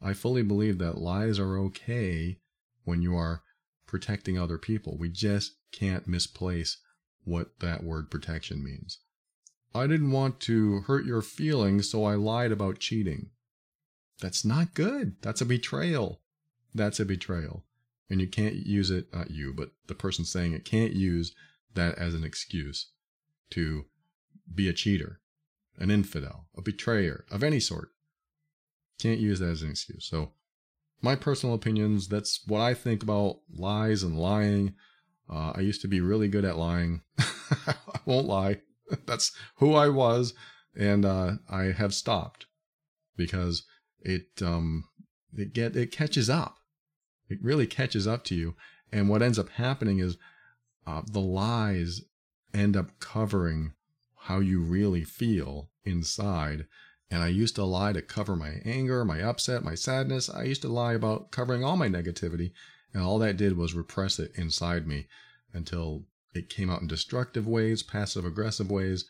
I 0.00 0.12
fully 0.12 0.42
believe 0.42 0.78
that 0.78 0.98
lies 0.98 1.38
are 1.38 1.58
okay 1.58 2.38
when 2.84 3.02
you 3.02 3.16
are 3.16 3.42
protecting 3.86 4.38
other 4.38 4.58
people. 4.58 4.96
We 4.98 5.08
just 5.08 5.54
can't 5.72 6.06
misplace 6.06 6.78
what 7.24 7.58
that 7.60 7.84
word 7.84 8.10
protection 8.10 8.62
means. 8.62 8.98
I 9.74 9.86
didn't 9.86 10.10
want 10.10 10.40
to 10.40 10.80
hurt 10.80 11.04
your 11.04 11.22
feelings, 11.22 11.90
so 11.90 12.04
I 12.04 12.14
lied 12.14 12.52
about 12.52 12.78
cheating. 12.78 13.30
That's 14.20 14.44
not 14.44 14.74
good. 14.74 15.16
That's 15.22 15.40
a 15.40 15.46
betrayal. 15.46 16.20
That's 16.74 17.00
a 17.00 17.04
betrayal. 17.04 17.64
And 18.08 18.20
you 18.20 18.26
can't 18.26 18.54
use 18.54 18.90
it, 18.90 19.12
not 19.12 19.30
you, 19.30 19.52
but 19.52 19.70
the 19.86 19.94
person 19.94 20.24
saying 20.24 20.52
it 20.52 20.64
can't 20.64 20.92
use 20.92 21.34
that 21.74 21.96
as 21.96 22.14
an 22.14 22.24
excuse 22.24 22.90
to 23.50 23.86
be 24.52 24.68
a 24.68 24.72
cheater, 24.72 25.20
an 25.78 25.90
infidel, 25.90 26.46
a 26.56 26.62
betrayer 26.62 27.24
of 27.30 27.44
any 27.44 27.60
sort. 27.60 27.90
Can't 29.00 29.20
use 29.20 29.38
that 29.38 29.50
as 29.50 29.62
an 29.62 29.70
excuse. 29.70 30.04
So, 30.04 30.32
my 31.02 31.16
personal 31.16 31.54
opinions, 31.54 32.08
that's 32.08 32.40
what 32.46 32.60
I 32.60 32.74
think 32.74 33.02
about 33.02 33.40
lies 33.52 34.02
and 34.02 34.18
lying. 34.18 34.74
Uh, 35.28 35.52
I 35.54 35.60
used 35.60 35.80
to 35.82 35.88
be 35.88 36.00
really 36.00 36.28
good 36.28 36.44
at 36.44 36.58
lying. 36.58 37.02
I 37.18 37.74
won't 38.04 38.26
lie. 38.26 38.60
That's 39.06 39.30
who 39.56 39.74
I 39.74 39.88
was, 39.88 40.34
and 40.76 41.04
uh, 41.04 41.34
I 41.48 41.64
have 41.66 41.94
stopped 41.94 42.46
because 43.16 43.64
it 44.00 44.26
um, 44.42 44.84
it 45.32 45.52
get 45.52 45.76
it 45.76 45.92
catches 45.92 46.28
up. 46.28 46.56
It 47.28 47.38
really 47.40 47.68
catches 47.68 48.08
up 48.08 48.24
to 48.24 48.34
you, 48.34 48.56
and 48.90 49.08
what 49.08 49.22
ends 49.22 49.38
up 49.38 49.50
happening 49.50 50.00
is 50.00 50.16
uh, 50.86 51.02
the 51.06 51.20
lies 51.20 52.02
end 52.52 52.76
up 52.76 52.98
covering 52.98 53.74
how 54.22 54.40
you 54.40 54.60
really 54.60 55.04
feel 55.04 55.70
inside. 55.84 56.66
And 57.10 57.22
I 57.22 57.28
used 57.28 57.56
to 57.56 57.64
lie 57.64 57.92
to 57.92 58.02
cover 58.02 58.36
my 58.36 58.60
anger, 58.64 59.04
my 59.04 59.20
upset, 59.20 59.64
my 59.64 59.74
sadness. 59.74 60.30
I 60.30 60.44
used 60.44 60.62
to 60.62 60.68
lie 60.68 60.94
about 60.94 61.32
covering 61.32 61.64
all 61.64 61.76
my 61.76 61.88
negativity. 61.88 62.52
And 62.92 63.02
all 63.02 63.18
that 63.18 63.36
did 63.36 63.56
was 63.56 63.74
repress 63.74 64.18
it 64.18 64.32
inside 64.36 64.86
me 64.86 65.06
until 65.52 66.04
it 66.34 66.48
came 66.48 66.70
out 66.70 66.80
in 66.80 66.86
destructive 66.86 67.46
ways, 67.46 67.82
passive 67.82 68.24
aggressive 68.24 68.70
ways, 68.70 69.04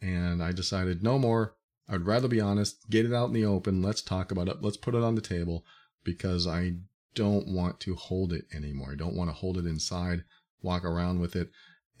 and 0.00 0.42
I 0.42 0.52
decided 0.52 1.02
no 1.02 1.18
more. 1.18 1.54
I'd 1.88 2.06
rather 2.06 2.28
be 2.28 2.40
honest, 2.40 2.88
get 2.88 3.04
it 3.04 3.12
out 3.12 3.28
in 3.28 3.34
the 3.34 3.44
open, 3.44 3.82
let's 3.82 4.00
talk 4.00 4.30
about 4.30 4.48
it, 4.48 4.62
let's 4.62 4.78
put 4.78 4.94
it 4.94 5.02
on 5.02 5.14
the 5.14 5.20
table 5.20 5.64
because 6.02 6.46
I 6.46 6.76
don't 7.14 7.48
want 7.48 7.80
to 7.80 7.94
hold 7.94 8.32
it 8.32 8.46
anymore. 8.54 8.92
I 8.92 8.96
don't 8.96 9.14
want 9.14 9.28
to 9.30 9.34
hold 9.34 9.58
it 9.58 9.66
inside, 9.66 10.24
walk 10.62 10.84
around 10.84 11.20
with 11.20 11.36
it, 11.36 11.50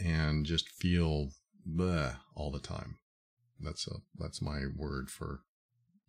and 0.00 0.46
just 0.46 0.68
feel 0.70 1.30
bleh 1.68 2.16
all 2.34 2.50
the 2.50 2.58
time. 2.58 2.96
That's 3.60 3.86
a 3.86 3.96
that's 4.18 4.42
my 4.42 4.62
word 4.76 5.10
for 5.10 5.40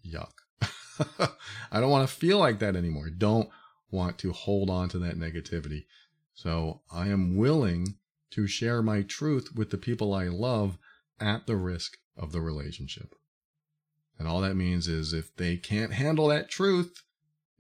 yuck. 0.06 0.34
I 1.72 1.80
don't 1.80 1.92
want 1.92 2.08
to 2.08 2.16
feel 2.16 2.40
like 2.40 2.60
that 2.60 2.76
anymore. 2.76 3.10
Don't 3.10 3.50
want 3.92 4.18
to 4.20 4.32
hold 4.32 4.70
on 4.70 4.90
to 4.90 5.00
that 5.00 5.20
negativity. 5.20 5.86
So 6.34 6.82
I 6.92 7.08
am 7.08 7.38
willing 7.38 7.96
to 8.32 8.48
share 8.48 8.82
my 8.82 9.02
truth 9.02 9.56
with 9.56 9.70
the 9.70 9.78
people 9.78 10.14
I 10.14 10.26
love 10.26 10.78
at 11.20 11.48
the 11.48 11.56
risk 11.56 11.98
of 12.18 12.32
the 12.32 12.42
relationship. 12.42 13.16
And 14.18 14.28
all 14.28 14.42
that 14.42 14.56
means 14.56 14.88
is 14.88 15.14
if 15.14 15.36
they 15.36 15.58
can't 15.58 15.94
handle 15.94 16.28
that 16.28 16.50
truth, 16.50 17.04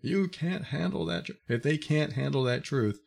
you 0.01 0.27
can't 0.27 0.65
handle 0.65 1.05
that. 1.05 1.25
Tr- 1.25 1.33
if 1.47 1.63
they 1.63 1.77
can't 1.77 2.13
handle 2.13 2.43
that 2.43 2.63
truth, 2.63 2.99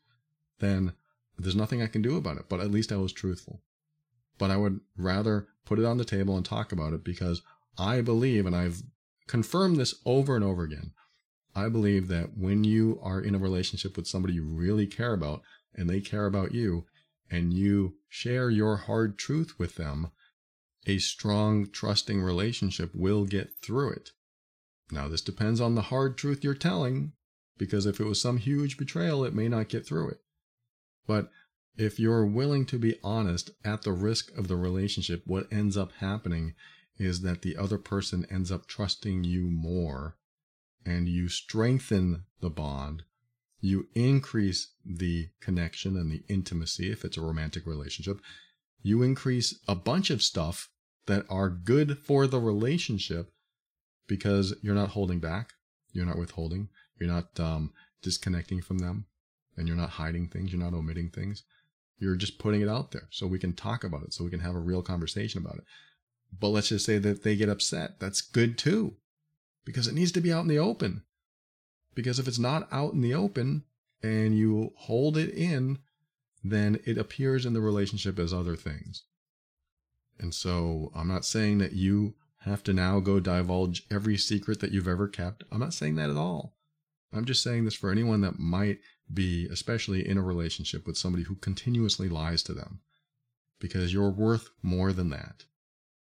then 0.59 0.93
there's 1.39 1.57
nothing 1.57 1.83
I 1.83 1.87
can 1.87 2.03
do 2.03 2.16
about 2.16 2.39
it. 2.39 2.49
But 2.49 2.61
at 2.61 2.70
least 2.70 2.93
I 2.93 2.97
was 2.97 3.12
truthful. 3.12 3.62
But 4.39 4.51
I 4.51 4.57
would 4.57 4.81
rather 4.97 5.49
put 5.69 5.79
it 5.79 5.85
on 5.85 5.99
the 5.99 6.05
table 6.05 6.35
and 6.35 6.47
talk 6.47 6.73
about 6.73 6.95
it 6.95 7.05
because 7.05 7.43
I 7.79 8.01
believe, 8.01 8.47
and 8.47 8.57
I've 8.57 8.83
confirmed 9.27 9.77
this 9.77 9.95
over 10.07 10.35
and 10.35 10.45
over 10.45 10.62
again, 10.62 10.93
I 11.55 11.69
believe 11.69 12.09
that 12.09 12.39
when 12.39 12.64
you 12.64 12.99
are 13.03 13.21
in 13.21 13.35
a 13.35 13.39
relationship 13.39 13.95
with 13.97 14.07
somebody 14.07 14.35
you 14.35 14.45
really 14.45 14.87
care 14.87 15.12
about 15.12 15.43
and 15.75 15.89
they 15.89 16.01
care 16.01 16.25
about 16.25 16.53
you, 16.53 16.87
and 17.31 17.53
you 17.53 17.97
share 18.09 18.49
your 18.49 18.77
hard 18.77 19.19
truth 19.19 19.59
with 19.59 19.75
them, 19.75 20.11
a 20.87 20.97
strong, 20.99 21.69
trusting 21.71 22.23
relationship 22.23 22.91
will 22.95 23.27
get 23.27 23.51
through 23.62 23.91
it. 23.91 24.12
Now, 24.91 25.09
this 25.09 25.21
depends 25.21 25.61
on 25.61 25.75
the 25.75 25.83
hard 25.83 26.16
truth 26.16 26.43
you're 26.43 26.55
telling, 26.55 27.12
because 27.59 27.85
if 27.85 28.01
it 28.01 28.07
was 28.07 28.21
some 28.21 28.39
huge 28.39 28.79
betrayal, 28.79 29.25
it 29.25 29.35
may 29.35 29.49
not 29.49 29.69
get 29.69 29.87
through 29.87 30.09
it. 30.09 30.21
But 31.07 31.31
if 31.77 32.01
you're 32.01 32.27
willing 32.27 32.66
to 32.66 32.79
be 32.79 32.99
honest 33.05 33.51
at 33.64 33.83
the 33.83 33.93
risk 33.93 34.37
of 34.37 34.49
the 34.49 34.57
relationship, 34.57 35.23
what 35.27 35.53
ends 35.53 35.77
up 35.77 35.93
happening 36.01 36.55
is 36.99 37.21
that 37.23 37.43
the 37.43 37.57
other 37.57 37.79
person 37.79 38.27
ends 38.31 38.51
up 38.51 38.66
trusting 38.66 39.25
you 39.25 39.51
more 39.51 40.16
and 40.85 41.09
you 41.09 41.29
strengthen 41.29 42.25
the 42.41 42.51
bond 42.51 43.05
you 43.61 43.89
increase 43.95 44.73
the 44.85 45.29
connection 45.41 45.97
and 45.97 46.11
the 46.11 46.23
intimacy 46.29 46.91
if 46.91 47.05
it's 47.05 47.16
a 47.16 47.23
romantic 47.23 47.66
relationship. 47.66 48.21
You 48.83 49.03
increase 49.03 49.59
a 49.66 49.75
bunch 49.75 50.11
of 50.11 50.23
stuff 50.23 50.71
that 51.07 51.27
are 51.29 51.51
good 51.51 51.99
for 51.99 52.27
the 52.27 52.41
relationship 52.41 53.33
because 54.07 54.55
you're 54.62 54.75
not 54.75 54.91
holding 54.91 55.19
back, 55.19 55.55
you're 55.93 56.07
not 56.07 56.19
withholding, 56.19 56.69
you're 56.99 57.11
not 57.11 57.39
um, 57.41 57.73
disconnecting 58.03 58.62
from 58.62 58.79
them, 58.79 59.07
and 59.57 59.66
you're 59.66 59.77
not 59.77 59.91
hiding 59.91 60.29
things, 60.29 60.53
you're 60.53 60.62
not 60.62 60.75
omitting 60.75 61.11
things. 61.11 61.43
You're 61.99 62.16
just 62.16 62.38
putting 62.38 62.61
it 62.61 62.68
out 62.68 62.92
there 62.92 63.09
so 63.11 63.26
we 63.26 63.38
can 63.38 63.53
talk 63.55 63.84
about 63.84 64.03
it, 64.03 64.12
so 64.12 64.24
we 64.24 64.30
can 64.30 64.40
have 64.40 64.55
a 64.55 64.61
real 64.61 64.82
conversation 64.82 65.42
about 65.42 65.57
it. 65.57 65.64
But 66.38 66.49
let's 66.49 66.68
just 66.68 66.84
say 66.84 66.99
that 66.99 67.22
they 67.22 67.36
get 67.36 67.49
upset. 67.49 67.99
That's 67.99 68.20
good 68.20 68.59
too, 68.59 68.96
because 69.64 69.88
it 69.88 69.94
needs 69.94 70.12
to 70.12 70.20
be 70.20 70.32
out 70.32 70.42
in 70.42 70.49
the 70.49 70.59
open. 70.59 71.03
Because 71.94 72.18
if 72.18 72.28
it's 72.28 72.38
not 72.38 72.68
out 72.70 72.92
in 72.92 73.01
the 73.01 73.14
open 73.14 73.64
and 74.03 74.36
you 74.36 74.72
hold 74.76 75.16
it 75.16 75.30
in, 75.30 75.78
then 76.44 76.78
it 76.84 76.99
appears 76.99 77.44
in 77.44 77.55
the 77.55 77.61
relationship 77.61 78.18
as 78.18 78.32
other 78.32 78.55
things. 78.55 79.05
And 80.20 80.34
so 80.34 80.92
I'm 80.94 81.09
not 81.09 81.24
saying 81.24 81.59
that 81.59 81.72
you 81.72 82.14
have 82.42 82.62
to 82.64 82.72
now 82.72 83.01
go 83.01 83.18
divulge 83.18 83.84
every 83.90 84.16
secret 84.16 84.61
that 84.61 84.70
you've 84.70 84.86
ever 84.86 85.09
kept. 85.09 85.42
I'm 85.51 85.59
not 85.59 85.74
saying 85.74 85.96
that 85.96 86.11
at 86.11 86.16
all. 86.16 86.55
I'm 87.12 87.24
just 87.24 87.42
saying 87.42 87.64
this 87.64 87.74
for 87.74 87.90
anyone 87.90 88.20
that 88.20 88.38
might 88.38 88.78
be, 89.12 89.46
especially 89.46 90.06
in 90.06 90.18
a 90.18 90.22
relationship 90.22 90.86
with 90.86 90.98
somebody 90.98 91.24
who 91.24 91.36
continuously 91.36 92.09
lies 92.09 92.42
to 92.44 92.52
them, 92.52 92.80
because 93.59 93.92
you're 93.92 94.11
worth 94.11 94.50
more 94.62 94.92
than 94.92 95.11
that. 95.11 95.44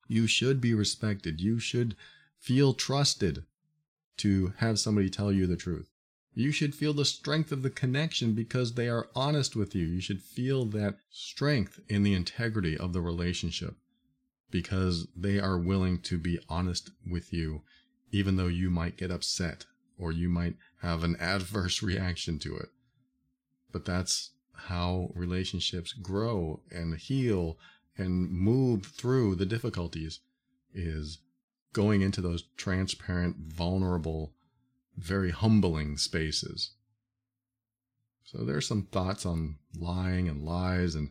You 0.09 0.26
should 0.26 0.61
be 0.61 0.74
respected. 0.74 1.40
You 1.40 1.59
should 1.59 1.96
feel 2.38 2.74
trusted 2.74 3.44
to 4.18 4.53
have 4.59 4.78
somebody 4.78 5.09
tell 5.09 5.32
you 5.32 5.46
the 5.46 5.57
truth. 5.57 5.90
You 6.34 6.50
should 6.50 6.74
feel 6.74 6.94
the 6.94 7.05
strength 7.05 7.53
of 7.53 7.62
the 7.62 7.70
connection 7.70 8.32
because 8.32 8.74
they 8.74 8.88
are 8.88 9.09
honest 9.14 9.55
with 9.55 9.74
you. 9.74 9.86
You 9.86 10.00
should 10.00 10.22
feel 10.22 10.64
that 10.66 10.96
strength 11.11 11.80
in 11.88 12.03
the 12.03 12.14
integrity 12.14 12.76
of 12.76 12.92
the 12.92 13.03
relationship 13.03 13.76
because 14.50 15.07
they 15.16 15.38
are 15.38 15.59
willing 15.59 15.98
to 16.03 16.18
be 16.18 16.38
honest 16.48 16.90
with 17.07 17.32
you 17.32 17.62
even 18.12 18.36
though 18.36 18.46
you 18.46 18.70
might 18.70 18.98
get 18.98 19.11
upset 19.11 19.64
or 19.98 20.12
you 20.12 20.28
might 20.28 20.55
have 20.82 21.03
an 21.03 21.16
adverse 21.18 21.82
reaction 21.82 22.38
to 22.38 22.57
it. 22.57 22.68
But 23.73 23.85
that's 23.85 24.31
how 24.55 25.11
relationships 25.14 25.93
grow 25.93 26.61
and 26.70 26.97
heal 26.97 27.59
and 27.97 28.31
move 28.31 28.87
through 28.87 29.35
the 29.35 29.47
difficulties 29.47 30.20
is 30.73 31.18
going 31.73 32.03
into 32.03 32.20
those 32.20 32.45
transparent, 32.57 33.37
vulnerable, 33.37 34.33
very 34.97 35.31
humbling 35.31 35.97
spaces. 35.97 36.73
So 38.25 38.45
there's 38.45 38.66
some 38.66 38.85
thoughts 38.85 39.27
on 39.27 39.57
lying 39.75 40.29
and 40.29 40.45
lies 40.45 40.95
and 40.95 41.11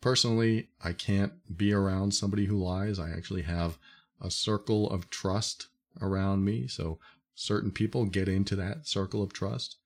personally, 0.00 0.68
I 0.82 0.92
can't 0.92 1.32
be 1.56 1.72
around 1.72 2.12
somebody 2.12 2.46
who 2.46 2.62
lies. 2.62 2.98
I 2.98 3.10
actually 3.10 3.42
have 3.42 3.78
a 4.20 4.30
circle 4.30 4.88
of 4.90 5.10
trust 5.10 5.68
around 6.00 6.44
me. 6.44 6.68
So 6.68 6.98
certain 7.34 7.70
people 7.70 8.04
get 8.06 8.28
into 8.28 8.56
that 8.56 8.86
circle 8.86 9.22
of 9.22 9.32
trust. 9.32 9.77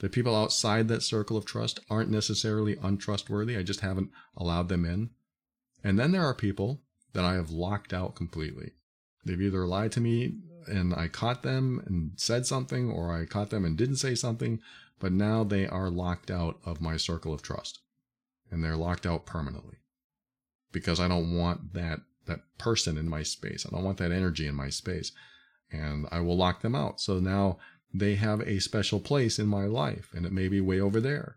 The 0.00 0.08
people 0.08 0.34
outside 0.34 0.88
that 0.88 1.02
circle 1.02 1.36
of 1.36 1.44
trust 1.44 1.80
aren't 1.88 2.10
necessarily 2.10 2.76
untrustworthy. 2.82 3.56
I 3.56 3.62
just 3.62 3.80
haven't 3.80 4.10
allowed 4.36 4.68
them 4.68 4.84
in. 4.84 5.10
And 5.82 5.98
then 5.98 6.12
there 6.12 6.24
are 6.24 6.34
people 6.34 6.82
that 7.12 7.24
I 7.24 7.34
have 7.34 7.50
locked 7.50 7.92
out 7.92 8.14
completely. 8.14 8.72
They've 9.24 9.40
either 9.40 9.66
lied 9.66 9.92
to 9.92 10.00
me 10.00 10.34
and 10.66 10.94
I 10.94 11.08
caught 11.08 11.42
them 11.42 11.82
and 11.86 12.12
said 12.16 12.46
something, 12.46 12.90
or 12.90 13.14
I 13.14 13.26
caught 13.26 13.50
them 13.50 13.64
and 13.64 13.76
didn't 13.76 13.96
say 13.96 14.14
something, 14.14 14.60
but 14.98 15.12
now 15.12 15.44
they 15.44 15.66
are 15.66 15.90
locked 15.90 16.30
out 16.30 16.58
of 16.64 16.80
my 16.80 16.96
circle 16.96 17.32
of 17.32 17.42
trust. 17.42 17.80
And 18.50 18.62
they're 18.62 18.76
locked 18.76 19.06
out 19.06 19.26
permanently. 19.26 19.76
Because 20.72 21.00
I 21.00 21.08
don't 21.08 21.36
want 21.36 21.74
that 21.74 22.00
that 22.26 22.40
person 22.56 22.96
in 22.96 23.06
my 23.06 23.22
space. 23.22 23.66
I 23.66 23.74
don't 23.74 23.84
want 23.84 23.98
that 23.98 24.12
energy 24.12 24.46
in 24.46 24.54
my 24.54 24.70
space. 24.70 25.12
And 25.70 26.06
I 26.10 26.20
will 26.20 26.36
lock 26.36 26.62
them 26.62 26.74
out. 26.74 27.00
So 27.00 27.20
now 27.20 27.58
they 27.94 28.16
have 28.16 28.40
a 28.40 28.58
special 28.58 28.98
place 28.98 29.38
in 29.38 29.46
my 29.46 29.66
life 29.66 30.10
and 30.12 30.26
it 30.26 30.32
may 30.32 30.48
be 30.48 30.60
way 30.60 30.80
over 30.80 31.00
there. 31.00 31.36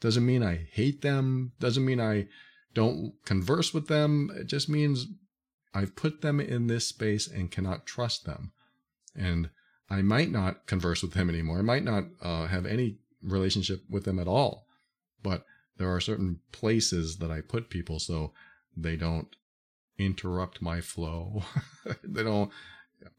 Doesn't 0.00 0.26
mean 0.26 0.42
I 0.42 0.68
hate 0.70 1.00
them, 1.00 1.52
doesn't 1.58 1.84
mean 1.84 2.00
I 2.00 2.28
don't 2.74 3.14
converse 3.24 3.72
with 3.72 3.88
them. 3.88 4.30
It 4.36 4.46
just 4.46 4.68
means 4.68 5.06
I've 5.74 5.96
put 5.96 6.20
them 6.20 6.40
in 6.40 6.66
this 6.66 6.86
space 6.86 7.26
and 7.26 7.50
cannot 7.50 7.86
trust 7.86 8.26
them. 8.26 8.52
And 9.16 9.48
I 9.90 10.02
might 10.02 10.30
not 10.30 10.66
converse 10.66 11.02
with 11.02 11.14
them 11.14 11.30
anymore. 11.30 11.58
I 11.58 11.62
might 11.62 11.84
not 11.84 12.04
uh, 12.22 12.46
have 12.46 12.66
any 12.66 12.98
relationship 13.22 13.82
with 13.88 14.04
them 14.04 14.18
at 14.18 14.28
all. 14.28 14.66
But 15.22 15.44
there 15.78 15.92
are 15.92 16.00
certain 16.00 16.40
places 16.52 17.16
that 17.16 17.30
I 17.30 17.40
put 17.40 17.70
people 17.70 17.98
so 17.98 18.32
they 18.76 18.96
don't 18.96 19.34
interrupt 19.98 20.62
my 20.62 20.80
flow. 20.80 21.42
they 22.04 22.22
don't 22.22 22.50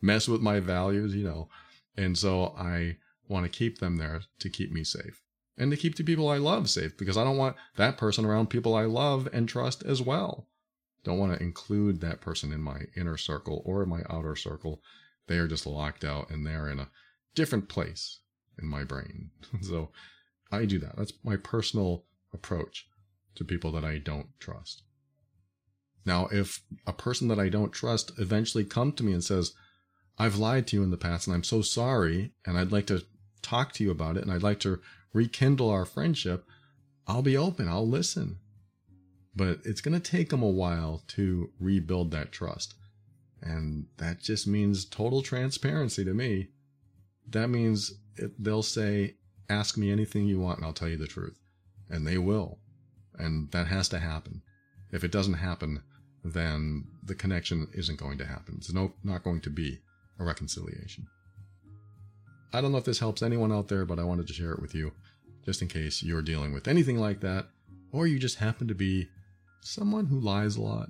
mess 0.02 0.28
with 0.28 0.42
my 0.42 0.60
values, 0.60 1.16
you 1.16 1.24
know. 1.24 1.50
And 1.98 2.18
so 2.18 2.56
I 2.58 2.98
want 3.28 3.46
to 3.46 3.58
keep 3.58 3.80
them 3.80 3.98
there 3.98 4.22
to 4.40 4.50
keep 4.50 4.72
me 4.72 4.84
safe 4.84 5.22
and 5.58 5.70
to 5.72 5.78
keep 5.78 5.96
the 5.96 6.04
people 6.04 6.30
I 6.30 6.38
love 6.38 6.70
safe 6.70 6.98
because 6.98 7.18
I 7.18 7.24
don't 7.24 7.38
want 7.38 7.58
that 7.76 7.98
person 7.98 8.26
around 8.26 8.50
people 8.50 8.76
I 8.76 8.86
love 8.86 9.28
and 9.34 9.48
trust 9.48 9.84
as 9.84 10.02
well. 10.02 10.48
Don't 11.04 11.20
want 11.20 11.38
to 11.38 11.44
include 11.44 12.02
that 12.02 12.22
person 12.22 12.52
in 12.54 12.62
my 12.62 12.82
inner 12.96 13.18
circle 13.18 13.62
or 13.66 13.86
my 13.86 14.02
outer 14.10 14.36
circle. 14.36 14.82
They 15.28 15.38
are 15.38 15.48
just 15.48 15.66
locked 15.66 16.04
out 16.04 16.30
and 16.30 16.46
they're 16.46 16.70
in 16.70 16.80
a 16.80 16.90
different 17.36 17.70
place 17.70 18.20
in 18.62 18.68
my 18.68 18.84
brain. 18.84 19.32
so 19.62 19.92
I 20.52 20.66
do 20.66 20.80
that. 20.80 20.96
That's 20.98 21.14
my 21.24 21.36
personal 21.36 22.06
approach 22.34 22.88
to 23.36 23.44
people 23.44 23.72
that 23.74 23.86
I 23.86 23.98
don't 23.98 24.28
trust. 24.40 24.84
Now, 26.06 26.28
if 26.32 26.64
a 26.88 26.94
person 26.94 27.28
that 27.28 27.40
I 27.40 27.50
don't 27.50 27.72
trust 27.72 28.12
eventually 28.18 28.64
come 28.64 28.92
to 28.94 29.04
me 29.04 29.14
and 29.14 29.24
says, 29.24 29.54
I've 30.20 30.36
lied 30.36 30.68
to 30.68 30.76
you 30.76 30.84
in 30.84 30.92
the 30.92 30.98
past 30.98 31.28
and 31.28 31.34
I'm 31.34 31.46
so 31.46 31.62
sorry 31.62 32.34
and 32.46 32.58
I'd 32.58 32.74
like 32.74 32.88
to 32.88 33.06
talk 33.42 33.72
to 33.74 33.84
you 33.84 33.90
about 33.90 34.18
it 34.18 34.24
and 34.24 34.32
I'd 34.32 34.44
like 34.44 34.60
to 34.62 34.82
rekindle 35.14 35.70
our 35.70 35.86
friendship, 35.86 36.46
I'll 37.08 37.22
be 37.22 37.38
open, 37.38 37.70
I'll 37.70 37.88
listen. 37.88 38.38
But 39.34 39.60
it's 39.64 39.80
going 39.80 40.00
to 40.00 40.12
take 40.12 40.30
them 40.30 40.44
a 40.44 40.50
while 40.50 41.04
to 41.10 41.52
rebuild 41.60 42.12
that 42.12 42.34
trust. 42.34 42.76
And 43.42 43.86
that 43.98 44.20
just 44.20 44.46
means 44.46 44.84
total 44.84 45.22
transparency 45.22 46.04
to 46.04 46.14
me. 46.14 46.50
That 47.30 47.48
means 47.48 47.94
it, 48.18 48.32
they'll 48.44 48.64
say, 48.64 49.16
Ask 49.50 49.78
me 49.78 49.92
anything 49.92 50.28
you 50.28 50.40
want 50.40 50.58
and 50.58 50.66
I'll 50.66 50.74
tell 50.74 50.90
you 50.90 50.98
the 50.98 51.08
truth. 51.08 51.40
And 51.90 52.06
they 52.06 52.18
will. 52.18 52.60
And 53.18 53.50
that 53.52 53.68
has 53.68 53.88
to 53.90 54.00
happen. 54.00 54.42
If 54.92 55.04
it 55.04 55.12
doesn't 55.12 55.36
happen, 55.36 55.82
then 56.24 56.86
the 57.04 57.16
connection 57.16 57.68
isn't 57.74 58.00
going 58.00 58.18
to 58.18 58.26
happen. 58.26 58.56
It's 58.58 58.74
no, 58.74 58.94
not 59.04 59.24
going 59.24 59.42
to 59.42 59.50
be 59.50 59.80
a 60.20 60.24
reconciliation. 60.24 61.08
I 62.52 62.62
don't 62.62 62.72
know 62.72 62.78
if 62.78 62.86
this 62.86 63.00
helps 63.00 63.22
anyone 63.22 63.52
out 63.52 63.68
there, 63.68 63.86
but 63.86 64.00
I 64.00 64.04
wanted 64.04 64.28
to 64.28 64.34
share 64.34 64.52
it 64.52 64.62
with 64.62 64.74
you 64.74 64.92
just 65.46 65.62
in 65.62 65.68
case 65.68 66.04
you're 66.04 66.22
dealing 66.22 66.54
with 66.54 66.68
anything 66.68 66.98
like 66.98 67.22
that, 67.22 67.48
or 67.92 68.08
you 68.08 68.20
just 68.20 68.38
happen 68.38 68.68
to 68.68 68.76
be 68.76 69.10
someone 69.62 70.06
who 70.06 70.20
lies 70.20 70.56
a 70.56 70.62
lot. 70.62 70.90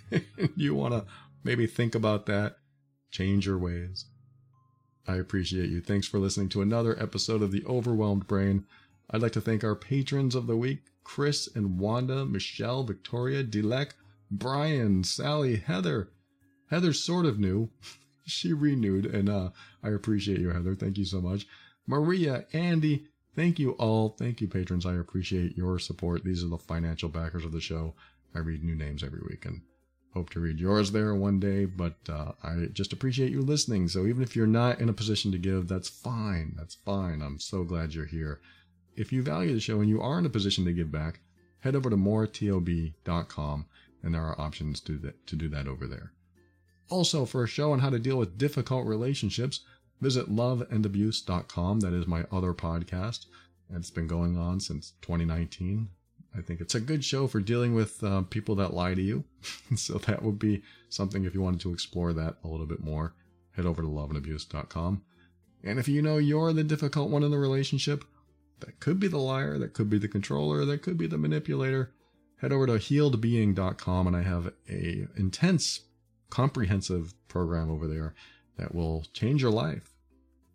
you 0.56 0.74
want 0.74 0.94
to 0.94 1.04
maybe 1.44 1.66
think 1.66 1.94
about 1.94 2.26
that, 2.26 2.56
change 3.10 3.46
your 3.46 3.58
ways. 3.58 4.06
I 5.06 5.16
appreciate 5.16 5.70
you. 5.70 5.80
Thanks 5.80 6.08
for 6.08 6.18
listening 6.18 6.48
to 6.50 6.62
another 6.62 7.00
episode 7.00 7.42
of 7.42 7.52
The 7.52 7.64
Overwhelmed 7.64 8.26
Brain. 8.26 8.66
I'd 9.10 9.22
like 9.22 9.32
to 9.32 9.40
thank 9.40 9.62
our 9.62 9.76
patrons 9.76 10.34
of 10.34 10.46
the 10.46 10.56
week 10.56 10.80
Chris 11.04 11.48
and 11.54 11.78
Wanda, 11.78 12.26
Michelle, 12.26 12.82
Victoria, 12.82 13.44
Dilek, 13.44 13.92
Brian, 14.30 15.04
Sally, 15.04 15.56
Heather. 15.56 16.10
Heather's 16.70 17.02
sort 17.02 17.26
of 17.26 17.38
new. 17.38 17.70
she 18.26 18.52
renewed, 18.52 19.06
and 19.06 19.28
uh, 19.28 19.50
I 19.82 19.90
appreciate 19.90 20.40
you, 20.40 20.50
Heather. 20.50 20.74
Thank 20.74 20.98
you 20.98 21.04
so 21.04 21.20
much. 21.20 21.46
Maria, 21.86 22.44
Andy, 22.52 23.06
thank 23.34 23.58
you 23.58 23.72
all. 23.72 24.10
Thank 24.18 24.40
you, 24.40 24.48
patrons. 24.48 24.84
I 24.84 24.94
appreciate 24.94 25.56
your 25.56 25.78
support. 25.78 26.24
These 26.24 26.44
are 26.44 26.48
the 26.48 26.58
financial 26.58 27.08
backers 27.08 27.44
of 27.44 27.52
the 27.52 27.60
show. 27.60 27.94
I 28.34 28.40
read 28.40 28.64
new 28.64 28.74
names 28.74 29.02
every 29.02 29.20
week 29.28 29.46
and 29.46 29.62
hope 30.12 30.30
to 30.30 30.40
read 30.40 30.58
yours 30.58 30.92
there 30.92 31.14
one 31.14 31.38
day, 31.38 31.66
but 31.66 31.96
uh, 32.08 32.32
I 32.42 32.66
just 32.72 32.92
appreciate 32.92 33.30
you 33.30 33.42
listening. 33.42 33.88
So 33.88 34.06
even 34.06 34.22
if 34.22 34.34
you're 34.34 34.46
not 34.46 34.80
in 34.80 34.88
a 34.88 34.94
position 34.94 35.30
to 35.32 35.38
give, 35.38 35.68
that's 35.68 35.88
fine. 35.88 36.54
That's 36.56 36.74
fine. 36.74 37.22
I'm 37.22 37.38
so 37.38 37.64
glad 37.64 37.94
you're 37.94 38.06
here. 38.06 38.40
If 38.96 39.12
you 39.12 39.22
value 39.22 39.52
the 39.52 39.60
show 39.60 39.80
and 39.80 39.88
you 39.88 40.00
are 40.00 40.18
in 40.18 40.26
a 40.26 40.30
position 40.30 40.64
to 40.64 40.72
give 40.72 40.90
back, 40.90 41.20
head 41.60 41.76
over 41.76 41.90
to 41.90 41.96
moretob.com 41.96 43.66
and 44.02 44.14
there 44.14 44.22
are 44.22 44.40
options 44.40 44.80
to, 44.80 44.98
that, 44.98 45.26
to 45.26 45.36
do 45.36 45.48
that 45.50 45.68
over 45.68 45.86
there. 45.86 46.12
Also, 46.88 47.24
for 47.24 47.42
a 47.42 47.48
show 47.48 47.72
on 47.72 47.80
how 47.80 47.90
to 47.90 47.98
deal 47.98 48.16
with 48.16 48.38
difficult 48.38 48.86
relationships, 48.86 49.60
visit 50.00 50.30
loveandabuse.com. 50.30 51.80
That 51.80 51.92
is 51.92 52.06
my 52.06 52.24
other 52.30 52.52
podcast. 52.52 53.26
It's 53.72 53.90
been 53.90 54.06
going 54.06 54.38
on 54.38 54.60
since 54.60 54.92
2019. 55.02 55.88
I 56.36 56.42
think 56.42 56.60
it's 56.60 56.74
a 56.74 56.80
good 56.80 57.04
show 57.04 57.26
for 57.26 57.40
dealing 57.40 57.74
with 57.74 58.02
uh, 58.04 58.22
people 58.22 58.54
that 58.56 58.74
lie 58.74 58.94
to 58.94 59.02
you. 59.02 59.24
so 59.76 59.94
that 59.98 60.22
would 60.22 60.38
be 60.38 60.62
something 60.88 61.24
if 61.24 61.34
you 61.34 61.40
wanted 61.40 61.60
to 61.60 61.72
explore 61.72 62.12
that 62.12 62.36
a 62.44 62.48
little 62.48 62.66
bit 62.66 62.84
more. 62.84 63.14
Head 63.52 63.66
over 63.66 63.82
to 63.82 63.88
loveandabuse.com. 63.88 65.02
And 65.64 65.78
if 65.78 65.88
you 65.88 66.02
know 66.02 66.18
you're 66.18 66.52
the 66.52 66.62
difficult 66.62 67.10
one 67.10 67.22
in 67.22 67.30
the 67.30 67.38
relationship, 67.38 68.04
that 68.60 68.78
could 68.80 69.00
be 69.00 69.08
the 69.08 69.18
liar, 69.18 69.58
that 69.58 69.72
could 69.72 69.90
be 69.90 69.98
the 69.98 70.08
controller, 70.08 70.64
that 70.64 70.82
could 70.82 70.98
be 70.98 71.06
the 71.06 71.18
manipulator, 71.18 71.92
head 72.40 72.52
over 72.52 72.66
to 72.66 72.74
healedbeing.com 72.74 74.06
and 74.06 74.16
I 74.16 74.22
have 74.22 74.52
a 74.68 75.06
intense 75.16 75.80
comprehensive 76.30 77.14
program 77.28 77.70
over 77.70 77.86
there 77.86 78.14
that 78.58 78.74
will 78.74 79.04
change 79.12 79.42
your 79.42 79.50
life. 79.50 79.92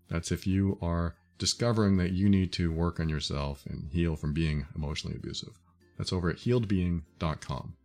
That's 0.09 0.31
if 0.31 0.45
you 0.45 0.77
are 0.81 1.15
discovering 1.37 1.97
that 1.97 2.11
you 2.11 2.29
need 2.29 2.53
to 2.53 2.71
work 2.71 2.99
on 2.99 3.09
yourself 3.09 3.65
and 3.65 3.89
heal 3.91 4.15
from 4.15 4.33
being 4.33 4.67
emotionally 4.75 5.15
abusive. 5.15 5.59
That's 5.97 6.13
over 6.13 6.29
at 6.29 6.37
healedbeing.com. 6.37 7.75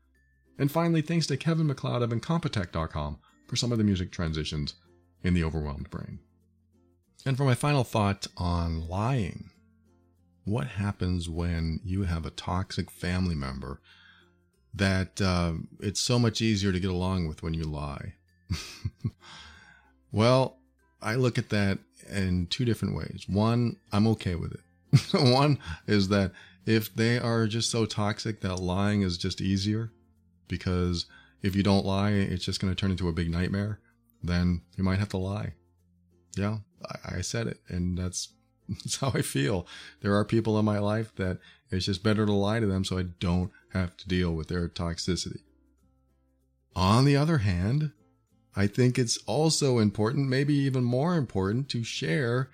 And 0.59 0.71
finally, 0.71 1.03
thanks 1.03 1.27
to 1.29 1.37
Kevin 1.37 1.67
MacLeod 1.67 2.03
of 2.03 2.11
Incompetech.com 2.11 3.19
for 3.47 3.57
some 3.57 3.73
of 3.73 3.79
the 3.79 3.85
music 3.85 4.11
transitions 4.11 4.75
in 5.23 5.35
The 5.35 5.45
Overwhelmed 5.45 5.91
Brain. 5.91 6.19
And 7.25 7.37
for 7.37 7.45
my 7.45 7.55
final 7.55 7.85
thought 7.85 8.27
on 8.37 8.89
lying, 8.89 9.51
what 10.45 10.69
happens 10.69 11.29
when 11.29 11.81
you 11.85 12.05
have 12.05 12.25
a 12.25 12.31
toxic 12.31 12.91
family 12.91 13.35
member 13.35 13.81
that 14.75 15.21
uh, 15.21 15.53
it's 15.81 16.01
so 16.01 16.19
much 16.19 16.41
easier 16.41 16.73
to 16.73 16.81
get 16.81 16.91
along 16.91 17.27
with 17.29 17.43
when 17.43 17.55
you 17.55 17.65
lie. 17.65 18.15
well, 20.13 20.59
I 21.01 21.15
look 21.15 21.39
at 21.39 21.51
that 21.51 21.79
in 22.11 22.47
two 22.49 22.65
different 22.65 22.95
ways. 22.95 23.25
One, 23.29 23.77
I'm 23.93 24.07
okay 24.09 24.35
with 24.35 24.53
it. 24.53 24.61
One 25.33 25.59
is 25.87 26.09
that 26.09 26.33
if 26.65 26.95
they 26.95 27.19
are 27.19 27.47
just 27.47 27.71
so 27.71 27.87
toxic 27.87 28.41
that 28.41 28.57
lying 28.57 29.03
is 29.03 29.19
just 29.19 29.41
easier, 29.41 29.93
because 30.49 31.07
if 31.43 31.55
you 31.55 31.63
don't 31.63 31.87
lie, 31.87 32.11
it's 32.11 32.45
just 32.45 32.61
going 32.61 32.73
to 32.73 32.79
turn 32.79 32.91
into 32.91 33.09
a 33.09 33.13
big 33.13 33.31
nightmare, 33.31 33.81
then 34.23 34.63
you 34.77 34.85
might 34.85 34.99
have 34.99 35.09
to 35.11 35.17
lie. 35.17 35.55
Yeah, 36.37 36.59
I, 36.85 37.17
I 37.17 37.21
said 37.21 37.47
it, 37.47 37.61
and 37.69 37.97
that's 37.97 38.31
that's 38.69 38.97
how 38.97 39.13
I 39.15 39.23
feel. 39.23 39.67
There 40.01 40.15
are 40.15 40.25
people 40.25 40.59
in 40.59 40.65
my 40.65 40.79
life 40.79 41.15
that 41.17 41.39
it's 41.71 41.87
just 41.87 42.03
better 42.03 42.27
to 42.27 42.33
lie 42.33 42.61
to 42.61 42.67
them 42.67 42.85
so 42.85 42.99
I 42.99 43.05
don't 43.21 43.51
have 43.73 43.97
to 43.97 44.09
deal 44.09 44.33
with 44.33 44.49
their 44.49 44.69
toxicity. 44.69 45.41
On 46.75 47.05
the 47.05 47.17
other 47.17 47.39
hand, 47.39 47.93
I 48.55 48.67
think 48.67 48.99
it's 48.99 49.19
also 49.27 49.79
important, 49.79 50.29
maybe 50.29 50.55
even 50.55 50.85
more 50.85 51.17
important, 51.17 51.69
to 51.71 51.83
share 51.83 52.51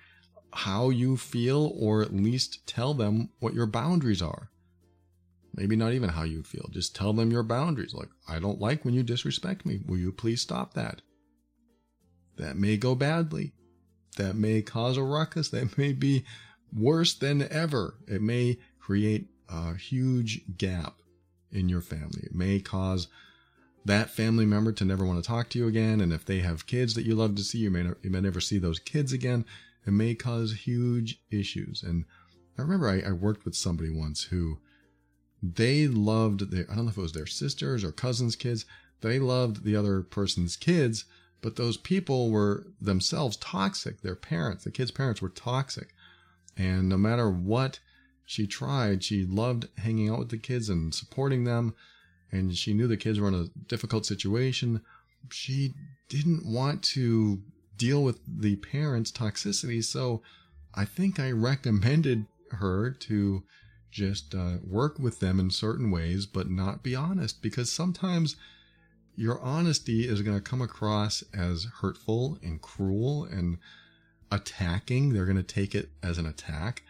how 0.53 0.89
you 0.89 1.17
feel 1.17 1.73
or 1.77 2.01
at 2.01 2.13
least 2.13 2.65
tell 2.67 2.93
them 2.93 3.29
what 3.39 3.53
your 3.53 3.65
boundaries 3.65 4.21
are. 4.21 4.49
Maybe 5.55 5.75
not 5.75 5.93
even 5.93 6.09
how 6.09 6.23
you 6.23 6.43
feel. 6.43 6.67
Just 6.71 6.95
tell 6.95 7.13
them 7.13 7.31
your 7.31 7.43
boundaries. 7.43 7.93
Like, 7.93 8.09
I 8.27 8.39
don't 8.39 8.59
like 8.59 8.83
when 8.83 8.93
you 8.93 9.03
disrespect 9.03 9.65
me. 9.65 9.81
Will 9.85 9.97
you 9.97 10.11
please 10.11 10.41
stop 10.41 10.73
that? 10.73 11.01
That 12.37 12.57
may 12.57 12.77
go 12.77 12.95
badly. 12.95 13.53
That 14.17 14.35
may 14.35 14.61
cause 14.61 14.97
a 14.97 15.03
ruckus. 15.03 15.49
That 15.49 15.77
may 15.77 15.93
be 15.93 16.25
worse 16.75 17.13
than 17.13 17.47
ever. 17.51 17.95
It 18.07 18.21
may 18.21 18.57
create 18.83 19.27
a 19.47 19.75
huge 19.75 20.41
gap 20.57 20.95
in 21.53 21.69
your 21.69 21.79
family. 21.79 22.21
It 22.23 22.35
may 22.35 22.59
cause 22.59 23.07
that 23.85 24.09
family 24.09 24.45
member 24.45 24.73
to 24.73 24.83
never 24.83 25.05
want 25.05 25.23
to 25.23 25.27
talk 25.27 25.49
to 25.49 25.59
you 25.59 25.67
again. 25.67 26.01
And 26.01 26.11
if 26.11 26.25
they 26.25 26.39
have 26.39 26.67
kids 26.67 26.93
that 26.95 27.05
you 27.05 27.15
love 27.15 27.35
to 27.35 27.43
see, 27.43 27.59
you 27.59 27.71
may, 27.71 27.83
you 28.01 28.09
may 28.09 28.19
never 28.19 28.41
see 28.41 28.57
those 28.57 28.79
kids 28.79 29.13
again. 29.13 29.45
It 29.87 29.91
may 29.91 30.15
cause 30.15 30.65
huge 30.65 31.21
issues. 31.31 31.81
And 31.81 32.03
I 32.57 32.61
remember 32.61 32.89
I, 32.89 33.09
I 33.09 33.11
worked 33.13 33.45
with 33.45 33.55
somebody 33.55 33.89
once 33.89 34.23
who 34.23 34.59
they 35.41 35.87
loved 35.87 36.41
I 36.41 36.63
don't 36.63 36.85
know 36.85 36.89
if 36.89 36.97
it 36.97 37.01
was 37.01 37.13
their 37.13 37.25
sisters 37.25 37.85
or 37.85 37.93
cousins' 37.93 38.35
kids. 38.35 38.65
They 38.99 39.17
loved 39.17 39.63
the 39.63 39.77
other 39.77 40.01
person's 40.01 40.57
kids, 40.57 41.05
but 41.41 41.55
those 41.55 41.77
people 41.77 42.31
were 42.31 42.67
themselves 42.81 43.37
toxic. 43.37 44.01
Their 44.01 44.15
parents, 44.15 44.65
the 44.65 44.71
kids' 44.71 44.91
parents 44.91 45.21
were 45.21 45.29
toxic. 45.29 45.93
And 46.57 46.89
no 46.89 46.97
matter 46.97 47.29
what 47.29 47.79
she 48.25 48.47
tried, 48.47 49.03
she 49.03 49.25
loved 49.25 49.67
hanging 49.77 50.09
out 50.09 50.19
with 50.19 50.29
the 50.29 50.37
kids 50.37 50.69
and 50.69 50.93
supporting 50.93 51.43
them. 51.43 51.75
And 52.31 52.55
she 52.57 52.73
knew 52.73 52.87
the 52.87 52.97
kids 52.97 53.19
were 53.19 53.27
in 53.27 53.35
a 53.35 53.49
difficult 53.67 54.05
situation. 54.05 54.81
She 55.31 55.73
didn't 56.09 56.45
want 56.45 56.83
to 56.83 57.41
deal 57.77 58.03
with 58.03 58.19
the 58.27 58.55
parents' 58.57 59.11
toxicity. 59.11 59.83
So 59.83 60.21
I 60.73 60.85
think 60.85 61.19
I 61.19 61.31
recommended 61.31 62.25
her 62.51 62.91
to 62.91 63.43
just 63.91 64.33
uh, 64.33 64.57
work 64.67 64.97
with 64.97 65.19
them 65.19 65.39
in 65.39 65.51
certain 65.51 65.91
ways, 65.91 66.25
but 66.25 66.49
not 66.49 66.81
be 66.81 66.95
honest 66.95 67.41
because 67.41 67.71
sometimes 67.71 68.35
your 69.15 69.39
honesty 69.41 70.07
is 70.07 70.23
going 70.23 70.37
to 70.37 70.41
come 70.41 70.61
across 70.61 71.23
as 71.37 71.67
hurtful 71.81 72.39
and 72.41 72.61
cruel 72.61 73.25
and 73.25 73.59
attacking. 74.31 75.13
They're 75.13 75.25
going 75.25 75.37
to 75.37 75.43
take 75.43 75.75
it 75.75 75.89
as 76.01 76.17
an 76.17 76.25
attack. 76.25 76.81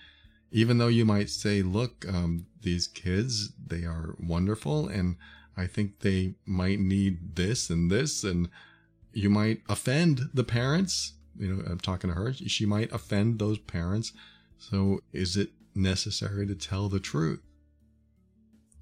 Even 0.53 0.77
though 0.77 0.87
you 0.87 1.03
might 1.03 1.29
say, 1.29 1.61
look, 1.61 2.05
um, 2.07 2.45
these 2.61 2.87
kids, 2.87 3.51
they 3.67 3.83
are 3.83 4.15
wonderful 4.17 4.87
and 4.87 5.17
I 5.57 5.67
think 5.67 5.99
they 5.99 6.35
might 6.45 6.79
need 6.79 7.35
this 7.35 7.69
and 7.69 7.91
this. 7.91 8.23
And 8.23 8.49
you 9.11 9.29
might 9.29 9.61
offend 9.67 10.29
the 10.33 10.45
parents. 10.45 11.13
You 11.37 11.53
know, 11.53 11.63
I'm 11.69 11.79
talking 11.79 12.09
to 12.09 12.15
her. 12.15 12.33
She 12.33 12.65
might 12.65 12.91
offend 12.93 13.39
those 13.39 13.57
parents. 13.57 14.13
So 14.57 15.01
is 15.11 15.35
it 15.35 15.49
necessary 15.75 16.45
to 16.47 16.55
tell 16.55 16.89
the 16.89 16.99
truth. 16.99 17.41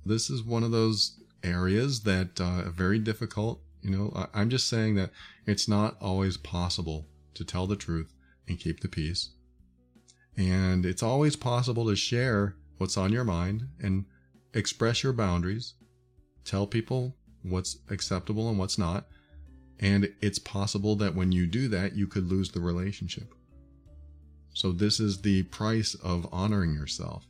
This 0.05 0.29
is 0.29 0.43
one 0.43 0.63
of 0.63 0.71
those 0.71 1.19
areas 1.43 2.01
that 2.01 2.39
uh, 2.39 2.67
are 2.67 2.71
very 2.71 2.99
difficult. 2.99 3.61
You 3.81 3.91
know, 3.91 4.27
I'm 4.33 4.49
just 4.49 4.67
saying 4.67 4.95
that 4.95 5.11
it's 5.45 5.67
not 5.67 5.97
always 6.01 6.37
possible 6.37 7.07
to 7.33 7.43
tell 7.43 7.67
the 7.67 7.75
truth 7.75 8.13
and 8.47 8.59
keep 8.59 8.81
the 8.81 8.87
peace. 8.87 9.29
And 10.41 10.87
it's 10.87 11.03
always 11.03 11.35
possible 11.35 11.85
to 11.87 11.95
share 11.95 12.55
what's 12.79 12.97
on 12.97 13.13
your 13.13 13.23
mind 13.23 13.67
and 13.79 14.05
express 14.55 15.03
your 15.03 15.13
boundaries, 15.13 15.75
tell 16.45 16.65
people 16.65 17.15
what's 17.43 17.77
acceptable 17.91 18.49
and 18.49 18.57
what's 18.57 18.79
not. 18.79 19.05
And 19.79 20.11
it's 20.19 20.39
possible 20.39 20.95
that 20.95 21.13
when 21.13 21.31
you 21.31 21.45
do 21.45 21.67
that, 21.67 21.95
you 21.95 22.07
could 22.07 22.27
lose 22.27 22.51
the 22.51 22.59
relationship. 22.59 23.35
So 24.53 24.71
this 24.71 24.99
is 24.99 25.21
the 25.21 25.43
price 25.43 25.93
of 25.93 26.27
honoring 26.31 26.73
yourself 26.73 27.27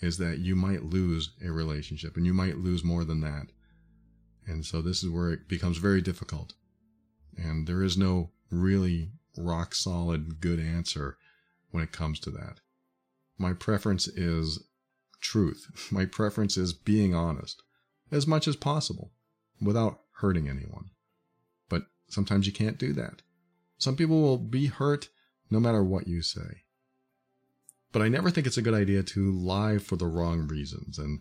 is 0.00 0.16
that 0.18 0.38
you 0.38 0.56
might 0.56 0.84
lose 0.84 1.32
a 1.44 1.50
relationship 1.50 2.16
and 2.16 2.24
you 2.24 2.32
might 2.32 2.56
lose 2.56 2.82
more 2.82 3.04
than 3.04 3.20
that. 3.20 3.48
And 4.46 4.64
so 4.64 4.80
this 4.80 5.02
is 5.02 5.10
where 5.10 5.30
it 5.30 5.46
becomes 5.46 5.76
very 5.76 6.00
difficult. 6.00 6.54
And 7.36 7.66
there 7.66 7.82
is 7.82 7.98
no 7.98 8.30
really 8.50 9.10
rock 9.36 9.74
solid 9.74 10.40
good 10.40 10.58
answer 10.58 11.18
when 11.70 11.82
it 11.82 11.92
comes 11.92 12.20
to 12.20 12.30
that. 12.30 12.60
My 13.38 13.52
preference 13.52 14.08
is 14.08 14.64
truth. 15.20 15.88
My 15.90 16.04
preference 16.06 16.56
is 16.56 16.72
being 16.72 17.14
honest 17.14 17.62
as 18.10 18.26
much 18.26 18.46
as 18.46 18.56
possible 18.56 19.12
without 19.60 20.00
hurting 20.20 20.48
anyone. 20.48 20.90
But 21.68 21.86
sometimes 22.08 22.46
you 22.46 22.52
can't 22.52 22.78
do 22.78 22.92
that. 22.94 23.22
Some 23.78 23.96
people 23.96 24.22
will 24.22 24.38
be 24.38 24.66
hurt 24.66 25.08
no 25.50 25.60
matter 25.60 25.82
what 25.82 26.08
you 26.08 26.22
say. 26.22 26.62
But 27.92 28.02
I 28.02 28.08
never 28.08 28.30
think 28.30 28.46
it's 28.46 28.56
a 28.56 28.62
good 28.62 28.74
idea 28.74 29.02
to 29.02 29.32
lie 29.32 29.78
for 29.78 29.96
the 29.96 30.06
wrong 30.06 30.46
reasons. 30.46 30.98
And 30.98 31.20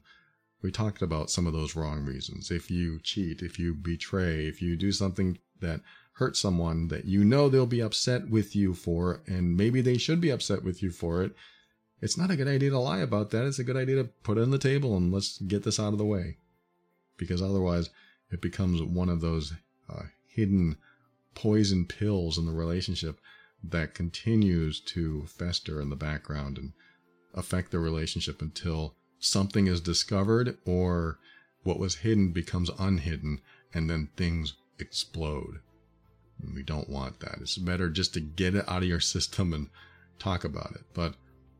we 0.62 0.72
talked 0.72 1.02
about 1.02 1.30
some 1.30 1.48
of 1.48 1.54
those 1.54 1.76
wrong 1.76 2.04
reasons. 2.04 2.52
If 2.52 2.70
you 2.72 3.00
cheat, 3.02 3.42
if 3.42 3.60
you 3.60 3.74
betray, 3.74 4.48
if 4.48 4.62
you 4.62 4.76
do 4.76 4.92
something 4.92 5.38
that 5.62 5.82
hurts 6.16 6.40
someone 6.40 6.88
that 6.88 7.06
you 7.06 7.24
know 7.24 7.50
they'll 7.50 7.66
be 7.66 7.82
upset 7.82 8.30
with 8.30 8.56
you 8.56 8.74
for, 8.74 9.22
and 9.28 9.58
maybe 9.58 9.82
they 9.82 9.98
should 9.98 10.22
be 10.22 10.30
upset 10.30 10.64
with 10.64 10.82
you 10.82 10.90
for 10.90 11.22
it, 11.22 11.36
it's 12.02 12.18
not 12.18 12.32
a 12.32 12.36
good 12.36 12.48
idea 12.48 12.70
to 12.70 12.80
lie 12.80 13.00
about 13.00 13.32
that. 13.32 13.46
It's 13.46 13.60
a 13.60 13.64
good 13.64 13.78
idea 13.78 13.96
to 13.96 14.04
put 14.04 14.38
it 14.38 14.42
on 14.42 14.52
the 14.52 14.58
table 14.58 14.96
and 14.96 15.12
let's 15.12 15.40
get 15.40 15.64
this 15.64 15.80
out 15.80 15.94
of 15.94 15.98
the 15.98 16.06
way. 16.06 16.38
Because 17.18 17.42
otherwise, 17.42 17.90
it 18.32 18.42
becomes 18.42 18.82
one 18.82 19.10
of 19.10 19.22
those 19.22 19.54
uh, 19.90 20.04
hidden 20.28 20.78
poison 21.34 21.86
pills 21.86 22.38
in 22.38 22.46
the 22.46 22.52
relationship 22.52 23.20
that 23.64 23.94
continues 23.94 24.80
to 24.80 25.26
fester 25.26 25.82
in 25.82 25.90
the 25.90 25.96
background 25.96 26.58
and 26.58 26.74
affect 27.34 27.72
the 27.72 27.80
relationship 27.80 28.42
until 28.42 28.94
something 29.20 29.68
is 29.68 29.82
discovered 29.82 30.58
or 30.66 31.18
what 31.64 31.80
was 31.80 31.96
hidden 31.96 32.32
becomes 32.32 32.70
unhidden 32.78 33.42
and 33.74 33.90
then 33.90 34.10
things 34.16 34.54
explode. 34.80 35.60
We 36.54 36.64
don't 36.64 36.90
want 36.90 37.20
that. 37.22 37.38
It's 37.42 37.58
better 37.58 37.90
just 37.90 38.14
to 38.14 38.20
get 38.20 38.56
it 38.56 38.68
out 38.68 38.84
of 38.84 38.90
your 38.90 39.00
system 39.00 39.54
and 39.54 39.70
talk 40.20 40.44
about 40.44 40.72
it. 40.76 40.84
But 40.94 41.16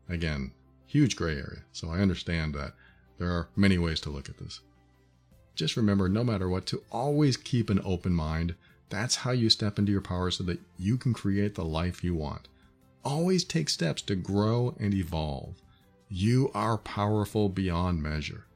again, 0.08 0.52
huge 0.86 1.16
gray 1.16 1.34
area. 1.34 1.62
So 1.72 1.90
I 1.90 1.98
understand 1.98 2.54
that 2.54 2.72
there 3.18 3.30
are 3.30 3.48
many 3.56 3.78
ways 3.78 4.00
to 4.00 4.10
look 4.10 4.28
at 4.28 4.38
this. 4.38 4.60
Just 5.54 5.76
remember, 5.76 6.08
no 6.08 6.22
matter 6.22 6.48
what, 6.48 6.66
to 6.66 6.82
always 6.92 7.36
keep 7.36 7.70
an 7.70 7.80
open 7.84 8.12
mind 8.12 8.54
that's 8.88 9.16
how 9.16 9.32
you 9.32 9.50
step 9.50 9.78
into 9.78 9.92
your 9.92 10.00
power 10.00 10.30
so 10.30 10.44
that 10.44 10.60
you 10.78 10.96
can 10.96 11.12
create 11.12 11.54
the 11.54 11.64
life 11.64 12.04
you 12.04 12.14
want. 12.14 12.48
Always 13.04 13.44
take 13.44 13.68
steps 13.68 14.02
to 14.02 14.14
grow 14.14 14.76
and 14.78 14.94
evolve. 14.94 15.54
You 16.08 16.50
are 16.54 16.78
powerful 16.78 17.48
beyond 17.48 18.02
measure. 18.02 18.46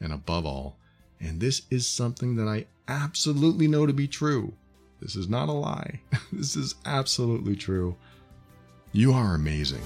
And 0.00 0.12
above 0.12 0.44
all, 0.44 0.76
and 1.20 1.40
this 1.40 1.62
is 1.70 1.86
something 1.86 2.36
that 2.36 2.48
I 2.48 2.66
absolutely 2.88 3.68
know 3.68 3.86
to 3.86 3.92
be 3.92 4.08
true. 4.08 4.54
This 5.00 5.16
is 5.16 5.28
not 5.28 5.48
a 5.48 5.52
lie. 5.52 6.00
this 6.32 6.56
is 6.56 6.74
absolutely 6.84 7.56
true. 7.56 7.96
You 8.92 9.12
are 9.12 9.34
amazing. 9.34 9.82